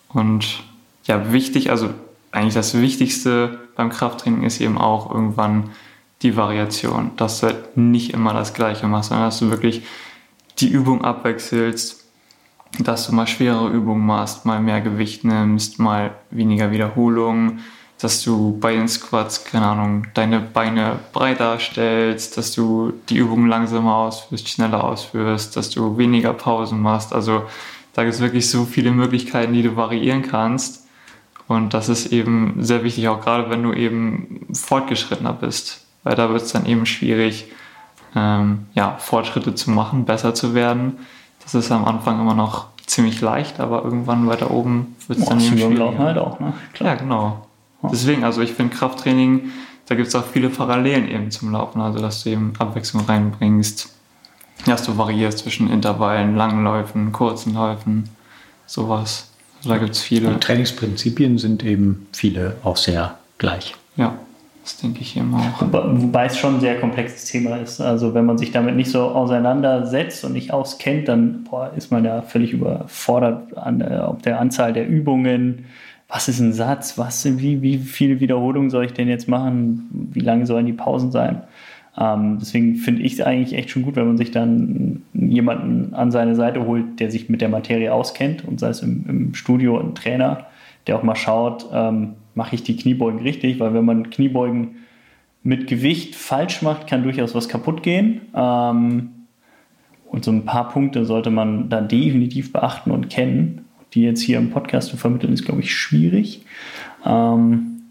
Und 0.09 0.63
ja, 1.05 1.31
wichtig, 1.31 1.71
also 1.71 1.89
eigentlich 2.31 2.53
das 2.53 2.79
Wichtigste 2.79 3.59
beim 3.75 3.89
Krafttraining 3.89 4.43
ist 4.43 4.61
eben 4.61 4.77
auch 4.77 5.11
irgendwann 5.11 5.71
die 6.21 6.37
Variation, 6.37 7.11
dass 7.17 7.39
du 7.39 7.47
halt 7.47 7.77
nicht 7.77 8.13
immer 8.13 8.33
das 8.33 8.53
Gleiche 8.53 8.87
machst, 8.87 9.09
sondern 9.09 9.27
dass 9.27 9.39
du 9.39 9.49
wirklich 9.49 9.83
die 10.59 10.67
Übung 10.67 11.03
abwechselst, 11.03 12.04
dass 12.79 13.07
du 13.07 13.15
mal 13.15 13.27
schwerere 13.27 13.69
Übungen 13.69 14.05
machst, 14.05 14.45
mal 14.45 14.59
mehr 14.59 14.81
Gewicht 14.81 15.23
nimmst, 15.23 15.79
mal 15.79 16.11
weniger 16.31 16.71
Wiederholungen, 16.71 17.63
dass 17.99 18.21
du 18.23 18.57
bei 18.59 18.73
den 18.73 18.87
Squats, 18.87 19.45
keine 19.45 19.67
Ahnung, 19.67 20.07
deine 20.13 20.39
Beine 20.39 20.99
breiter 21.13 21.59
stellst, 21.59 22.37
dass 22.37 22.51
du 22.51 22.93
die 23.09 23.17
Übungen 23.17 23.47
langsamer 23.47 23.95
ausführst, 23.95 24.49
schneller 24.49 24.83
ausführst, 24.83 25.55
dass 25.55 25.69
du 25.69 25.97
weniger 25.97 26.33
Pausen 26.33 26.81
machst. 26.81 27.13
Also 27.13 27.43
da 27.93 28.03
gibt 28.03 28.15
es 28.15 28.21
wirklich 28.21 28.49
so 28.49 28.65
viele 28.65 28.91
Möglichkeiten, 28.91 29.53
die 29.53 29.63
du 29.63 29.77
variieren 29.77 30.23
kannst. 30.23 30.85
Und 31.47 31.73
das 31.73 31.89
ist 31.89 32.07
eben 32.07 32.55
sehr 32.59 32.83
wichtig, 32.83 33.07
auch 33.07 33.21
gerade 33.21 33.49
wenn 33.49 33.63
du 33.63 33.71
eben 33.71 34.47
fortgeschrittener 34.53 35.33
bist, 35.33 35.85
weil 36.03 36.15
da 36.15 36.29
wird 36.29 36.41
es 36.41 36.51
dann 36.51 36.65
eben 36.65 36.85
schwierig, 36.85 37.45
ähm, 38.15 38.65
ja, 38.73 38.97
Fortschritte 38.97 39.55
zu 39.55 39.71
machen, 39.71 40.05
besser 40.05 40.33
zu 40.33 40.53
werden. 40.53 40.97
Das 41.45 41.55
ist 41.55 41.71
am 41.71 41.85
Anfang 41.85 42.19
immer 42.19 42.33
noch 42.33 42.65
ziemlich 42.85 43.21
leicht, 43.21 43.59
aber 43.59 43.83
irgendwann 43.83 44.27
weiter 44.27 44.51
oben 44.51 44.95
wird 45.07 45.19
es 45.19 45.25
dann 45.25 45.39
eben 45.39 45.77
Laufen 45.77 45.99
halt 45.99 46.17
auch, 46.17 46.39
ne? 46.39 46.53
Ja, 46.79 46.95
genau. 46.95 47.45
Deswegen, 47.91 48.23
also 48.23 48.41
ich 48.41 48.53
finde 48.53 48.75
Krafttraining, 48.75 49.51
da 49.85 49.95
gibt 49.95 50.07
es 50.07 50.15
auch 50.15 50.25
viele 50.25 50.49
Parallelen 50.49 51.07
eben 51.07 51.29
zum 51.29 51.51
Laufen, 51.51 51.81
also 51.81 51.99
dass 51.99 52.23
du 52.23 52.31
eben 52.31 52.53
Abwechslung 52.57 53.05
reinbringst, 53.05 53.93
dass 54.65 54.83
du 54.83 54.97
variierst 54.97 55.39
zwischen 55.39 55.69
Intervallen, 55.69 56.35
langen 56.35 56.63
Läufen, 56.63 57.11
kurzen 57.11 57.53
Läufen, 57.53 58.09
sowas. 58.65 59.29
Also 59.57 59.69
da 59.69 59.77
gibt 59.77 59.91
es 59.91 60.01
viele. 60.01 60.33
Die 60.33 60.39
Trainingsprinzipien 60.39 61.37
sind 61.37 61.63
eben 61.63 62.07
viele 62.11 62.57
auch 62.63 62.77
sehr 62.77 63.19
gleich. 63.37 63.75
Ja, 63.95 64.15
das 64.65 64.77
denke 64.77 65.01
ich 65.01 65.15
eben 65.15 65.31
auch. 65.35 65.61
Wobei 65.61 66.25
es 66.25 66.39
schon 66.39 66.55
ein 66.55 66.59
sehr 66.59 66.79
komplexes 66.79 67.25
Thema 67.25 67.57
ist. 67.57 67.79
Also 67.79 68.15
wenn 68.15 68.25
man 68.25 68.39
sich 68.39 68.51
damit 68.51 68.75
nicht 68.75 68.89
so 68.89 69.01
auseinandersetzt 69.01 70.25
und 70.25 70.33
nicht 70.33 70.51
auskennt, 70.51 71.07
dann 71.07 71.43
boah, 71.43 71.71
ist 71.75 71.91
man 71.91 72.03
ja 72.03 72.23
völlig 72.23 72.51
überfordert 72.51 73.55
an 73.55 73.79
äh, 73.79 74.01
der 74.25 74.39
Anzahl 74.39 74.73
der 74.73 74.87
Übungen. 74.87 75.65
Was 76.07 76.27
ist 76.29 76.39
ein 76.39 76.51
Satz? 76.51 76.97
Was, 76.97 77.23
wie, 77.37 77.61
wie 77.61 77.77
viele 77.77 78.19
Wiederholungen 78.19 78.71
soll 78.71 78.85
ich 78.85 78.93
denn 78.93 79.07
jetzt 79.07 79.27
machen? 79.27 80.09
Wie 80.11 80.21
lange 80.21 80.47
sollen 80.47 80.65
die 80.65 80.73
Pausen 80.73 81.11
sein? 81.11 81.43
Ähm, 81.95 82.39
deswegen 82.41 82.75
finde 82.77 83.03
ich 83.03 83.13
es 83.13 83.21
eigentlich 83.21 83.55
echt 83.55 83.69
schon 83.69 83.83
gut, 83.83 83.95
wenn 83.95 84.07
man 84.07 84.17
sich 84.17 84.31
dann 84.31 85.03
jemanden 85.13 85.93
an 85.93 86.09
seine 86.09 86.33
Seite 86.33 86.65
holt, 86.65 86.99
der 86.99 87.11
sich 87.11 87.29
mit 87.29 87.41
der 87.41 87.49
Materie 87.49 87.93
auskennt 87.93 88.43
und 88.43 88.59
sei 88.59 88.69
es 88.69 88.81
im, 88.81 89.05
im 89.07 89.35
Studio 89.35 89.79
ein 89.79 89.93
Trainer, 89.93 90.47
der 90.87 90.97
auch 90.97 91.03
mal 91.03 91.15
schaut, 91.15 91.67
ähm, 91.71 92.13
mache 92.35 92.55
ich 92.55 92.63
die 92.63 92.75
Kniebeugen 92.75 93.21
richtig, 93.21 93.59
weil 93.59 93.73
wenn 93.73 93.85
man 93.85 94.09
Kniebeugen 94.09 94.85
mit 95.43 95.67
Gewicht 95.67 96.15
falsch 96.15 96.61
macht, 96.61 96.87
kann 96.87 97.03
durchaus 97.03 97.35
was 97.35 97.47
kaputt 97.49 97.83
gehen. 97.83 98.21
Ähm, 98.35 99.11
Und 100.05 100.23
so 100.23 100.31
ein 100.31 100.45
paar 100.45 100.69
Punkte 100.69 101.05
sollte 101.05 101.29
man 101.29 101.69
da 101.69 101.81
definitiv 101.81 102.53
beachten 102.53 102.91
und 102.91 103.09
kennen. 103.09 103.65
Die 103.93 104.03
jetzt 104.03 104.21
hier 104.21 104.37
im 104.37 104.49
Podcast 104.51 104.89
zu 104.89 104.97
vermitteln, 104.97 105.33
ist, 105.33 105.45
glaube 105.45 105.61
ich, 105.61 105.73
schwierig. 105.73 106.45
Ähm, 107.05 107.81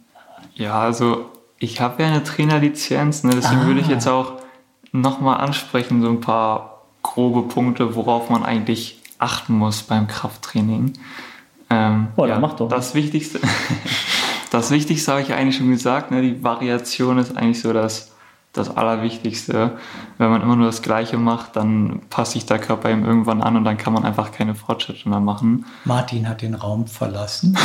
ja, 0.54 0.78
also 0.78 1.30
ich 1.58 1.80
habe 1.80 2.02
ja 2.02 2.08
eine 2.08 2.22
Trainerlizenz, 2.22 3.24
ne? 3.24 3.32
deswegen 3.34 3.62
ah. 3.62 3.66
würde 3.66 3.80
ich 3.80 3.88
jetzt 3.88 4.06
auch 4.06 4.34
nochmal 4.92 5.40
ansprechen, 5.40 6.02
so 6.02 6.08
ein 6.08 6.20
paar 6.20 6.82
grobe 7.02 7.42
Punkte, 7.42 7.94
worauf 7.94 8.30
man 8.30 8.42
eigentlich 8.42 9.00
achten 9.18 9.54
muss 9.54 9.82
beim 9.82 10.06
Krafttraining. 10.06 10.92
Ähm, 11.70 12.08
oh, 12.16 12.26
ja, 12.26 12.38
mach 12.38 12.54
doch. 12.54 12.68
Das 12.68 12.94
Wichtigste, 12.94 13.40
das 14.50 14.70
Wichtigste 14.70 15.12
habe 15.12 15.22
ich 15.22 15.32
eigentlich 15.32 15.56
schon 15.56 15.70
gesagt, 15.70 16.10
ne? 16.10 16.22
die 16.22 16.42
Variation 16.42 17.18
ist 17.18 17.36
eigentlich 17.36 17.60
so 17.60 17.72
das 17.72 18.14
das 18.54 18.74
Allerwichtigste. 18.74 19.76
Wenn 20.16 20.30
man 20.30 20.40
immer 20.40 20.56
nur 20.56 20.66
das 20.66 20.80
Gleiche 20.80 21.18
macht, 21.18 21.56
dann 21.56 22.02
passt 22.08 22.32
sich 22.32 22.46
der 22.46 22.60
Körper 22.60 22.90
ihm 22.90 23.04
irgendwann 23.04 23.42
an 23.42 23.56
und 23.56 23.64
dann 23.64 23.76
kann 23.76 23.92
man 23.92 24.04
einfach 24.04 24.32
keine 24.32 24.54
Fortschritte 24.54 25.08
mehr 25.08 25.20
machen. 25.20 25.66
Martin 25.84 26.28
hat 26.28 26.40
den 26.40 26.54
Raum 26.54 26.86
verlassen. 26.86 27.58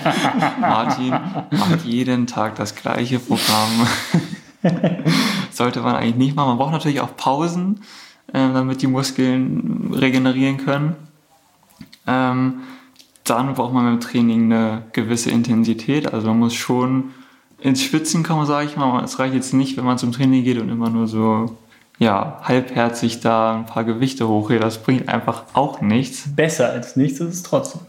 Martin 0.60 1.10
macht 1.50 1.84
jeden 1.84 2.26
Tag 2.26 2.54
das 2.56 2.74
gleiche 2.74 3.18
Programm. 3.18 3.88
Sollte 5.50 5.80
man 5.80 5.96
eigentlich 5.96 6.16
nicht 6.16 6.36
machen. 6.36 6.48
Man 6.48 6.58
braucht 6.58 6.72
natürlich 6.72 7.00
auch 7.00 7.16
Pausen, 7.16 7.80
äh, 8.28 8.52
damit 8.52 8.82
die 8.82 8.88
Muskeln 8.88 9.90
regenerieren 9.94 10.58
können. 10.58 10.96
Ähm, 12.06 12.60
dann 13.26 13.54
braucht 13.54 13.72
man 13.72 13.84
beim 13.84 14.00
Training 14.00 14.52
eine 14.52 14.82
gewisse 14.92 15.30
Intensität. 15.30 16.12
Also 16.12 16.28
man 16.28 16.38
muss 16.38 16.54
schon 16.54 17.10
ins 17.60 17.82
Schwitzen 17.82 18.22
kommen, 18.22 18.46
sage 18.46 18.66
ich 18.66 18.76
mal. 18.76 19.02
Es 19.04 19.18
reicht 19.18 19.34
jetzt 19.34 19.52
nicht, 19.54 19.76
wenn 19.76 19.84
man 19.84 19.98
zum 19.98 20.12
Training 20.12 20.44
geht 20.44 20.58
und 20.58 20.68
immer 20.68 20.90
nur 20.90 21.06
so 21.06 21.56
ja, 21.98 22.40
halbherzig 22.42 23.20
da 23.20 23.56
ein 23.56 23.66
paar 23.66 23.84
Gewichte 23.84 24.28
hochhebt. 24.28 24.62
Das 24.62 24.82
bringt 24.82 25.08
einfach 25.08 25.44
auch 25.54 25.80
nichts. 25.80 26.24
Besser 26.34 26.70
als 26.70 26.96
nichts 26.96 27.20
ist 27.20 27.34
es 27.34 27.42
trotzdem. 27.42 27.80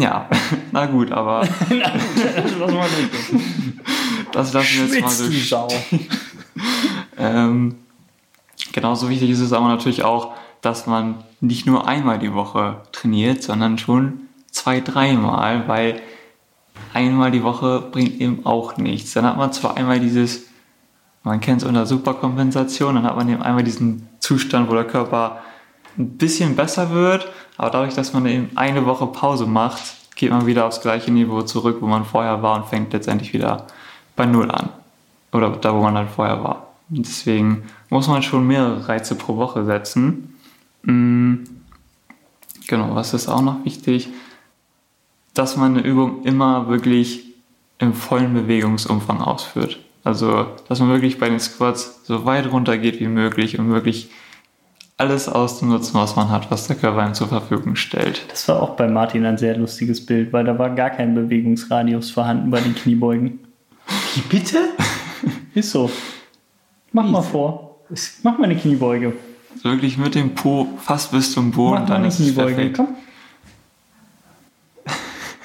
Ja, 0.00 0.28
na 0.72 0.86
gut, 0.86 1.12
aber. 1.12 1.46
na 1.68 1.92
gut, 1.92 3.42
das 4.32 4.52
lassen 4.52 4.88
wir 4.88 4.96
jetzt 4.96 5.00
mal 5.00 5.10
so 5.10 5.30
stehen. 5.30 6.06
ähm, 7.18 7.74
genauso 8.72 9.08
wichtig 9.08 9.30
ist 9.30 9.40
es 9.40 9.52
aber 9.52 9.68
natürlich 9.68 10.02
auch, 10.02 10.32
dass 10.64 10.86
man 10.86 11.16
nicht 11.40 11.66
nur 11.66 11.86
einmal 11.86 12.18
die 12.18 12.34
Woche 12.34 12.82
trainiert, 12.92 13.42
sondern 13.42 13.78
schon 13.78 14.20
zwei, 14.50 14.80
dreimal, 14.80 15.68
weil 15.68 16.00
einmal 16.92 17.30
die 17.30 17.42
Woche 17.42 17.80
bringt 17.92 18.20
eben 18.20 18.46
auch 18.46 18.76
nichts. 18.76 19.12
Dann 19.12 19.26
hat 19.26 19.36
man 19.36 19.52
zwar 19.52 19.76
einmal 19.76 20.00
dieses, 20.00 20.46
man 21.22 21.40
kennt 21.40 21.62
es 21.62 21.68
unter 21.68 21.86
Superkompensation, 21.86 22.94
dann 22.94 23.04
hat 23.04 23.16
man 23.16 23.28
eben 23.28 23.42
einmal 23.42 23.64
diesen 23.64 24.08
Zustand, 24.20 24.70
wo 24.70 24.74
der 24.74 24.84
Körper 24.84 25.40
ein 25.98 26.16
bisschen 26.16 26.56
besser 26.56 26.90
wird, 26.90 27.28
aber 27.56 27.70
dadurch, 27.70 27.94
dass 27.94 28.12
man 28.12 28.26
eben 28.26 28.50
eine 28.56 28.86
Woche 28.86 29.06
Pause 29.06 29.46
macht, 29.46 29.82
geht 30.16 30.30
man 30.30 30.46
wieder 30.46 30.66
aufs 30.66 30.80
gleiche 30.80 31.10
Niveau 31.10 31.42
zurück, 31.42 31.78
wo 31.80 31.86
man 31.86 32.04
vorher 32.04 32.42
war 32.42 32.56
und 32.56 32.66
fängt 32.66 32.92
letztendlich 32.92 33.32
wieder 33.32 33.66
bei 34.16 34.26
Null 34.26 34.50
an. 34.50 34.70
Oder 35.32 35.50
da, 35.50 35.74
wo 35.74 35.82
man 35.82 35.96
halt 35.96 36.10
vorher 36.10 36.42
war. 36.42 36.68
Und 36.90 37.06
deswegen 37.06 37.64
muss 37.90 38.08
man 38.08 38.22
schon 38.22 38.46
mehrere 38.46 38.88
Reize 38.88 39.16
pro 39.16 39.36
Woche 39.36 39.64
setzen. 39.64 40.33
Mm, 40.84 41.44
genau, 42.66 42.94
was 42.94 43.14
ist 43.14 43.28
auch 43.28 43.42
noch 43.42 43.64
wichtig? 43.64 44.08
dass 45.34 45.56
man 45.56 45.76
eine 45.76 45.86
Übung 45.86 46.22
immer 46.22 46.68
wirklich 46.68 47.24
im 47.78 47.92
vollen 47.92 48.32
Bewegungsumfang 48.32 49.20
ausführt. 49.20 49.80
Also, 50.04 50.46
dass 50.68 50.80
man 50.80 50.90
wirklich 50.90 51.18
bei 51.18 51.28
den 51.28 51.40
Squats 51.40 52.02
so 52.04 52.24
weit 52.24 52.50
runter 52.50 52.78
geht 52.78 53.00
wie 53.00 53.08
möglich, 53.08 53.58
um 53.58 53.70
wirklich 53.70 54.10
alles 54.96 55.28
auszunutzen, 55.28 55.98
was 55.98 56.14
man 56.14 56.30
hat, 56.30 56.52
was 56.52 56.68
der 56.68 56.76
Körper 56.76 57.02
einem 57.02 57.14
zur 57.14 57.26
Verfügung 57.26 57.74
stellt. 57.74 58.22
Das 58.30 58.46
war 58.46 58.62
auch 58.62 58.76
bei 58.76 58.86
Martin 58.86 59.26
ein 59.26 59.38
sehr 59.38 59.56
lustiges 59.56 60.06
Bild, 60.06 60.32
weil 60.32 60.44
da 60.44 60.56
war 60.56 60.70
gar 60.70 60.90
kein 60.90 61.16
Bewegungsradius 61.16 62.12
vorhanden 62.12 62.50
bei 62.50 62.60
den 62.60 62.76
Kniebeugen. 62.76 63.40
Wie 64.14 64.20
bitte? 64.20 64.58
Ist 65.54 65.72
so. 65.72 65.90
Mach 66.92 67.06
Wie? 67.06 67.10
mal 67.10 67.22
vor. 67.22 67.80
Mach 68.22 68.38
mal 68.38 68.44
eine 68.44 68.56
Kniebeuge. 68.56 69.14
Wirklich 69.62 69.98
mit 69.98 70.14
dem 70.14 70.34
Po 70.34 70.68
fast 70.82 71.12
bis 71.12 71.32
zum 71.32 71.50
Boden, 71.52 71.82
Mach 71.82 71.88
dann 71.88 72.04
ist 72.04 72.20
es 72.20 72.34
perfekt. 72.34 72.76
Komm. 72.76 72.88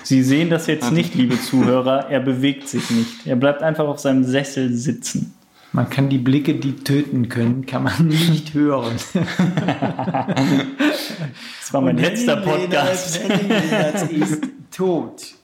Sie 0.04 0.24
sehen 0.24 0.50
das 0.50 0.66
jetzt 0.68 0.92
nicht, 0.92 1.14
liebe 1.14 1.40
Zuhörer. 1.40 2.10
Er 2.10 2.20
bewegt 2.20 2.68
sich 2.68 2.90
nicht. 2.90 3.28
Er 3.28 3.36
bleibt 3.36 3.62
einfach 3.62 3.88
auf 3.88 4.00
seinem 4.00 4.24
Sessel 4.24 4.74
sitzen. 4.74 5.36
Man 5.72 5.88
kann 5.88 6.10
die 6.10 6.18
Blicke, 6.18 6.56
die 6.56 6.78
töten 6.78 7.30
können, 7.30 7.68
kann 7.68 7.84
man 7.84 8.08
nicht 8.08 8.56
hören. 8.56 8.96
das 9.14 9.24
war 11.72 11.82
mein 11.82 11.98
Und 11.98 12.02
letzter 12.02 12.38
Podcast. 12.38 13.20
Das 13.70 14.04
ist 14.10 14.44
tot. 14.72 15.36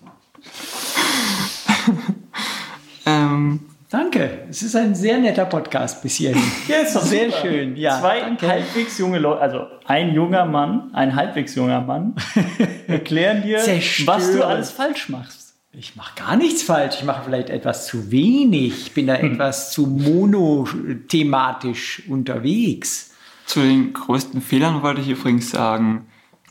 ähm, 3.05 3.59
Danke. 3.95 4.39
Es 4.49 4.61
ist 4.61 4.75
ein 4.75 4.93
sehr 4.93 5.17
netter 5.19 5.45
Podcast 5.45 6.01
bis 6.01 6.15
hierhin. 6.15 6.43
Ja, 6.67 6.79
ist 6.79 6.97
doch 6.97 7.01
sehr 7.01 7.27
super. 7.27 7.43
schön. 7.43 7.77
Ja, 7.77 8.01
Zwei 8.01 8.19
danke. 8.19 8.45
halbwegs 8.45 8.97
junge 8.97 9.19
Leute, 9.19 9.39
also 9.39 9.67
ein 9.85 10.13
junger 10.13 10.43
Mann, 10.43 10.89
ein 10.93 11.15
halbwegs 11.15 11.55
junger 11.55 11.79
Mann, 11.79 12.13
erklären 12.87 13.41
dir, 13.41 13.59
was 14.05 14.33
du 14.33 14.43
alles 14.43 14.71
falsch 14.71 15.07
machst. 15.07 15.53
Ich 15.71 15.95
mache 15.95 16.13
gar 16.17 16.35
nichts 16.35 16.63
falsch. 16.63 16.97
Ich 16.99 17.05
mache 17.05 17.23
vielleicht 17.23 17.49
etwas 17.49 17.87
zu 17.87 18.11
wenig. 18.11 18.87
Ich 18.87 18.93
bin 18.93 19.07
da 19.07 19.15
hm. 19.15 19.33
etwas 19.33 19.71
zu 19.71 19.87
monothematisch 19.87 22.03
unterwegs. 22.09 23.13
Zu 23.45 23.61
den 23.61 23.93
größten 23.93 24.41
Fehlern 24.41 24.83
wollte 24.83 24.99
ich 24.99 25.09
übrigens 25.09 25.51
sagen, 25.51 26.07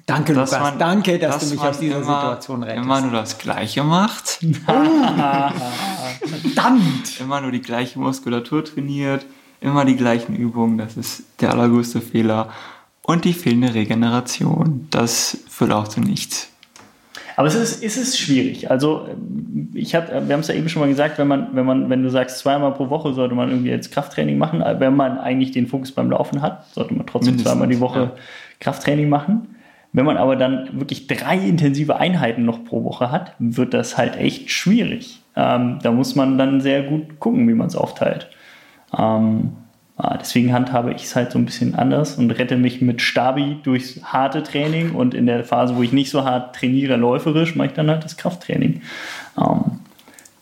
Danke, 0.06 0.34
dass 0.34 0.50
Lukas. 0.50 0.70
Man, 0.70 0.78
Danke, 0.78 1.18
dass, 1.18 1.38
dass 1.38 1.48
du 1.48 1.54
mich 1.54 1.64
aus 1.64 1.78
dieser 1.78 1.96
immer, 1.96 2.04
Situation 2.04 2.62
rettest. 2.62 2.84
Immer 2.84 3.00
nur 3.00 3.12
das 3.12 3.38
Gleiche 3.38 3.84
macht. 3.84 4.40
Verdammt! 6.26 7.20
Immer 7.20 7.40
nur 7.40 7.52
die 7.52 7.62
gleiche 7.62 7.98
Muskulatur 7.98 8.64
trainiert, 8.64 9.26
immer 9.60 9.84
die 9.84 9.96
gleichen 9.96 10.36
Übungen. 10.36 10.78
Das 10.78 10.96
ist 10.96 11.24
der 11.40 11.52
allergrößte 11.52 12.00
Fehler. 12.00 12.50
Und 13.02 13.24
die 13.24 13.34
fehlende 13.34 13.74
Regeneration. 13.74 14.86
Das 14.90 15.38
führt 15.48 15.72
auch 15.72 15.88
zu 15.88 16.00
nichts. 16.00 16.50
Aber 17.36 17.48
es 17.48 17.54
ist, 17.54 17.82
es 17.82 17.96
ist 17.96 18.18
schwierig. 18.18 18.70
Also 18.70 19.08
ich 19.74 19.94
hab, 19.94 20.08
wir 20.08 20.32
haben 20.32 20.40
es 20.40 20.48
ja 20.48 20.54
eben 20.54 20.68
schon 20.68 20.80
mal 20.80 20.88
gesagt, 20.88 21.18
wenn 21.18 21.26
man, 21.26 21.48
wenn 21.52 21.66
man, 21.66 21.90
wenn 21.90 22.02
du 22.02 22.10
sagst, 22.10 22.38
zweimal 22.38 22.72
pro 22.74 22.90
Woche 22.90 23.12
sollte 23.12 23.34
man 23.34 23.50
irgendwie 23.50 23.70
jetzt 23.70 23.90
Krafttraining 23.90 24.38
machen, 24.38 24.62
wenn 24.78 24.94
man 24.94 25.18
eigentlich 25.18 25.50
den 25.50 25.66
Fokus 25.66 25.92
beim 25.92 26.10
Laufen 26.10 26.42
hat, 26.42 26.66
sollte 26.72 26.94
man 26.94 27.06
trotzdem 27.06 27.34
Mindestens, 27.34 27.52
zweimal 27.52 27.68
die 27.68 27.80
Woche 27.80 27.98
ja. 27.98 28.12
Krafttraining 28.60 29.08
machen. 29.08 29.56
Wenn 29.92 30.04
man 30.04 30.16
aber 30.16 30.36
dann 30.36 30.68
wirklich 30.78 31.06
drei 31.06 31.38
intensive 31.38 31.96
Einheiten 31.96 32.44
noch 32.44 32.64
pro 32.64 32.84
Woche 32.84 33.10
hat, 33.10 33.34
wird 33.38 33.74
das 33.74 33.96
halt 33.96 34.16
echt 34.16 34.50
schwierig. 34.50 35.20
Ähm, 35.36 35.78
da 35.82 35.90
muss 35.90 36.14
man 36.14 36.38
dann 36.38 36.60
sehr 36.60 36.82
gut 36.82 37.18
gucken, 37.18 37.48
wie 37.48 37.54
man 37.54 37.66
es 37.66 37.76
aufteilt. 37.76 38.28
Ähm, 38.96 39.52
ah, 39.96 40.16
deswegen 40.18 40.52
handhabe 40.52 40.92
ich 40.92 41.04
es 41.04 41.16
halt 41.16 41.32
so 41.32 41.38
ein 41.38 41.44
bisschen 41.44 41.74
anders 41.74 42.16
und 42.16 42.30
rette 42.30 42.56
mich 42.56 42.80
mit 42.80 43.02
Stabi 43.02 43.58
durchs 43.62 44.02
harte 44.04 44.42
Training 44.42 44.92
und 44.92 45.14
in 45.14 45.26
der 45.26 45.44
Phase, 45.44 45.76
wo 45.76 45.82
ich 45.82 45.92
nicht 45.92 46.10
so 46.10 46.24
hart 46.24 46.54
trainiere, 46.54 46.96
läuferisch, 46.96 47.56
mache 47.56 47.68
ich 47.68 47.74
dann 47.74 47.90
halt 47.90 48.04
das 48.04 48.16
Krafttraining. 48.16 48.82
Ähm, 49.38 49.80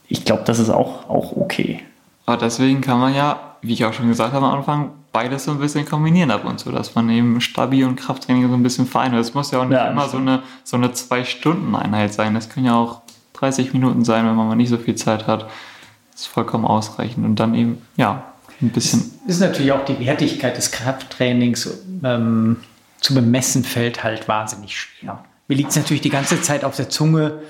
ich 0.09 0.25
glaube, 0.25 0.43
das 0.45 0.59
ist 0.59 0.71
auch, 0.71 1.09
auch 1.09 1.37
okay. 1.37 1.81
Aber 2.27 2.37
deswegen 2.37 2.83
kann 2.83 3.01
man 3.01 3.15
ja, 3.15 3.57
wie 3.63 3.73
ich 3.73 3.85
auch 3.85 3.93
schon 3.93 4.09
gesagt 4.09 4.35
habe 4.35 4.47
am 4.47 4.55
Anfang, 4.55 4.91
beides 5.13 5.45
so 5.45 5.53
ein 5.53 5.59
bisschen 5.59 5.85
kombinieren 5.85 6.31
ab 6.31 6.45
und 6.45 6.59
zu, 6.59 6.73
dass 6.73 6.95
man 6.95 7.09
eben 7.11 7.41
Stabi 7.41 7.85
und 7.85 7.97
Krafttraining 7.97 8.49
so 8.49 8.55
ein 8.55 8.63
bisschen 8.63 8.87
vereint. 8.87 9.15
Es 9.15 9.35
muss 9.35 9.51
ja 9.51 9.61
auch 9.61 9.65
nicht 9.65 9.77
ja, 9.77 9.89
immer 9.89 10.09
so 10.09 10.17
eine, 10.17 10.43
so 10.65 10.77
eine 10.77 10.93
Zwei-Stunden-Einheit 10.93 12.13
sein. 12.15 12.35
Das 12.35 12.49
können 12.49 12.67
ja 12.67 12.77
auch 12.77 13.02
30 13.43 13.73
Minuten 13.73 14.05
sein, 14.05 14.25
wenn 14.25 14.37
man 14.37 14.47
mal 14.47 14.55
nicht 14.55 14.69
so 14.69 14.79
viel 14.79 14.95
Zeit 14.95 15.27
hat. 15.27 15.51
Ist 16.15 16.29
vollkommen 16.29 16.65
ausreichend. 16.65 17.27
Und 17.27 17.41
dann 17.41 17.55
eben, 17.55 17.83
ja, 17.97 18.33
ein 18.61 18.71
bisschen. 18.71 19.11
Es 19.27 19.35
ist 19.35 19.41
natürlich 19.41 19.73
auch 19.73 19.85
die 19.85 19.99
Wertigkeit 19.99 20.57
des 20.57 20.71
Krafttrainings 20.71 21.83
ähm, 22.05 22.59
zu 23.01 23.15
bemessen, 23.15 23.65
fällt 23.65 24.05
halt 24.05 24.29
wahnsinnig 24.29 24.79
schwer. 24.79 25.25
Mir 25.49 25.57
liegt 25.57 25.71
es 25.71 25.77
natürlich 25.77 26.03
die 26.03 26.11
ganze 26.11 26.41
Zeit 26.41 26.65
auf 26.65 26.77
der 26.77 26.89
Zunge, 26.89 27.41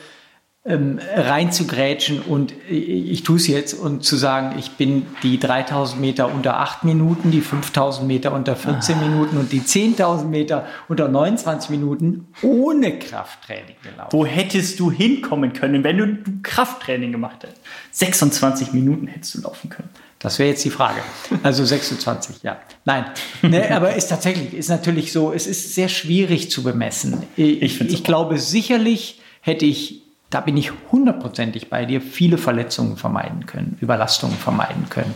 ähm, 0.64 1.00
reinzugrätschen 1.16 2.20
und 2.20 2.54
ich, 2.68 3.24
tue 3.24 3.36
es 3.36 3.48
jetzt 3.48 3.74
und 3.74 4.04
zu 4.04 4.14
sagen, 4.16 4.56
ich 4.60 4.70
bin 4.72 5.06
die 5.24 5.40
3000 5.40 6.00
Meter 6.00 6.32
unter 6.32 6.58
8 6.58 6.84
Minuten, 6.84 7.32
die 7.32 7.40
5000 7.40 8.06
Meter 8.06 8.32
unter 8.32 8.54
14 8.54 8.94
ah. 8.94 9.00
Minuten 9.00 9.38
und 9.38 9.50
die 9.50 9.60
10.000 9.60 10.26
Meter 10.26 10.66
unter 10.88 11.08
29 11.08 11.70
Minuten 11.70 12.28
ohne 12.42 12.96
Krafttraining 12.96 13.74
gelaufen. 13.82 14.12
Wo 14.12 14.24
hättest 14.24 14.78
du 14.78 14.92
hinkommen 14.92 15.52
können, 15.52 15.82
wenn 15.82 15.98
du 15.98 16.18
Krafttraining 16.44 17.10
gemacht 17.10 17.42
hättest? 17.42 17.60
26 17.90 18.72
Minuten 18.72 19.08
hättest 19.08 19.34
du 19.34 19.40
laufen 19.40 19.68
können. 19.68 19.88
Das 20.20 20.38
wäre 20.38 20.50
jetzt 20.50 20.64
die 20.64 20.70
Frage. 20.70 21.00
Also 21.42 21.64
26, 21.64 22.44
ja. 22.44 22.60
Nein, 22.84 23.06
ne, 23.42 23.74
aber 23.74 23.96
ist 23.96 24.06
tatsächlich, 24.06 24.54
ist 24.54 24.68
natürlich 24.68 25.10
so, 25.10 25.32
es 25.32 25.48
ist 25.48 25.74
sehr 25.74 25.88
schwierig 25.88 26.52
zu 26.52 26.62
bemessen. 26.62 27.24
Ich, 27.34 27.60
ich, 27.62 27.80
ich 27.80 28.04
glaube, 28.04 28.38
sicherlich 28.38 29.20
hätte 29.40 29.66
ich 29.66 30.01
da 30.32 30.40
bin 30.40 30.56
ich 30.56 30.72
hundertprozentig 30.90 31.70
bei 31.70 31.84
dir, 31.84 32.00
viele 32.00 32.38
Verletzungen 32.38 32.96
vermeiden 32.96 33.46
können, 33.46 33.78
Überlastungen 33.80 34.36
vermeiden 34.36 34.88
können. 34.88 35.14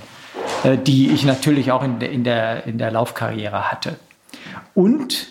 äh, 0.64 0.78
die 0.78 1.10
ich 1.10 1.24
natürlich 1.24 1.72
auch 1.72 1.82
in 1.82 1.98
der, 1.98 2.10
in, 2.10 2.24
der, 2.24 2.66
in 2.66 2.78
der 2.78 2.90
Laufkarriere 2.90 3.70
hatte. 3.70 3.96
Und 4.74 5.28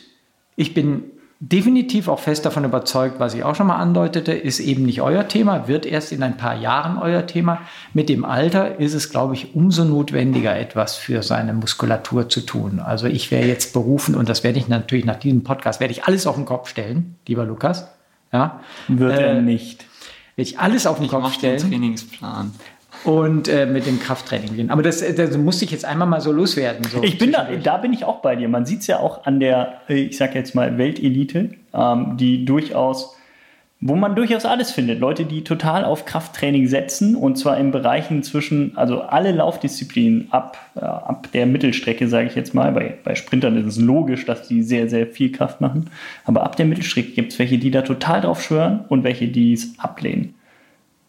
ich 0.55 0.73
bin 0.73 1.03
definitiv 1.39 2.07
auch 2.07 2.19
fest 2.19 2.45
davon 2.45 2.63
überzeugt, 2.63 3.19
was 3.19 3.33
ich 3.33 3.43
auch 3.43 3.55
schon 3.55 3.67
mal 3.67 3.75
andeutete, 3.75 4.31
ist 4.31 4.59
eben 4.59 4.83
nicht 4.83 5.01
euer 5.01 5.27
Thema, 5.27 5.67
wird 5.67 5.86
erst 5.86 6.11
in 6.11 6.23
ein 6.23 6.38
paar 6.38 6.55
Jahren 6.55 6.97
euer 6.97 7.27
Thema. 7.27 7.59
Mit 7.93 8.09
dem 8.09 8.23
Alter 8.23 8.79
ist 8.79 8.93
es, 8.93 9.09
glaube 9.09 9.33
ich, 9.33 9.53
umso 9.53 9.83
notwendiger, 9.83 10.57
etwas 10.57 10.95
für 10.95 11.21
seine 11.23 11.53
Muskulatur 11.53 12.29
zu 12.29 12.41
tun. 12.41 12.79
Also 12.79 13.07
ich 13.07 13.31
wäre 13.31 13.45
jetzt 13.45 13.73
berufen, 13.73 14.15
und 14.15 14.29
das 14.29 14.43
werde 14.43 14.59
ich 14.59 14.67
natürlich 14.69 15.05
nach 15.05 15.19
diesem 15.19 15.43
Podcast, 15.43 15.79
werde 15.79 15.91
ich 15.91 16.05
alles 16.05 16.25
auf 16.25 16.36
den 16.36 16.45
Kopf 16.45 16.69
stellen, 16.69 17.15
lieber 17.27 17.45
Lukas. 17.45 17.88
Ja, 18.36 18.59
Wird 18.89 19.17
er 19.19 19.41
nicht. 19.41 19.86
werde 20.36 20.49
ich 20.49 20.59
alles 20.59 20.86
auf 20.88 20.97
den 20.97 21.05
Ich 21.05 21.11
Kopf 21.11 21.23
mache 21.23 21.39
den 21.39 21.57
stellen 21.59 21.71
Trainingsplan. 21.71 22.51
und 23.05 23.47
äh, 23.47 23.65
mit 23.65 23.86
dem 23.86 23.99
Krafttraining 23.99 24.55
gehen. 24.55 24.69
Aber 24.71 24.81
das, 24.83 24.99
das 25.15 25.38
musste 25.38 25.63
ich 25.65 25.71
jetzt 25.71 25.86
einmal 25.86 26.07
mal 26.07 26.19
so 26.21 26.31
loswerden. 26.31 26.83
So 26.86 27.01
Ich 27.03 27.17
bin 27.17 27.31
da, 27.31 27.47
da 27.63 27.77
bin 27.77 27.93
ich 27.93 28.03
auch 28.03 28.21
bei 28.21 28.36
dir. 28.36 28.49
Man 28.49 28.65
sieht 28.65 28.81
es 28.81 28.88
ja 28.88 28.99
auch 28.99 29.25
an 29.25 29.39
der, 29.39 29.81
äh, 29.88 29.93
ich 29.95 30.17
sag 30.17 30.36
jetzt 30.36 30.53
mal, 30.55 30.77
Weltelite, 30.77 31.51
ähm, 31.73 32.17
die 32.17 32.43
durchaus, 32.45 33.15
wo 33.82 33.95
man 33.95 34.15
durchaus 34.15 34.45
alles 34.45 34.71
findet. 34.71 34.99
Leute, 34.99 35.26
die 35.26 35.43
total 35.43 35.84
auf 35.84 36.05
Krafttraining 36.05 36.67
setzen 36.67 37.15
und 37.15 37.38
zwar 37.38 37.57
in 37.57 37.71
Bereichen 37.71 38.23
zwischen, 38.23 38.76
also 38.78 39.01
alle 39.01 39.32
Laufdisziplinen 39.32 40.30
ab, 40.32 40.57
äh, 40.76 40.80
ab 40.80 41.28
der 41.34 41.45
Mittelstrecke, 41.45 42.07
sage 42.07 42.28
ich 42.28 42.36
jetzt 42.36 42.53
mal. 42.53 42.71
Bei, 42.71 42.97
bei 43.03 43.15
Sprintern 43.15 43.57
ist 43.57 43.65
es 43.65 43.78
logisch, 43.78 44.26
dass 44.26 44.47
die 44.47 44.63
sehr, 44.63 44.89
sehr 44.89 45.07
viel 45.07 45.32
Kraft 45.32 45.59
machen. 45.61 45.89
Aber 46.23 46.43
ab 46.43 46.55
der 46.55 46.65
Mittelstrecke 46.65 47.11
gibt 47.11 47.34
es 47.34 47.39
welche, 47.39 47.57
die 47.57 47.69
da 47.69 47.82
total 47.82 48.21
drauf 48.21 48.41
schwören 48.41 48.86
und 48.88 49.03
welche, 49.03 49.28
die 49.28 49.53
es 49.53 49.78
ablehnen. 49.78 50.36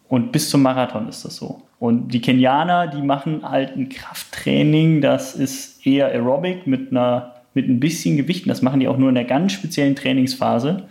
Und 0.09 0.33
bis 0.33 0.51
zum 0.51 0.63
Marathon 0.63 1.09
ist 1.09 1.25
das 1.25 1.37
so. 1.37 1.63
Und 1.79 2.09
die 2.09 2.21
Kenianer, 2.21 2.89
die 2.89 3.03
machen 3.03 3.49
halt 3.49 3.77
ein 3.77 3.89
Krafttraining, 3.89 5.01
das 5.01 5.35
ist 5.35 5.87
eher 5.87 6.07
Aerobic 6.09 6.67
mit, 6.67 6.91
einer, 6.91 7.35
mit 7.55 7.69
ein 7.69 7.81
bisschen 7.81 8.17
Gewichten. 8.17 8.49
Das 8.49 8.63
machen 8.63 8.81
die 8.81 8.89
auch 8.89 8.99
nur 8.99 9.11
in 9.11 9.17
einer 9.17 9.27
ganz 9.27 9.53
speziellen 9.53 9.95
Trainingsphase. 9.95 10.85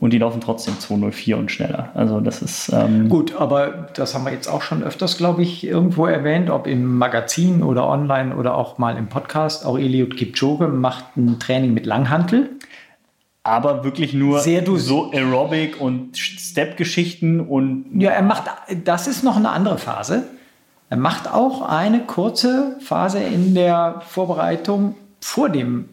Und 0.00 0.12
die 0.12 0.18
laufen 0.18 0.40
trotzdem 0.40 0.78
204 0.78 1.36
und 1.36 1.50
schneller. 1.50 1.90
Also 1.94 2.20
das 2.20 2.40
ist 2.40 2.70
ähm, 2.72 3.08
Gut, 3.08 3.34
aber 3.34 3.88
das 3.94 4.14
haben 4.14 4.24
wir 4.24 4.32
jetzt 4.32 4.46
auch 4.46 4.62
schon 4.62 4.84
öfters, 4.84 5.18
glaube 5.18 5.42
ich, 5.42 5.66
irgendwo 5.66 6.06
erwähnt, 6.06 6.50
ob 6.50 6.68
im 6.68 6.98
Magazin 6.98 7.64
oder 7.64 7.88
online 7.88 8.36
oder 8.36 8.54
auch 8.54 8.78
mal 8.78 8.96
im 8.96 9.08
Podcast. 9.08 9.66
Auch 9.66 9.76
Eliud 9.76 10.16
Kipchoge 10.16 10.68
macht 10.68 11.16
ein 11.16 11.40
Training 11.40 11.74
mit 11.74 11.84
Langhantel. 11.84 12.50
aber 13.42 13.82
wirklich 13.82 14.12
nur 14.14 14.38
Sehr 14.40 14.62
so 14.76 15.10
Aerobic 15.10 15.80
und 15.80 16.16
Step-Geschichten 16.16 17.40
und 17.40 17.86
Ja, 18.00 18.10
er 18.10 18.22
macht, 18.22 18.44
das 18.84 19.08
ist 19.08 19.24
noch 19.24 19.36
eine 19.36 19.50
andere 19.50 19.78
Phase. 19.78 20.24
Er 20.90 20.96
macht 20.96 21.32
auch 21.32 21.62
eine 21.62 22.00
kurze 22.00 22.76
Phase 22.80 23.18
in 23.18 23.54
der 23.54 24.02
Vorbereitung 24.06 24.94
vor 25.20 25.48
dem 25.48 25.86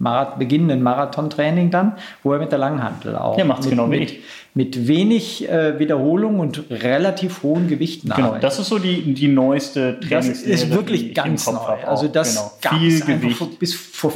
Marath 0.00 0.38
beginnenden 0.38 0.82
Marathontraining 0.82 1.70
dann, 1.70 1.92
wo 2.22 2.32
er 2.32 2.38
mit 2.38 2.50
der 2.50 2.58
Langhantel 2.58 3.16
auch 3.16 3.38
Ja, 3.38 3.44
macht's 3.44 3.66
mit, 3.66 3.70
genau 3.70 3.86
mit, 3.86 4.14
mit 4.54 4.88
wenig 4.88 5.48
äh, 5.48 5.78
Wiederholung 5.78 6.40
und 6.40 6.64
relativ 6.70 7.42
hohen 7.42 7.68
Gewichten 7.68 8.08
genau, 8.08 8.28
arbeitet. 8.28 8.44
das 8.44 8.58
ist 8.58 8.68
so 8.68 8.78
die, 8.78 9.14
die 9.14 9.28
neueste 9.28 9.94
Das 9.94 10.08
Trainingslehre, 10.08 10.54
ist 10.54 10.70
wirklich 10.70 11.08
ich 11.08 11.14
ganz 11.14 11.46
neu. 11.46 11.54
Habe. 11.58 11.86
Also 11.86 12.08
das 12.08 12.34
genau. 12.34 12.52
gab 12.62 12.78
viel 12.80 12.94
es 12.94 13.02
einfach 13.02 13.20
Gewicht. 13.20 13.36
vor, 13.36 13.48
bis 13.58 13.74
vor 13.74 14.12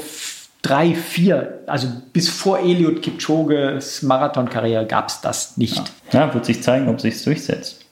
drei, 0.62 0.94
vier, 0.94 1.60
also 1.66 1.88
bis 2.12 2.30
vor 2.30 2.58
Eliud 2.60 3.02
Kipchoges 3.02 4.02
Marathonkarriere 4.02 4.86
gab 4.86 5.08
es 5.08 5.20
das 5.20 5.58
nicht. 5.58 5.82
Ja, 6.12 6.32
wird 6.32 6.46
sich 6.46 6.62
zeigen, 6.62 6.88
ob 6.88 7.00
sich 7.00 7.22
durchsetzt. 7.22 7.83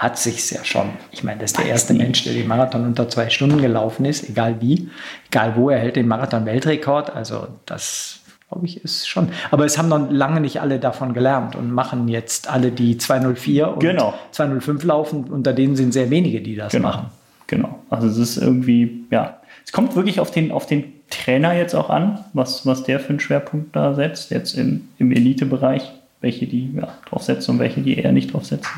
Hat 0.00 0.16
sich's 0.18 0.48
ja 0.48 0.64
schon. 0.64 0.88
Ich 1.12 1.22
meine, 1.24 1.40
das 1.42 1.50
ist 1.50 1.58
der 1.58 1.66
erste 1.66 1.92
Mensch, 1.92 2.24
der 2.24 2.32
den 2.32 2.48
Marathon 2.48 2.86
unter 2.86 3.06
zwei 3.10 3.28
Stunden 3.28 3.60
gelaufen 3.60 4.06
ist, 4.06 4.26
egal 4.30 4.56
wie, 4.62 4.88
egal 5.30 5.56
wo, 5.56 5.68
er 5.68 5.78
hält 5.78 5.96
den 5.96 6.08
Marathon-Weltrekord. 6.08 7.14
Also 7.14 7.48
das, 7.66 8.20
glaube 8.48 8.64
ich, 8.64 8.82
ist 8.82 9.06
schon. 9.06 9.28
Aber 9.50 9.66
es 9.66 9.76
haben 9.76 9.90
noch 9.90 10.10
lange 10.10 10.40
nicht 10.40 10.62
alle 10.62 10.78
davon 10.78 11.12
gelernt 11.12 11.54
und 11.54 11.70
machen 11.70 12.08
jetzt 12.08 12.48
alle, 12.48 12.72
die 12.72 12.96
204 12.96 13.74
und 13.74 13.80
Genau. 13.80 14.14
205 14.30 14.82
laufen. 14.84 15.24
Unter 15.24 15.52
denen 15.52 15.76
sind 15.76 15.92
sehr 15.92 16.08
wenige, 16.08 16.40
die 16.40 16.56
das 16.56 16.72
Genau. 16.72 16.88
machen. 16.88 17.06
Genau. 17.46 17.78
Also 17.90 18.06
es 18.08 18.16
ist 18.16 18.38
irgendwie, 18.38 19.04
ja, 19.10 19.36
es 19.66 19.72
kommt 19.72 19.96
wirklich 19.96 20.18
auf 20.18 20.30
den, 20.30 20.50
auf 20.50 20.64
den 20.64 20.94
Trainer 21.10 21.52
jetzt 21.52 21.74
auch 21.74 21.90
an, 21.90 22.20
was, 22.32 22.64
was 22.64 22.84
der 22.84 23.00
für 23.00 23.10
einen 23.10 23.20
Schwerpunkt 23.20 23.76
da 23.76 23.92
setzt, 23.92 24.30
jetzt 24.30 24.54
im, 24.56 24.88
im 24.98 25.12
Elitebereich, 25.12 25.92
welche 26.22 26.46
die 26.46 26.72
ja, 26.74 26.88
drauf 27.06 27.22
setzen 27.22 27.50
und 27.50 27.58
welche 27.58 27.82
die 27.82 27.98
eher 27.98 28.12
nicht 28.12 28.32
drauf 28.32 28.46
setzen. 28.46 28.70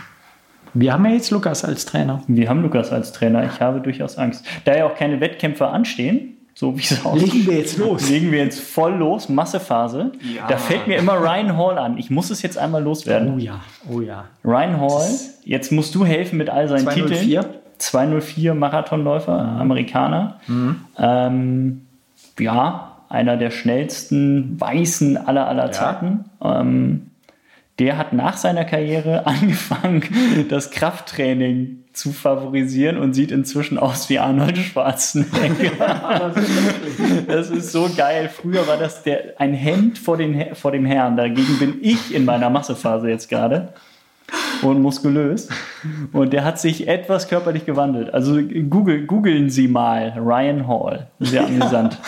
Wir 0.74 0.92
haben 0.92 1.04
ja 1.04 1.12
jetzt 1.12 1.30
Lukas 1.30 1.64
als 1.64 1.84
Trainer. 1.84 2.22
Wir 2.26 2.48
haben 2.48 2.62
Lukas 2.62 2.92
als 2.92 3.12
Trainer, 3.12 3.44
ich 3.44 3.60
habe 3.60 3.80
durchaus 3.80 4.16
Angst. 4.18 4.44
Da 4.64 4.76
ja 4.76 4.86
auch 4.86 4.94
keine 4.94 5.20
Wettkämpfe 5.20 5.66
anstehen, 5.66 6.38
so 6.54 6.76
wie 6.76 6.82
es 6.82 7.04
aussieht. 7.04 7.32
Legen 7.32 7.46
wir 7.46 7.58
jetzt 7.58 7.78
los. 7.78 8.08
Legen 8.08 8.32
wir 8.32 8.38
jetzt 8.44 8.60
voll 8.60 8.94
los, 8.94 9.28
Massephase. 9.28 10.12
Ja. 10.34 10.46
Da 10.48 10.56
fällt 10.56 10.86
mir 10.86 10.96
immer 10.96 11.14
Ryan 11.20 11.56
Hall 11.56 11.78
an. 11.78 11.98
Ich 11.98 12.10
muss 12.10 12.30
es 12.30 12.42
jetzt 12.42 12.56
einmal 12.56 12.82
loswerden. 12.82 13.34
Oh 13.34 13.38
ja, 13.38 13.60
oh 13.90 14.00
ja. 14.00 14.24
Ryan 14.44 14.80
Hall, 14.80 15.10
jetzt 15.44 15.72
musst 15.72 15.94
du 15.94 16.04
helfen 16.04 16.38
mit 16.38 16.48
all 16.48 16.68
seinen 16.68 16.84
204. 16.84 17.40
Titeln. 17.40 17.56
204 17.78 18.54
Marathonläufer, 18.54 19.36
Amerikaner. 19.38 20.40
Ähm, 20.98 21.82
ja, 22.38 22.92
einer 23.08 23.36
der 23.36 23.50
schnellsten 23.50 24.58
Weißen 24.60 25.16
aller 25.16 25.46
aller 25.48 25.72
Zeiten. 25.72 26.24
Ähm, 26.42 27.10
der 27.82 27.98
hat 27.98 28.12
nach 28.12 28.36
seiner 28.36 28.64
Karriere 28.64 29.26
angefangen, 29.26 30.04
das 30.48 30.70
Krafttraining 30.70 31.78
zu 31.92 32.12
favorisieren 32.12 32.96
und 32.96 33.12
sieht 33.12 33.32
inzwischen 33.32 33.76
aus 33.76 34.08
wie 34.08 34.20
Arnold 34.20 34.56
Schwarzenegger. 34.56 36.32
Das 37.26 37.50
ist 37.50 37.72
so 37.72 37.90
geil. 37.94 38.30
Früher 38.32 38.68
war 38.68 38.76
das 38.76 39.02
der, 39.02 39.34
ein 39.38 39.52
Hemd 39.52 39.98
vor, 39.98 40.16
den, 40.16 40.54
vor 40.54 40.70
dem 40.70 40.86
Herrn. 40.86 41.16
Dagegen 41.16 41.58
bin 41.58 41.78
ich 41.82 42.14
in 42.14 42.24
meiner 42.24 42.50
Massephase 42.50 43.10
jetzt 43.10 43.28
gerade 43.28 43.72
und 44.62 44.80
muskulös. 44.80 45.48
Und 46.12 46.32
der 46.32 46.44
hat 46.44 46.60
sich 46.60 46.86
etwas 46.86 47.28
körperlich 47.28 47.66
gewandelt. 47.66 48.14
Also 48.14 48.40
googeln 48.40 49.50
Sie 49.50 49.66
mal 49.66 50.14
Ryan 50.16 50.68
Hall. 50.68 51.08
Sehr 51.18 51.44
amüsant. 51.44 51.98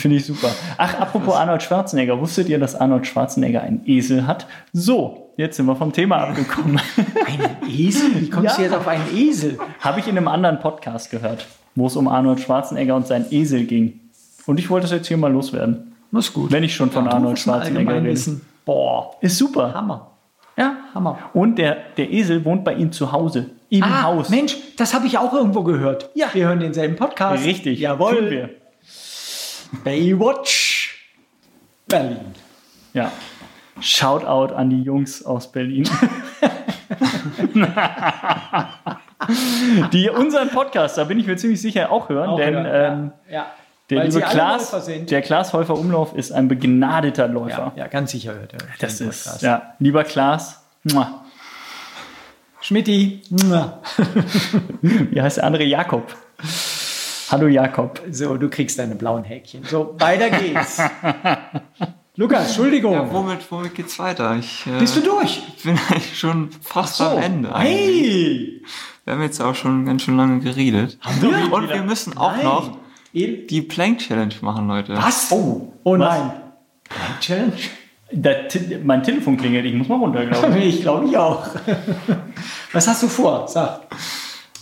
Finde 0.00 0.16
ich 0.16 0.24
super. 0.26 0.48
Ach, 0.78 0.98
apropos 1.00 1.34
Arnold 1.34 1.62
Schwarzenegger. 1.62 2.18
Wusstet 2.20 2.48
ihr, 2.48 2.58
dass 2.58 2.74
Arnold 2.74 3.06
Schwarzenegger 3.06 3.62
einen 3.62 3.82
Esel 3.86 4.26
hat? 4.26 4.46
So, 4.72 5.32
jetzt 5.36 5.56
sind 5.56 5.66
wir 5.66 5.76
vom 5.76 5.92
Thema 5.92 6.16
abgekommen. 6.28 6.80
Ein 7.26 7.68
Esel? 7.68 8.10
Wie 8.20 8.30
kommst 8.30 8.56
du 8.56 8.62
Ja. 8.62 8.68
jetzt 8.68 8.76
auf 8.76 8.88
einen 8.88 9.04
Esel? 9.14 9.58
Habe 9.80 10.00
ich 10.00 10.08
in 10.08 10.16
einem 10.16 10.28
anderen 10.28 10.58
Podcast 10.60 11.10
gehört, 11.10 11.46
wo 11.74 11.86
es 11.86 11.96
um 11.96 12.08
Arnold 12.08 12.40
Schwarzenegger 12.40 12.96
und 12.96 13.06
seinen 13.06 13.26
Esel 13.30 13.64
ging. 13.64 14.00
Und 14.46 14.58
ich 14.58 14.70
wollte 14.70 14.86
es 14.86 14.92
jetzt 14.92 15.08
hier 15.08 15.16
mal 15.16 15.30
loswerden. 15.32 15.92
Das 16.12 16.26
ist 16.26 16.32
gut. 16.32 16.50
Wenn 16.50 16.64
ich 16.64 16.74
schon 16.74 16.90
von 16.90 17.06
Arnold 17.06 17.38
Schwarzenegger 17.38 18.02
rede. 18.02 18.40
Boah, 18.64 19.14
Ist 19.20 19.38
super. 19.38 19.72
Hammer. 19.74 20.10
Ja, 20.56 20.76
Hammer. 20.94 21.18
Und 21.32 21.56
der, 21.58 21.76
der 21.96 22.10
Esel 22.12 22.44
wohnt 22.44 22.64
bei 22.64 22.74
ihm 22.74 22.90
zu 22.92 23.12
Hause. 23.12 23.50
Im 23.70 23.82
Ah, 23.84 24.02
Haus. 24.02 24.28
Mensch, 24.30 24.56
das 24.76 24.92
habe 24.94 25.06
ich 25.06 25.16
auch 25.16 25.32
irgendwo 25.32 25.62
gehört. 25.62 26.10
Ja. 26.14 26.26
Wir 26.32 26.48
hören 26.48 26.58
denselben 26.60 26.96
Podcast. 26.96 27.44
Richtig. 27.44 27.78
Jawohl. 27.78 28.16
Tun 28.16 28.30
wir. 28.30 28.50
Baywatch 29.84 31.08
Berlin. 31.88 32.34
Ja. 32.92 33.12
Shoutout 33.80 34.54
an 34.54 34.70
die 34.70 34.82
Jungs 34.82 35.24
aus 35.24 35.50
Berlin. 35.50 35.88
die 39.92 40.10
unseren 40.10 40.50
Podcast, 40.50 40.98
da 40.98 41.04
bin 41.04 41.18
ich 41.18 41.26
mir 41.26 41.36
ziemlich 41.36 41.60
sicher, 41.60 41.90
auch 41.90 42.08
hören, 42.08 42.30
Auch 42.30 42.36
denn 42.36 42.54
hören, 42.54 42.66
ähm, 43.02 43.12
ja. 43.28 43.34
ja. 43.34 43.46
der 43.90 44.04
liebe 44.04 44.20
Klaas, 44.20 44.86
der 44.86 45.22
Klaas 45.22 45.52
Häufer 45.52 45.74
Umlauf 45.78 46.14
ist 46.14 46.32
ein 46.32 46.48
begnadeter 46.48 47.28
Läufer. 47.28 47.72
ja, 47.76 47.84
ja, 47.84 47.86
ganz 47.88 48.10
sicher 48.10 48.34
hört 48.34 48.52
er. 48.52 48.58
Das 48.80 49.00
ist, 49.00 49.24
Podcast. 49.24 49.42
ja, 49.42 49.74
lieber 49.78 50.04
Klaas. 50.04 50.64
Schmidti. 52.60 53.22
wie 54.82 55.22
heißt 55.22 55.38
der 55.38 55.44
andere? 55.44 55.64
Jakob. 55.64 56.14
Hallo 57.30 57.46
Jakob. 57.46 58.00
So, 58.10 58.36
du 58.36 58.48
kriegst 58.48 58.78
deine 58.78 58.96
blauen 58.96 59.22
Häkchen. 59.24 59.62
So, 59.64 59.94
weiter 59.98 60.30
geht's. 60.30 60.78
Lukas, 62.16 62.48
Entschuldigung. 62.48 62.92
Ja, 62.92 63.12
womit, 63.12 63.38
womit 63.50 63.74
geht's 63.74 63.98
weiter? 63.98 64.36
Ich 64.36 64.66
äh, 64.66 64.78
Bist 64.78 64.96
du 64.96 65.00
durch? 65.00 65.40
bin 65.62 65.78
eigentlich 65.88 66.18
schon 66.18 66.50
fast 66.60 67.00
am 67.00 67.18
Ende. 67.18 67.54
eigentlich. 67.54 67.76
Hey! 67.78 68.62
Wir 69.04 69.14
haben 69.14 69.22
jetzt 69.22 69.40
auch 69.40 69.54
schon 69.54 69.86
ganz 69.86 70.02
schön 70.02 70.16
lange 70.16 70.40
geredet. 70.40 70.98
Haben 71.00 71.22
wir? 71.22 71.52
Und 71.52 71.68
wir 71.68 71.82
müssen 71.82 72.18
auch 72.18 72.32
Nein. 72.32 72.44
noch 72.44 72.78
die 73.12 73.62
Plank 73.62 73.98
Challenge 73.98 74.34
machen, 74.40 74.66
Leute. 74.66 74.96
Was? 74.96 75.30
Oh, 75.30 75.72
oh 75.84 75.96
nein. 75.96 76.32
Challenge? 77.20 77.52
Der, 78.12 78.48
Te- 78.48 78.80
mein 78.82 79.04
Telefon 79.04 79.36
klingelt, 79.36 79.64
ich 79.64 79.74
muss 79.74 79.86
mal 79.88 79.98
runter, 79.98 80.26
glaube 80.26 80.58
ich. 80.58 80.64
Ich 80.76 80.80
glaube 80.82 81.06
ich 81.06 81.16
auch. 81.16 81.46
Was 82.72 82.88
hast 82.88 83.04
du 83.04 83.08
vor? 83.08 83.46
Sag. 83.46 83.82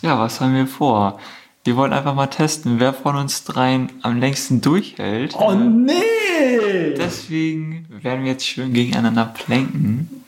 Ja, 0.02 0.18
was 0.20 0.40
haben 0.40 0.54
wir 0.54 0.66
vor? 0.66 1.18
Wir 1.64 1.76
wollen 1.76 1.92
einfach 1.92 2.14
mal 2.14 2.28
testen, 2.28 2.80
wer 2.80 2.92
von 2.94 3.16
uns 3.16 3.44
dreien 3.44 3.90
am 4.02 4.18
längsten 4.18 4.60
durchhält. 4.60 5.34
Oh 5.38 5.54
nee! 5.54 6.94
Deswegen 6.96 7.86
werden 8.02 8.24
wir 8.24 8.32
jetzt 8.32 8.46
schön 8.46 8.72
gegeneinander 8.72 9.26
planken. 9.26 10.22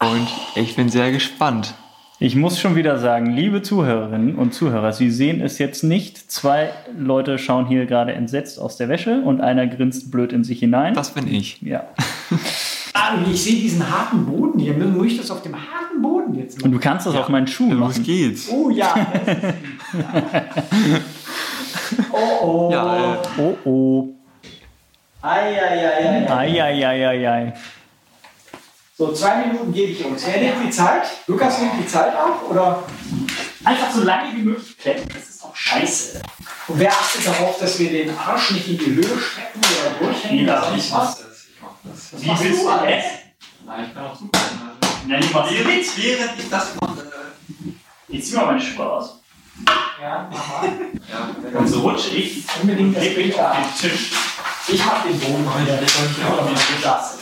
Und 0.00 0.28
ich 0.54 0.76
bin 0.76 0.88
sehr 0.88 1.12
gespannt. 1.12 1.74
Ich 2.18 2.34
muss 2.34 2.58
schon 2.58 2.76
wieder 2.76 2.98
sagen, 2.98 3.26
liebe 3.26 3.60
Zuhörerinnen 3.60 4.36
und 4.36 4.54
Zuhörer, 4.54 4.92
Sie 4.92 5.10
sehen 5.10 5.42
es 5.42 5.58
jetzt 5.58 5.84
nicht. 5.84 6.30
Zwei 6.30 6.70
Leute 6.98 7.38
schauen 7.38 7.66
hier 7.66 7.84
gerade 7.84 8.14
entsetzt 8.14 8.58
aus 8.58 8.78
der 8.78 8.88
Wäsche 8.88 9.20
und 9.20 9.42
einer 9.42 9.66
grinst 9.66 10.10
blöd 10.10 10.32
in 10.32 10.42
sich 10.42 10.58
hinein. 10.58 10.94
Das 10.94 11.12
bin 11.12 11.32
ich. 11.32 11.60
ja. 11.60 11.84
Und 13.14 13.30
ich 13.32 13.42
sehe 13.42 13.56
diesen 13.60 13.88
harten 13.88 14.26
Boden 14.26 14.58
hier. 14.58 14.74
Muss 14.74 15.06
ich 15.06 15.16
das 15.18 15.30
auf 15.30 15.42
dem 15.42 15.54
harten 15.54 16.02
Boden 16.02 16.34
jetzt 16.34 16.56
Und 16.56 16.62
machen? 16.62 16.72
du 16.72 16.78
kannst 16.80 17.06
das 17.06 17.14
auf 17.14 17.28
meinen 17.28 17.46
Schuh 17.46 17.72
Los 17.72 17.90
machen. 17.94 18.02
geht's. 18.04 18.48
Oh 18.50 18.70
ja. 18.70 18.94
oh 22.12 22.38
oh. 22.42 22.70
Ja, 22.72 23.14
äh, 23.14 23.18
Oh 23.38 23.56
oh. 23.64 24.08
Eieieiei. 25.22 26.30
Eieieiei. 26.30 27.52
So, 28.96 29.12
zwei 29.12 29.46
Minuten 29.46 29.72
gebe 29.72 29.92
ich 29.92 30.04
uns. 30.04 30.24
Wer 30.26 30.40
nimmt 30.40 30.64
die 30.66 30.70
Zeit? 30.70 31.02
Lukas 31.26 31.60
nimmt 31.60 31.72
die 31.82 31.86
Zeit 31.86 32.14
auf? 32.16 32.48
Oder? 32.50 32.82
Einfach 33.64 33.90
so 33.90 34.02
lange 34.04 34.34
wie 34.36 34.42
möglich 34.42 34.78
klemmen. 34.78 35.02
Das 35.12 35.28
ist 35.28 35.42
doch 35.42 35.54
scheiße. 35.54 36.22
Und 36.68 36.78
wer 36.78 36.90
achtet 36.90 37.26
darauf, 37.26 37.58
dass 37.58 37.78
wir 37.78 37.90
den 37.90 38.10
Arsch 38.16 38.52
nicht 38.52 38.68
in 38.68 38.78
die 38.78 38.94
Höhe 38.94 39.04
strecken 39.18 39.60
oder 39.60 40.06
durchhängen? 40.06 40.46
Ja, 40.46 40.58
oder 40.60 40.68
sonst 40.70 40.86
ich 40.86 40.92
mach 40.92 41.14
was? 41.90 42.10
das. 42.10 42.20
Ich 42.20 42.28
das. 42.28 42.40
Was 42.40 42.44
machst 42.44 42.62
du 42.62 42.68
alles? 42.68 43.04
Nein, 43.64 43.84
ich 43.86 43.94
bin 43.94 44.02
auch 44.02 44.16
super. 44.16 44.38
Nein, 45.06 45.20
ich 45.22 45.32
mach's 45.32 45.50
Während, 45.50 46.04
während 46.04 46.38
ich 46.38 46.50
das 46.50 46.74
mache. 46.80 47.06
Jetzt 48.08 48.30
zieh 48.30 48.36
mal 48.36 48.46
meine 48.46 48.60
Schuhe 48.60 48.90
aus. 48.90 49.20
Ja, 50.00 50.28
mach 50.30 50.62
mal. 50.62 50.72
Ja, 51.10 51.58
Und 51.58 51.66
so 51.66 51.80
rutsche 51.80 52.10
ich 52.10 52.44
Unbedingt 52.60 52.96
das 52.96 53.04
Bild 53.14 53.38
auf 53.38 53.56
den 53.56 53.90
Tisch. 53.90 54.10
Ich 54.68 54.84
mach 54.84 55.02
den 55.04 55.18
Boden 55.18 55.44
wieder. 55.62 55.82
ich 55.82 55.90
soll 55.90 56.08
hier 56.08 56.26
auch 56.32 56.50
nicht. 56.50 56.62
Das. 56.82 57.18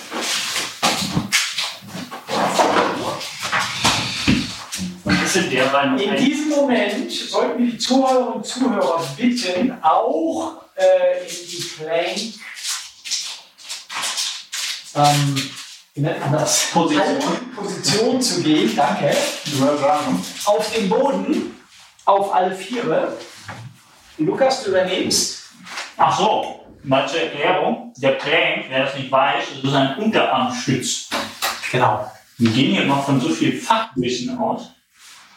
Und 5.05 5.23
das 5.23 5.37
noch 5.37 6.01
In 6.01 6.17
diesem 6.17 6.49
Moment 6.49 7.11
sollten 7.13 7.63
wir 7.63 7.73
die 7.73 7.79
Zuhörerinnen 7.79 8.33
und 8.35 8.47
Zuhörer 8.47 9.05
bitten, 9.17 9.77
auch 9.83 10.65
äh, 10.75 11.23
in 11.23 11.49
die 11.49 11.65
Plank, 11.77 12.19
ähm, 14.95 15.51
wie 15.95 16.01
nennt 16.01 16.21
man 16.21 16.33
das? 16.33 16.71
Position. 16.73 17.55
Position 17.55 18.23
zu 18.23 18.43
gehen, 18.43 18.75
danke. 18.75 19.17
Auf 20.45 20.73
dem 20.75 20.89
Boden, 20.89 21.57
auf 22.05 22.35
alle 22.35 22.55
Viere. 22.55 23.17
Lukas, 24.19 24.65
du 24.65 24.71
übernimmst. 24.71 25.51
Ach 25.97 26.19
so, 26.19 26.67
mal 26.83 27.09
zur 27.09 27.21
Erklärung. 27.21 27.93
Der 27.97 28.13
Plank, 28.13 28.67
wer 28.69 28.85
das 28.85 28.97
nicht 28.97 29.11
weiß, 29.11 29.45
das 29.63 29.71
ist 29.71 29.77
ein 29.77 29.97
Unterarmstütz. 29.99 31.09
Genau. 31.71 32.11
Wir 32.39 32.51
gehen 32.51 32.73
hier 32.73 32.85
mal 32.85 33.01
von 33.03 33.21
so 33.21 33.29
viel 33.29 33.61
Fachwissen 33.61 34.37
aus. 34.39 34.71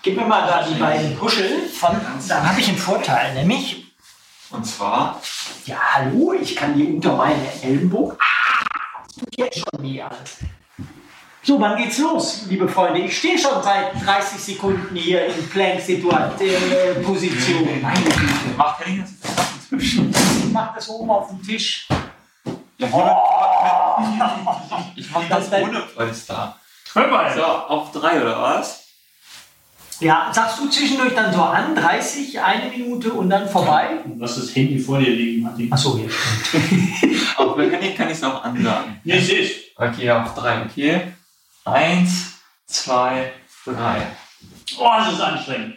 Gib 0.01 0.16
mir 0.16 0.26
mal 0.26 0.47
da 0.47 0.64
die 0.64 0.76
beiden 0.76 1.16
Puschel. 1.18 1.68
Von, 1.68 1.99
dann 2.28 2.49
habe 2.49 2.60
ich 2.60 2.68
einen 2.68 2.78
Vorteil, 2.78 3.34
nämlich, 3.34 3.86
Und 4.49 4.66
zwar, 4.66 5.22
ja, 5.66 5.78
hallo, 5.93 6.34
ich 6.34 6.55
kann 6.55 6.76
die 6.76 6.86
unter 6.86 7.16
meine 7.16 7.62
Ellenbogen. 7.62 8.18
Ah, 8.20 8.36
tut 9.18 9.38
jetzt 9.38 9.59
schon 9.59 9.84
weh 9.84 10.01
alles. 10.01 10.38
So, 11.43 11.59
wann 11.61 11.78
geht's 11.78 11.97
los, 11.99 12.41
liebe 12.49 12.68
Freunde? 12.68 12.99
Ich 12.99 13.18
stehe 13.18 13.38
schon 13.38 13.63
seit 13.63 13.93
30 14.05 14.38
Sekunden 14.38 14.93
hier 14.95 15.28
in 15.28 15.49
Plank-Position. 15.49 17.82
Meine 17.82 18.03
Güte. 18.03 18.57
macht 18.57 18.86
Henning 18.86 19.01
das 19.01 19.11
inzwischen? 19.53 20.09
Ich 20.09 20.51
mach 20.51 20.76
das 20.76 20.89
oben 20.89 21.09
auf 21.09 21.30
dem 21.30 21.41
Tisch. 21.41 21.88
Ja, 22.78 22.88
ich 24.95 25.09
mach 25.09 25.24
das 25.30 25.51
ohne 25.53 25.80
Polster. 25.95 26.55
Hör 26.93 27.07
mal. 27.07 27.34
So, 27.34 27.43
auf 27.43 27.91
drei 27.91 28.22
oder 28.22 28.41
was? 28.41 28.86
Ja, 30.00 30.32
sagst 30.32 30.60
du 30.60 30.70
zwischendurch 30.70 31.16
dann 31.16 31.34
so 31.34 31.41
an, 31.41 31.74
30, 31.76 32.39
eine 32.39 32.70
Minute 32.70 33.12
und 33.14 33.30
dann 33.30 33.50
vorbei? 33.50 33.98
Lass 34.18 34.36
das 34.36 34.56
Handy 34.56 34.78
vor 34.78 35.00
dir 35.00 35.10
liegen, 35.10 35.43
Martin. 35.43 35.74
Achso, 35.74 35.98
hier 35.98 36.10
stimmt. 36.10 37.38
Auf 37.38 37.58
Henning 37.58 37.95
kann 37.95 38.08
ich 38.08 38.18
es 38.18 38.24
auch 38.24 38.43
ansagen. 38.43 39.00
Nee, 39.04 39.20
siehst 39.20 39.68
Okay, 39.76 40.10
auf 40.10 40.34
drei, 40.34 40.64
okay. 40.64 41.14
Eins, 41.64 42.39
zwei, 42.66 43.32
drei. 43.64 44.08
Oh, 44.80 44.89
das 44.98 45.14
ist 45.14 45.22
anstrengend. 45.22 45.76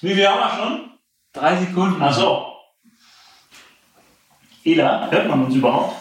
Wie 0.00 0.14
viel 0.14 0.28
haben 0.28 0.38
wir 0.38 0.62
schon? 0.64 0.90
Drei 1.32 1.56
Sekunden. 1.56 2.00
Ach 2.00 2.14
so. 2.14 2.46
Ela, 4.64 5.10
hört 5.10 5.28
man 5.28 5.44
uns 5.44 5.54
überhaupt? 5.56 5.96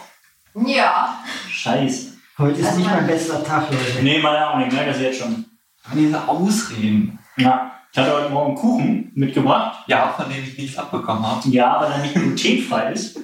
Ja. 0.54 1.24
Scheiße. 1.50 2.18
Heute 2.38 2.62
ist 2.62 2.78
nicht 2.78 2.90
mein 2.90 3.08
bester 3.08 3.44
Tag, 3.44 3.72
Leute. 3.72 4.04
Nee, 4.04 4.20
meine 4.20 4.50
auch 4.50 4.58
nicht, 4.58 4.72
merke 4.72 4.92
das 4.92 5.02
jetzt 5.02 5.20
schon. 5.20 5.46
Diese 5.94 6.28
Ausreden. 6.28 7.18
Ja. 7.38 7.72
Ich 7.92 7.98
hatte 8.00 8.14
heute 8.14 8.30
Morgen 8.30 8.56
Kuchen 8.56 9.12
mitgebracht. 9.16 9.84
Ja, 9.88 10.08
von 10.10 10.30
dem 10.30 10.44
ich 10.44 10.58
nichts 10.58 10.78
abbekommen 10.78 11.26
habe. 11.26 11.48
Ja, 11.50 11.82
weil 11.82 11.92
er 11.92 11.98
nicht 12.00 12.14
glutenfrei 12.14 12.92
ist. 12.94 13.20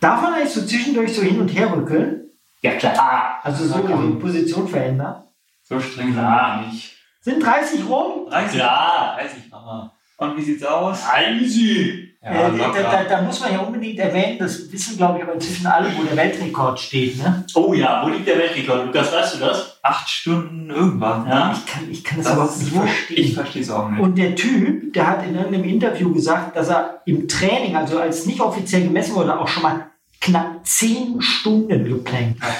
Darf 0.00 0.22
man 0.22 0.34
eigentlich 0.34 0.52
so 0.52 0.64
zwischendurch 0.64 1.14
so 1.14 1.22
hin 1.22 1.40
und 1.40 1.48
her 1.48 1.72
rückeln? 1.74 2.30
Ja, 2.60 2.72
klar. 2.74 3.40
Also 3.42 3.66
so 3.66 3.78
die 3.86 4.20
Position 4.20 4.68
verändern? 4.68 5.24
So 5.64 5.80
streng 5.80 6.12
sind 6.12 6.22
Ja. 6.22 6.60
wir 6.60 6.66
nicht. 6.68 6.96
Sind 7.20 7.42
30 7.44 7.88
rum? 7.88 8.28
30, 8.30 8.58
Ja. 8.58 9.16
30 9.18 9.50
Mama. 9.50 9.92
Und 10.18 10.36
wie 10.36 10.42
sieht's 10.42 10.64
aus? 10.64 11.00
Easy. 11.40 12.01
Ja, 12.24 12.30
äh, 12.48 12.56
da, 12.56 12.70
da, 12.70 13.04
da 13.04 13.22
muss 13.22 13.40
man 13.40 13.52
ja 13.52 13.58
unbedingt 13.60 13.98
erwähnen, 13.98 14.38
das 14.38 14.70
wissen 14.70 14.96
glaube 14.96 15.18
ich 15.18 15.24
aber 15.24 15.34
inzwischen 15.34 15.66
alle, 15.66 15.90
wo 15.96 16.04
der 16.04 16.16
Weltrekord 16.16 16.78
steht. 16.78 17.18
Ne? 17.18 17.44
Oh 17.54 17.74
ja, 17.74 18.00
wo 18.04 18.10
liegt 18.10 18.28
der 18.28 18.38
Weltrekord? 18.38 18.86
Lukas, 18.86 19.12
weißt 19.12 19.34
du 19.34 19.38
das? 19.40 19.78
Acht 19.82 20.08
Stunden 20.08 20.70
irgendwas. 20.70 21.26
Ja. 21.28 21.52
Ich 21.52 21.66
kann, 21.66 21.90
ich 21.90 22.04
kann 22.04 22.18
das, 22.18 22.26
Das 22.26 22.34
überhaupt 22.34 22.58
nicht 22.58 22.72
so, 22.72 22.80
verstehen. 22.80 23.18
ich 23.18 23.34
verstehe 23.34 23.62
es 23.62 23.70
auch 23.70 23.90
nicht. 23.90 24.00
Und 24.00 24.16
der 24.16 24.36
Typ, 24.36 24.92
der 24.92 25.06
hat 25.08 25.26
in 25.26 25.34
irgendeinem 25.34 25.64
Interview 25.64 26.14
gesagt, 26.14 26.54
dass 26.54 26.68
er 26.68 27.02
im 27.06 27.26
Training, 27.26 27.74
also 27.74 27.98
als 27.98 28.24
nicht 28.24 28.40
offiziell 28.40 28.84
gemessen 28.84 29.16
wurde, 29.16 29.36
auch 29.40 29.48
schon 29.48 29.64
mal 29.64 29.90
knapp 30.20 30.64
10 30.64 31.20
Stunden 31.20 31.84
geplankt 31.84 32.40
hat. 32.40 32.54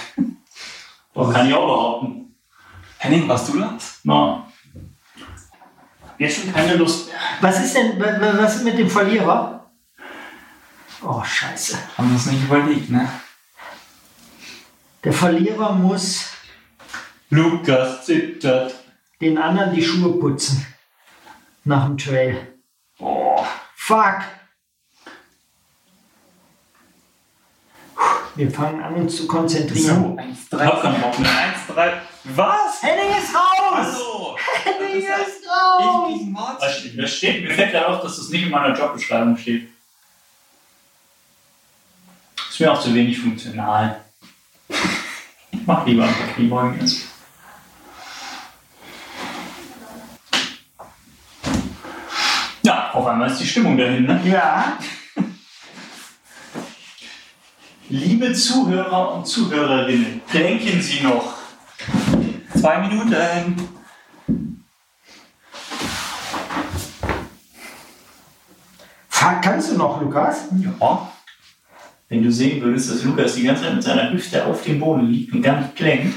Oh, 1.15 1.27
kann 1.29 1.47
ich 1.47 1.55
auch 1.55 1.67
behaupten. 1.67 2.35
Henning, 2.99 3.29
warst 3.29 3.53
du 3.53 3.59
das? 3.61 4.01
Na. 4.03 4.47
Jetzt 6.23 6.41
schon 6.43 6.53
keine 6.53 6.75
Lust 6.77 7.09
mehr. 7.09 7.17
Was 7.41 7.61
ist 7.65 7.75
denn, 7.75 7.99
wa- 8.01 8.21
wa- 8.21 8.39
was 8.39 8.57
ist 8.57 8.65
mit 8.65 8.79
dem 8.79 8.89
Verlierer? 8.89 9.71
Oh, 11.03 11.23
scheiße. 11.25 11.77
Haben 11.99 12.09
wir 12.09 12.15
uns 12.15 12.27
nicht 12.27 12.45
überlegt, 12.45 12.91
ne? 12.91 13.09
Der 15.03 15.13
Verlierer 15.13 15.73
muss 15.73 16.27
Lukas 17.31 18.05
zittert. 18.07 18.75
den 19.21 19.37
anderen 19.39 19.75
die 19.75 19.83
Schuhe 19.85 20.19
putzen. 20.19 20.65
Nach 21.65 21.87
dem 21.87 21.97
Trail. 21.99 22.55
Oh. 22.99 23.45
Fuck. 23.75 24.19
Wir 28.35 28.51
fangen 28.51 28.83
an, 28.83 28.95
uns 28.95 29.17
zu 29.17 29.27
konzentrieren. 29.27 30.19
1, 30.19 30.49
keinen 30.51 31.01
Bock 31.03 31.19
mehr. 31.19 31.31
1, 31.31 31.67
3. 31.69 32.01
Was? 32.25 32.83
Henning 32.83 33.11
ist 33.19 33.35
raus! 33.35 33.95
Hallo! 33.95 34.37
Henning 34.65 35.03
ist 35.03 35.49
raus! 35.49 36.13
Ich 36.15 36.27
Martin. 36.27 37.09
steht? 37.09 37.45
Mir 37.45 37.55
fällt 37.55 37.75
ja 37.75 37.89
auf, 37.89 38.01
dass 38.03 38.17
das 38.17 38.29
nicht 38.29 38.45
in 38.45 38.51
meiner 38.51 38.79
Jobbeschreibung 38.79 39.37
steht. 39.37 39.69
Ist 42.49 42.61
mir 42.61 42.73
auch 42.73 42.81
zu 42.81 42.95
wenig 42.95 43.19
funktional. 43.19 44.01
Ich 44.69 45.67
mach 45.67 45.85
lieber 45.85 46.05
ein 46.05 46.15
paar 46.15 46.29
Kniebeugen 46.29 46.81
jetzt. 46.81 47.07
Ja, 52.63 52.93
auf 52.93 53.07
einmal 53.07 53.31
ist 53.31 53.39
die 53.41 53.47
Stimmung 53.47 53.77
dahin, 53.77 54.05
ne? 54.05 54.21
Ja, 54.25 54.79
Liebe 57.93 58.33
Zuhörer 58.33 59.17
und 59.17 59.27
Zuhörerinnen, 59.27 60.23
denken 60.33 60.81
Sie 60.81 61.01
noch. 61.01 61.42
Zwei 62.63 62.79
Minuten. 62.79 63.17
kannst 69.43 69.73
du 69.73 69.77
noch, 69.77 70.01
Lukas? 70.01 70.45
Ja. 70.81 71.13
Wenn 72.09 72.23
du 72.23 72.31
sehen 72.31 72.63
würdest, 72.63 72.89
dass 72.89 73.03
Lukas 73.03 73.35
die 73.35 73.43
ganze 73.43 73.65
Zeit 73.65 73.75
mit 73.75 73.83
seiner 73.83 74.13
Hüfte 74.13 74.47
auf 74.47 74.63
dem 74.63 74.79
Boden 74.79 75.09
liegt 75.09 75.33
und 75.33 75.43
gar 75.43 75.61
nicht 75.61 75.75
klemmt. 75.75 76.15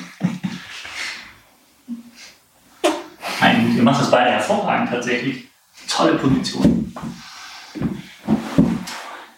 Nein, 3.42 3.76
ihr 3.76 3.82
macht 3.82 4.02
das 4.02 4.12
beide 4.12 4.30
hervorragend 4.30 4.92
tatsächlich. 4.92 5.46
Tolle 5.88 6.14
Position. 6.14 6.94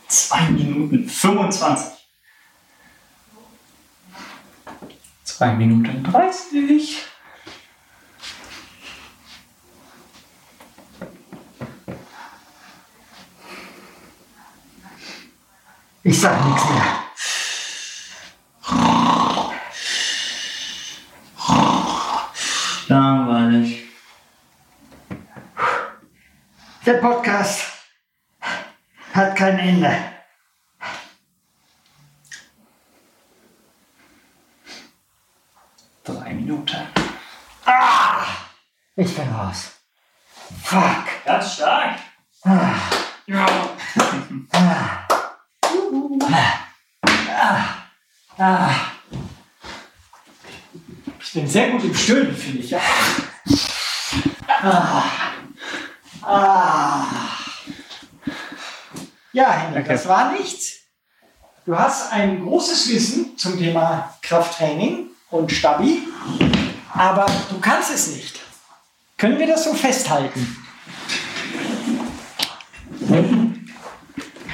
2 0.09 0.49
Minuten 0.49 1.07
25. 1.07 1.96
2 5.37 5.53
Minuten 5.53 6.03
30. 6.03 7.05
Ich 16.01 16.19
sag 16.19 16.43
nichts 16.43 16.63
mehr. 16.69 17.03
Langweilig. 22.87 23.83
Der 26.83 26.93
Podcast 26.93 27.61
hat 29.13 29.35
kein 29.35 29.59
Ende. 29.59 30.17
Drei 36.07 36.33
Minuten. 36.33 36.87
Ich 38.95 39.13
bin 39.13 39.29
raus. 39.29 39.71
Fuck. 40.63 41.05
Ganz 41.25 41.55
stark. 41.55 41.99
Ja. 42.45 43.77
Ah. 48.39 48.69
Ich 51.19 51.33
bin 51.33 51.46
sehr 51.57 51.71
gut 51.71 51.83
im 51.85 51.95
Stöhnen, 51.95 52.35
finde 52.35 52.59
ich. 52.59 52.69
Ja. 52.69 52.79
Ah. 54.61 55.03
Ah. 56.21 57.05
Ja, 59.33 59.51
Henning, 59.51 59.81
Okay. 59.81 59.93
das 59.93 60.07
war 60.07 60.33
nichts. 60.33 60.73
Du 61.65 61.75
hast 61.77 62.13
ein 62.13 62.43
großes 62.43 62.89
Wissen 62.89 63.37
zum 63.37 63.57
Thema 63.57 64.15
Krafttraining 64.21 65.07
und 65.31 65.51
Stabi, 65.51 66.03
aber 66.93 67.25
du 67.49 67.59
kannst 67.59 67.91
es 67.91 68.15
nicht. 68.15 68.39
Können 69.17 69.39
wir 69.39 69.47
das 69.47 69.63
so 69.63 69.73
festhalten? 69.73 70.57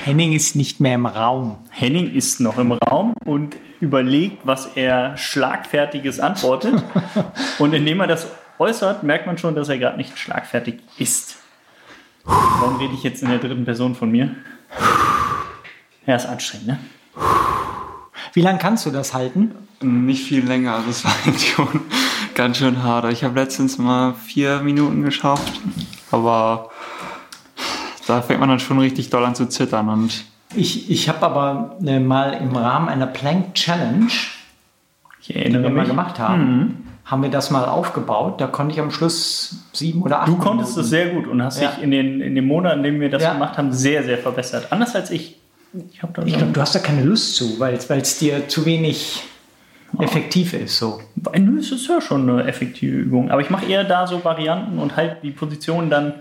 Henning 0.06 0.32
ist 0.32 0.56
nicht 0.56 0.80
mehr 0.80 0.96
im 0.96 1.06
Raum. 1.06 1.58
Henning 1.70 2.14
ist 2.14 2.40
noch 2.40 2.58
im 2.58 2.72
Raum 2.72 3.14
und 3.26 3.58
überlegt, 3.84 4.48
was 4.48 4.78
er 4.78 5.18
schlagfertiges 5.18 6.22
antwortet. 6.22 6.82
und 7.60 7.74
indem 7.74 8.00
er 8.00 8.08
das 8.08 8.28
äußert, 8.58 9.04
merkt 9.04 9.28
man 9.28 9.38
schon, 9.38 9.56
dass 9.56 9.68
er 9.68 9.78
gerade 9.78 9.98
nicht 9.98 10.18
schlagfertig 10.18 10.80
ist. 10.98 11.36
Warum 12.24 12.78
rede 12.78 12.94
ich 12.94 13.04
jetzt 13.04 13.22
in 13.22 13.30
der 13.30 13.40
dritten 13.40 13.66
Person 13.66 13.94
von 13.94 14.10
mir? 14.10 14.34
Ja, 16.06 16.16
ist 16.16 16.26
anstrengend, 16.26 16.68
ne? 16.68 16.80
Wie 18.32 18.42
lange 18.42 18.58
kannst 18.58 18.86
du 18.86 18.90
das 18.90 19.14
halten? 19.14 19.54
Nicht 19.82 20.24
viel 20.24 20.46
länger, 20.46 20.76
also 20.76 20.90
es 20.90 21.04
war 21.04 21.14
eigentlich 21.26 21.52
schon 21.52 21.82
ganz 22.34 22.58
schön 22.58 22.82
hart. 22.84 23.12
Ich 23.12 23.26
habe 23.26 23.38
letztens 23.38 23.78
mal 23.78 24.14
vier 24.14 24.62
Minuten 24.62 25.04
geschafft, 25.04 25.60
aber 26.10 26.72
da 28.08 28.22
fängt 28.22 28.40
man 28.40 28.48
dann 28.48 28.60
schon 28.60 28.80
richtig 28.80 29.10
doll 29.10 29.26
an 29.26 29.36
zu 29.36 29.48
zittern 29.50 29.90
und 29.90 30.24
Ich, 30.56 30.90
ich 30.90 31.10
habe 31.10 31.22
aber 31.26 31.78
äh, 31.86 32.00
mal 32.00 32.34
im 32.34 32.56
Rahmen 32.56 32.90
einer 32.90 33.08
Plank 33.08 33.54
Challenge, 33.56 34.08
Ich 35.22 35.28
die 35.28 35.52
wir 35.54 35.70
mal 35.70 35.86
gemacht 35.86 36.20
haben, 36.20 36.88
haben 37.06 37.24
wir 37.24 37.30
das 37.30 37.52
mal 37.52 37.66
aufgebaut. 37.66 38.40
Da 38.40 38.48
konnte 38.48 38.74
ich 38.74 38.80
am 38.80 38.92
Schluss 38.92 39.64
sieben 39.74 40.02
oder 40.02 40.22
acht 40.22 40.28
Du 40.30 40.38
konntest 40.38 40.78
es 40.78 40.90
sehr 40.90 41.10
gut 41.10 41.28
und 41.28 41.42
hast 41.44 41.62
Ja. 41.62 41.72
dich 41.72 41.84
in 41.84 41.92
den, 41.92 42.22
in 42.22 42.36
den 42.36 42.46
Monaten, 42.46 42.80
in 42.80 42.84
denen 42.84 43.02
wir 43.02 43.10
das 43.10 43.24
Ja. 43.24 43.34
gemacht 43.34 43.58
haben, 43.58 43.72
sehr, 43.74 44.04
sehr 44.04 44.18
verbessert. 44.18 44.68
Anders 44.72 44.96
als 44.96 45.12
ich. 45.12 45.38
Ich 45.74 45.94
Ich 45.94 46.00
glaube, 46.00 46.52
du 46.54 46.62
hast 46.62 46.76
da 46.76 46.80
keine 46.80 47.04
Lust 47.04 47.36
zu, 47.36 47.60
weil 47.60 47.74
es 47.76 48.20
dir 48.20 48.48
zu 48.48 48.66
wenig 48.66 49.24
effektiv 50.00 50.54
ist. 50.54 50.78
So. 50.78 51.02
Nö, 51.38 51.60
es 51.60 51.72
ist 51.72 51.88
ja 51.88 52.00
schon 52.02 52.30
eine 52.30 52.46
effektive 52.48 52.96
Übung. 52.96 53.32
Aber 53.32 53.42
ich 53.42 53.50
mache 53.50 53.66
eher 53.66 53.84
da 53.84 54.08
so 54.08 54.24
Varianten 54.24 54.78
und 54.80 54.96
halt 54.96 55.18
die 55.24 55.32
Position 55.32 55.90
dann 55.90 56.14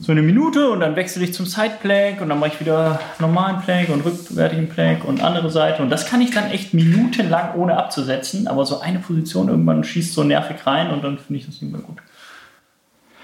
so 0.00 0.12
eine 0.12 0.22
Minute 0.22 0.70
und 0.70 0.80
dann 0.80 0.94
wechsle 0.94 1.24
ich 1.24 1.34
zum 1.34 1.46
Sideplank 1.46 2.20
und 2.20 2.28
dann 2.28 2.38
mache 2.38 2.50
ich 2.50 2.60
wieder 2.60 3.00
normalen 3.18 3.60
Plank 3.60 3.88
und 3.88 4.04
rückwärtigen 4.04 4.68
Plank 4.68 5.04
und 5.04 5.22
andere 5.22 5.50
Seite. 5.50 5.82
Und 5.82 5.90
das 5.90 6.06
kann 6.06 6.20
ich 6.20 6.30
dann 6.30 6.50
echt 6.50 6.72
minutenlang 6.72 7.54
ohne 7.56 7.76
abzusetzen. 7.76 8.46
Aber 8.46 8.64
so 8.64 8.80
eine 8.80 9.00
Position 9.00 9.48
irgendwann 9.48 9.82
schießt 9.82 10.14
so 10.14 10.22
nervig 10.22 10.64
rein 10.66 10.90
und 10.90 11.02
dann 11.02 11.18
finde 11.18 11.40
ich 11.40 11.46
das 11.46 11.60
nicht 11.60 11.72
mehr 11.72 11.80
gut. 11.80 11.98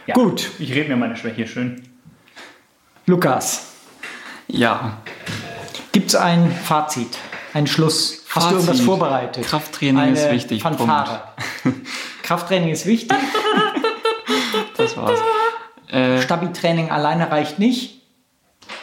Ja, 0.07 0.15
Gut. 0.15 0.51
Ich 0.59 0.73
rede 0.73 0.89
mir 0.89 0.97
meine 0.97 1.17
Schwäche 1.17 1.47
schön. 1.47 1.83
Lukas, 3.07 3.73
ja, 4.49 4.99
gibt 5.93 6.09
es 6.09 6.17
ein 6.17 6.51
Fazit, 6.51 7.19
einen 7.53 7.67
Schluss? 7.67 8.25
Hast 8.31 8.35
du 8.35 8.41
Fazit. 8.41 8.53
irgendwas 8.53 8.81
vorbereitet? 8.81 9.47
Krafttraining 9.47 9.99
Eine 10.03 10.13
ist 10.13 10.31
wichtig, 10.31 10.63
Fanfare. 10.63 11.23
Krafttraining 12.23 12.71
ist 12.71 12.87
wichtig, 12.87 13.17
das 14.77 14.97
war's. 14.97 15.21
Äh, 15.95 16.21
Stabi-Training 16.23 16.91
alleine 16.91 17.31
reicht 17.31 17.59
nicht. 17.59 18.03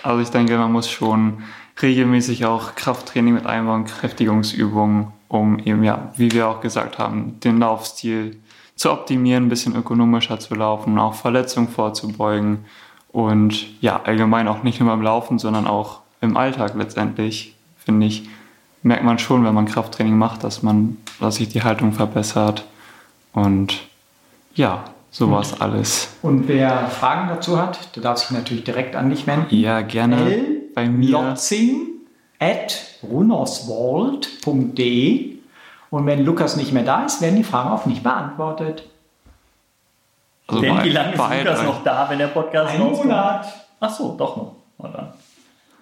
Also 0.01 0.21
ich 0.21 0.29
denke, 0.29 0.57
man 0.57 0.71
muss 0.71 0.89
schon 0.89 1.43
regelmäßig 1.81 2.45
auch 2.45 2.75
Krafttraining 2.75 3.33
mit 3.33 3.45
einbauen, 3.45 3.85
Kräftigungsübungen, 3.85 5.07
um 5.27 5.59
eben, 5.59 5.83
ja, 5.83 6.11
wie 6.15 6.31
wir 6.31 6.47
auch 6.47 6.61
gesagt 6.61 6.99
haben, 6.99 7.39
den 7.41 7.59
Laufstil 7.59 8.39
zu 8.75 8.91
optimieren, 8.91 9.45
ein 9.45 9.49
bisschen 9.49 9.75
ökonomischer 9.75 10.39
zu 10.39 10.55
laufen, 10.55 10.97
auch 10.97 11.13
Verletzungen 11.13 11.67
vorzubeugen 11.67 12.65
und 13.11 13.81
ja, 13.81 14.01
allgemein 14.03 14.47
auch 14.47 14.63
nicht 14.63 14.79
nur 14.79 14.89
beim 14.89 15.01
Laufen, 15.01 15.37
sondern 15.37 15.67
auch 15.67 15.99
im 16.21 16.37
Alltag 16.37 16.75
letztendlich, 16.75 17.55
finde 17.77 18.07
ich, 18.07 18.29
merkt 18.83 19.03
man 19.03 19.19
schon, 19.19 19.43
wenn 19.43 19.53
man 19.53 19.65
Krafttraining 19.65 20.17
macht, 20.17 20.43
dass 20.43 20.63
man, 20.63 20.97
dass 21.19 21.35
sich 21.35 21.49
die 21.49 21.63
Haltung 21.63 21.93
verbessert 21.93 22.65
und 23.33 23.81
ja, 24.53 24.83
sowas 25.11 25.61
alles. 25.61 26.15
Und 26.21 26.47
wer 26.47 26.87
Fragen 26.87 27.27
dazu 27.29 27.61
hat, 27.61 27.93
der 27.95 28.03
darf 28.03 28.19
sich 28.19 28.31
natürlich 28.31 28.63
direkt 28.63 28.95
an 28.95 29.09
dich 29.09 29.27
wenden. 29.27 29.53
Ja, 29.53 29.81
gerne 29.81 30.31
L. 30.31 30.61
bei 30.73 30.87
mir. 30.87 31.11
Lotzing 31.11 31.87
at 32.39 32.81
runnerswald.de 33.03 35.31
und 35.91 36.05
wenn 36.05 36.25
Lukas 36.25 36.55
nicht 36.55 36.71
mehr 36.71 36.83
da 36.83 37.05
ist, 37.05 37.21
werden 37.21 37.35
die 37.35 37.43
Fragen 37.43 37.69
auch 37.69 37.85
nicht 37.85 38.01
beantwortet. 38.01 38.85
Also 40.47 40.61
Denn 40.61 40.83
wie 40.83 40.89
lange 40.89 41.13
ist 41.13 41.19
Lukas 41.19 41.63
noch 41.63 41.83
da, 41.83 42.09
wenn 42.09 42.17
der 42.17 42.27
Podcast 42.27 42.73
Ein 42.73 42.81
rauskommt? 42.81 43.05
Monat. 43.05 43.45
Ach 43.79 43.89
so, 43.89 44.15
doch 44.17 44.37
noch. 44.37 44.55
Dann. 44.79 45.13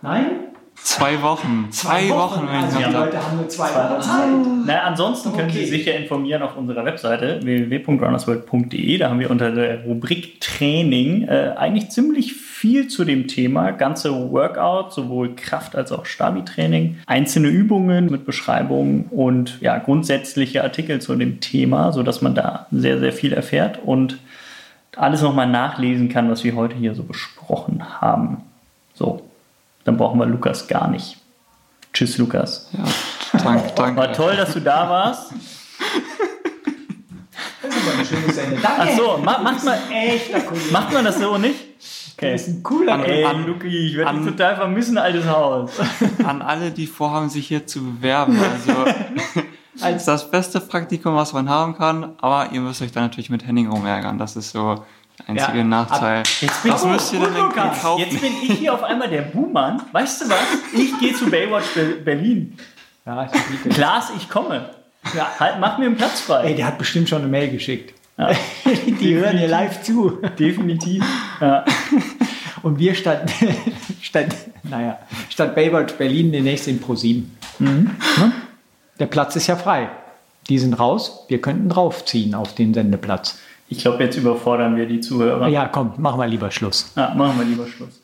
Nein? 0.01 0.48
Zwei 0.83 1.21
Wochen. 1.21 1.67
Zwei, 1.71 2.09
Wochen, 2.09 2.47
wenn 2.47 2.63
Also 2.63 2.77
die 2.77 2.83
Leute 2.83 3.17
haben 3.23 3.37
nur 3.37 3.47
zwei 3.49 3.67
Wochen 3.69 4.01
Zeit. 4.01 4.29
Na, 4.65 4.81
ansonsten 4.83 5.31
können 5.33 5.49
Okay. 5.49 5.65
Sie 5.65 5.69
sich 5.71 5.85
ja 5.85 5.93
informieren 5.93 6.41
auf 6.41 6.57
unserer 6.57 6.83
Webseite 6.85 7.39
www.runnersworld.de. 7.43 8.97
Da 8.97 9.09
haben 9.09 9.19
wir 9.19 9.29
unter 9.29 9.51
der 9.51 9.83
Rubrik 9.83 10.41
Training 10.41 11.23
äh, 11.27 11.53
eigentlich 11.57 11.89
ziemlich 11.89 12.33
viel 12.33 12.87
zu 12.87 13.05
dem 13.05 13.27
Thema. 13.27 13.71
Ganze 13.71 14.11
Workout, 14.31 14.93
sowohl 14.93 15.35
Kraft- 15.35 15.75
als 15.75 15.91
auch 15.91 16.05
Stabi-Training, 16.05 16.97
einzelne 17.05 17.47
Übungen 17.49 18.07
mit 18.07 18.25
Beschreibungen 18.25 19.05
und 19.11 19.59
ja, 19.61 19.77
grundsätzliche 19.77 20.63
Artikel 20.63 20.99
zu 21.01 21.15
dem 21.15 21.39
Thema, 21.39 21.91
sodass 21.91 22.21
man 22.21 22.35
da 22.35 22.67
sehr, 22.71 22.99
sehr 22.99 23.13
viel 23.13 23.33
erfährt 23.33 23.79
und 23.83 24.17
alles 24.97 25.21
nochmal 25.21 25.47
nachlesen 25.47 26.09
kann, 26.09 26.29
was 26.29 26.43
wir 26.43 26.55
heute 26.55 26.75
hier 26.75 26.95
so 26.95 27.03
besprochen 27.03 28.01
haben. 28.01 28.37
So, 28.93 29.21
dann 29.83 29.97
brauchen 29.97 30.19
wir 30.19 30.25
Lukas 30.25 30.67
gar 30.67 30.87
nicht. 30.89 31.17
Tschüss, 31.93 32.17
Lukas. 32.17 32.69
Ja, 32.73 33.39
danke, 33.43 33.71
danke. 33.75 33.99
War 34.01 34.13
toll, 34.13 34.35
dass 34.35 34.53
du 34.53 34.59
da 34.61 34.89
warst. 34.89 35.31
Das 37.61 37.75
ist 37.75 37.87
aber 37.87 37.99
ein 37.99 38.05
schönes 38.05 38.37
Ende. 38.37 38.57
Danke. 38.61 38.81
Ach 38.81 38.89
so, 38.97 39.17
ma 39.23 39.37
macht 39.39 39.63
man, 39.63 39.77
macht 40.71 40.93
man 40.93 41.05
das 41.05 41.19
so 41.19 41.37
nicht? 41.37 41.59
Du 41.59 42.25
Okay. 42.25 42.33
bist 42.33 42.47
ein 42.49 42.63
cooler 42.63 42.93
An-. 42.95 43.03
Ey, 43.05 43.23
Luki, 43.47 43.67
ich 43.67 43.95
werde 43.95 44.11
dich 44.11 44.27
an- 44.27 44.27
total 44.27 44.55
vermissen, 44.57 44.97
altes 44.97 45.25
Haus. 45.25 45.71
An 46.25 46.41
alle, 46.41 46.69
die 46.71 46.85
vorhaben, 46.85 47.29
sich 47.29 47.47
hier 47.47 47.65
zu 47.65 47.81
bewerben. 47.81 48.37
Also, 48.37 48.85
als 49.81 50.03
das 50.03 50.29
beste 50.29 50.59
Praktikum, 50.59 51.15
was 51.15 51.31
man 51.31 51.47
haben 51.47 51.77
kann. 51.77 52.15
Aber 52.19 52.51
ihr 52.51 52.59
müsst 52.59 52.81
euch 52.81 52.91
dann 52.91 53.03
natürlich 53.03 53.29
mit 53.29 53.47
Henning 53.47 53.69
rumärgern. 53.69 54.17
Das 54.17 54.35
ist 54.35 54.51
so 54.51 54.83
der 55.19 55.29
einzige 55.29 55.57
Ja. 55.59 55.63
Nachteil. 55.63 56.23
Jetzt 56.41 56.63
bin 56.63 56.71
Das 56.71 56.83
ich- 56.83 57.19
gut, 57.19 57.55
kaufen. 57.81 57.99
Jetzt 58.01 58.21
bin 58.21 58.33
ich 58.43 58.53
hier 58.59 58.73
auf 58.73 58.83
einmal 58.83 59.09
der 59.09 59.21
Buhmann. 59.23 59.81
Weißt 59.91 60.21
du 60.21 60.29
was? 60.29 60.37
Ich 60.73 60.97
gehe 60.99 61.13
zu 61.13 61.29
Baywatch 61.29 61.67
Be- 61.73 61.97
Berlin. 62.03 62.57
Ja, 63.05 63.29
ich. 63.63 63.73
Klaas, 63.73 64.11
ich 64.17 64.29
komme. 64.29 64.69
Ja, 65.15 65.27
halt, 65.39 65.59
mach 65.59 65.77
mir 65.77 65.85
einen 65.85 65.95
Platz 65.97 66.19
frei. 66.21 66.43
Ey, 66.49 66.55
der 66.55 66.67
hat 66.67 66.77
bestimmt 66.77 67.07
schon 67.09 67.19
eine 67.21 67.27
Mail 67.29 67.49
geschickt. 67.49 67.93
Ja. 68.17 68.31
Die 68.65 69.15
hören 69.15 69.37
hier 69.37 69.47
live 69.47 69.81
zu. 69.81 70.19
Definitiv. 70.37 71.03
Ja. 71.39 71.63
Und 72.61 72.77
wir 72.79 72.93
statt, 72.93 73.31
statt, 74.01 74.27
naja, 74.63 74.99
statt 75.29 75.55
Baywatch 75.55 75.93
Berlin 75.93 76.31
demnächst 76.31 76.67
in 76.67 76.79
ProSieben. 76.81 77.35
Mhm. 77.59 77.91
Ne? 78.17 78.31
Der 78.99 79.05
Platz 79.05 79.35
ist 79.37 79.47
ja 79.47 79.55
frei. 79.55 79.89
Die 80.49 80.59
sind 80.59 80.73
raus. 80.73 81.25
Wir 81.29 81.39
könnten 81.41 81.69
draufziehen 81.69 82.35
auf 82.35 82.53
den 82.55 82.73
Sendeplatz. 82.73 83.39
Ich 83.71 83.77
glaube, 83.79 84.03
jetzt 84.03 84.17
überfordern 84.17 84.75
wir 84.75 84.87
die 84.87 84.99
Zuhörer. 84.99 85.47
Ja, 85.47 85.67
komm, 85.67 85.93
machen 85.97 86.19
wir 86.19 86.27
lieber 86.27 86.49
Schluss. 86.51 86.91
Ja, 86.95 87.13
machen 87.15 87.37
wir 87.37 87.45
lieber 87.45 87.67
Schluss. 87.67 88.01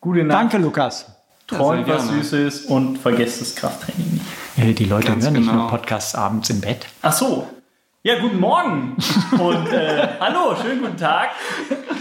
Gute 0.00 0.24
Nacht. 0.24 0.36
Danke, 0.38 0.58
Lukas. 0.58 1.06
Träumt 1.46 1.88
was. 1.88 2.08
Süßes 2.08 2.66
und 2.66 2.96
vergesst 2.98 3.40
das 3.40 3.54
Krafttraining 3.56 4.12
nicht. 4.14 4.24
Äh, 4.56 4.72
Die 4.72 4.84
Leute 4.84 5.08
Ganz 5.08 5.24
hören 5.24 5.34
nicht 5.34 5.48
genau. 5.48 5.62
nur 5.62 5.70
Podcasts 5.70 6.14
abends 6.14 6.50
im 6.50 6.60
Bett. 6.60 6.86
Ach 7.02 7.12
so. 7.12 7.46
Ja, 8.02 8.18
guten 8.20 8.40
Morgen. 8.40 8.96
Und 9.38 9.72
äh, 9.72 10.08
hallo, 10.20 10.56
schönen 10.60 10.80
guten 10.80 10.96
Tag. 10.96 11.30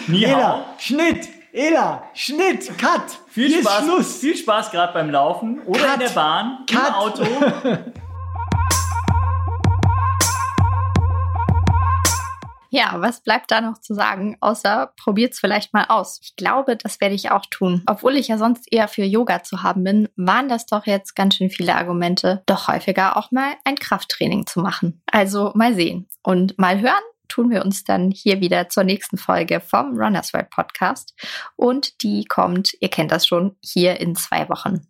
Ni 0.07 0.21
hao. 0.21 0.37
Ela, 0.39 0.65
Schnitt! 0.77 1.27
Ela, 1.51 2.03
Schnitt! 2.13 2.71
Cut! 2.77 3.01
Viel 3.27 3.49
Hier 3.49 3.61
Spaß, 3.61 3.83
Schluss! 3.83 4.17
viel 4.17 4.35
Spaß 4.37 4.71
gerade 4.71 4.93
beim 4.93 5.09
Laufen 5.09 5.59
oder 5.65 5.79
Cut. 5.81 5.93
in 5.95 5.99
der 5.99 6.09
Bahn, 6.09 6.57
Cut. 6.69 6.87
im 6.87 6.93
Auto. 6.93 7.23
Ja, 12.72 12.95
was 13.01 13.22
bleibt 13.22 13.51
da 13.51 13.61
noch 13.61 13.80
zu 13.80 13.93
sagen, 13.93 14.38
außer 14.41 14.93
probiert's 14.95 15.39
vielleicht 15.39 15.74
mal 15.74 15.86
aus. 15.89 16.20
Ich 16.22 16.36
glaube, 16.36 16.78
das 16.78 17.01
werde 17.01 17.15
ich 17.15 17.32
auch 17.32 17.45
tun. 17.49 17.84
Obwohl 17.88 18.15
ich 18.15 18.28
ja 18.28 18.38
sonst 18.38 18.72
eher 18.72 18.88
für 18.88 19.03
Yoga 19.03 19.43
zu 19.43 19.63
haben 19.63 19.84
bin, 19.84 20.09
waren 20.15 20.49
das 20.49 20.67
doch 20.67 20.86
jetzt 20.86 21.15
ganz 21.15 21.36
schön 21.36 21.49
viele 21.49 21.76
Argumente, 21.76 22.43
doch 22.45 22.67
häufiger 22.67 23.17
auch 23.17 23.32
mal 23.32 23.53
ein 23.65 23.76
Krafttraining 23.76 24.45
zu 24.45 24.59
machen. 24.59 25.01
Also 25.11 25.51
mal 25.55 25.74
sehen 25.74 26.07
und 26.22 26.59
mal 26.59 26.80
hören, 26.80 26.93
tun 27.28 27.49
wir 27.49 27.63
uns 27.63 27.84
dann 27.84 28.11
hier 28.11 28.41
wieder 28.41 28.70
zur 28.70 28.84
nächsten 28.84 29.17
Folge 29.17 29.61
vom 29.61 29.97
Runners 29.97 30.34
World 30.34 30.49
Podcast. 30.49 31.13
Und 31.55 32.03
die 32.03 32.26
kommt, 32.26 32.74
ihr 32.82 32.89
kennt 32.89 33.11
das 33.11 33.26
schon, 33.26 33.55
hier 33.61 33.99
in 33.99 34.15
zwei 34.15 34.47
Wochen. 34.49 34.88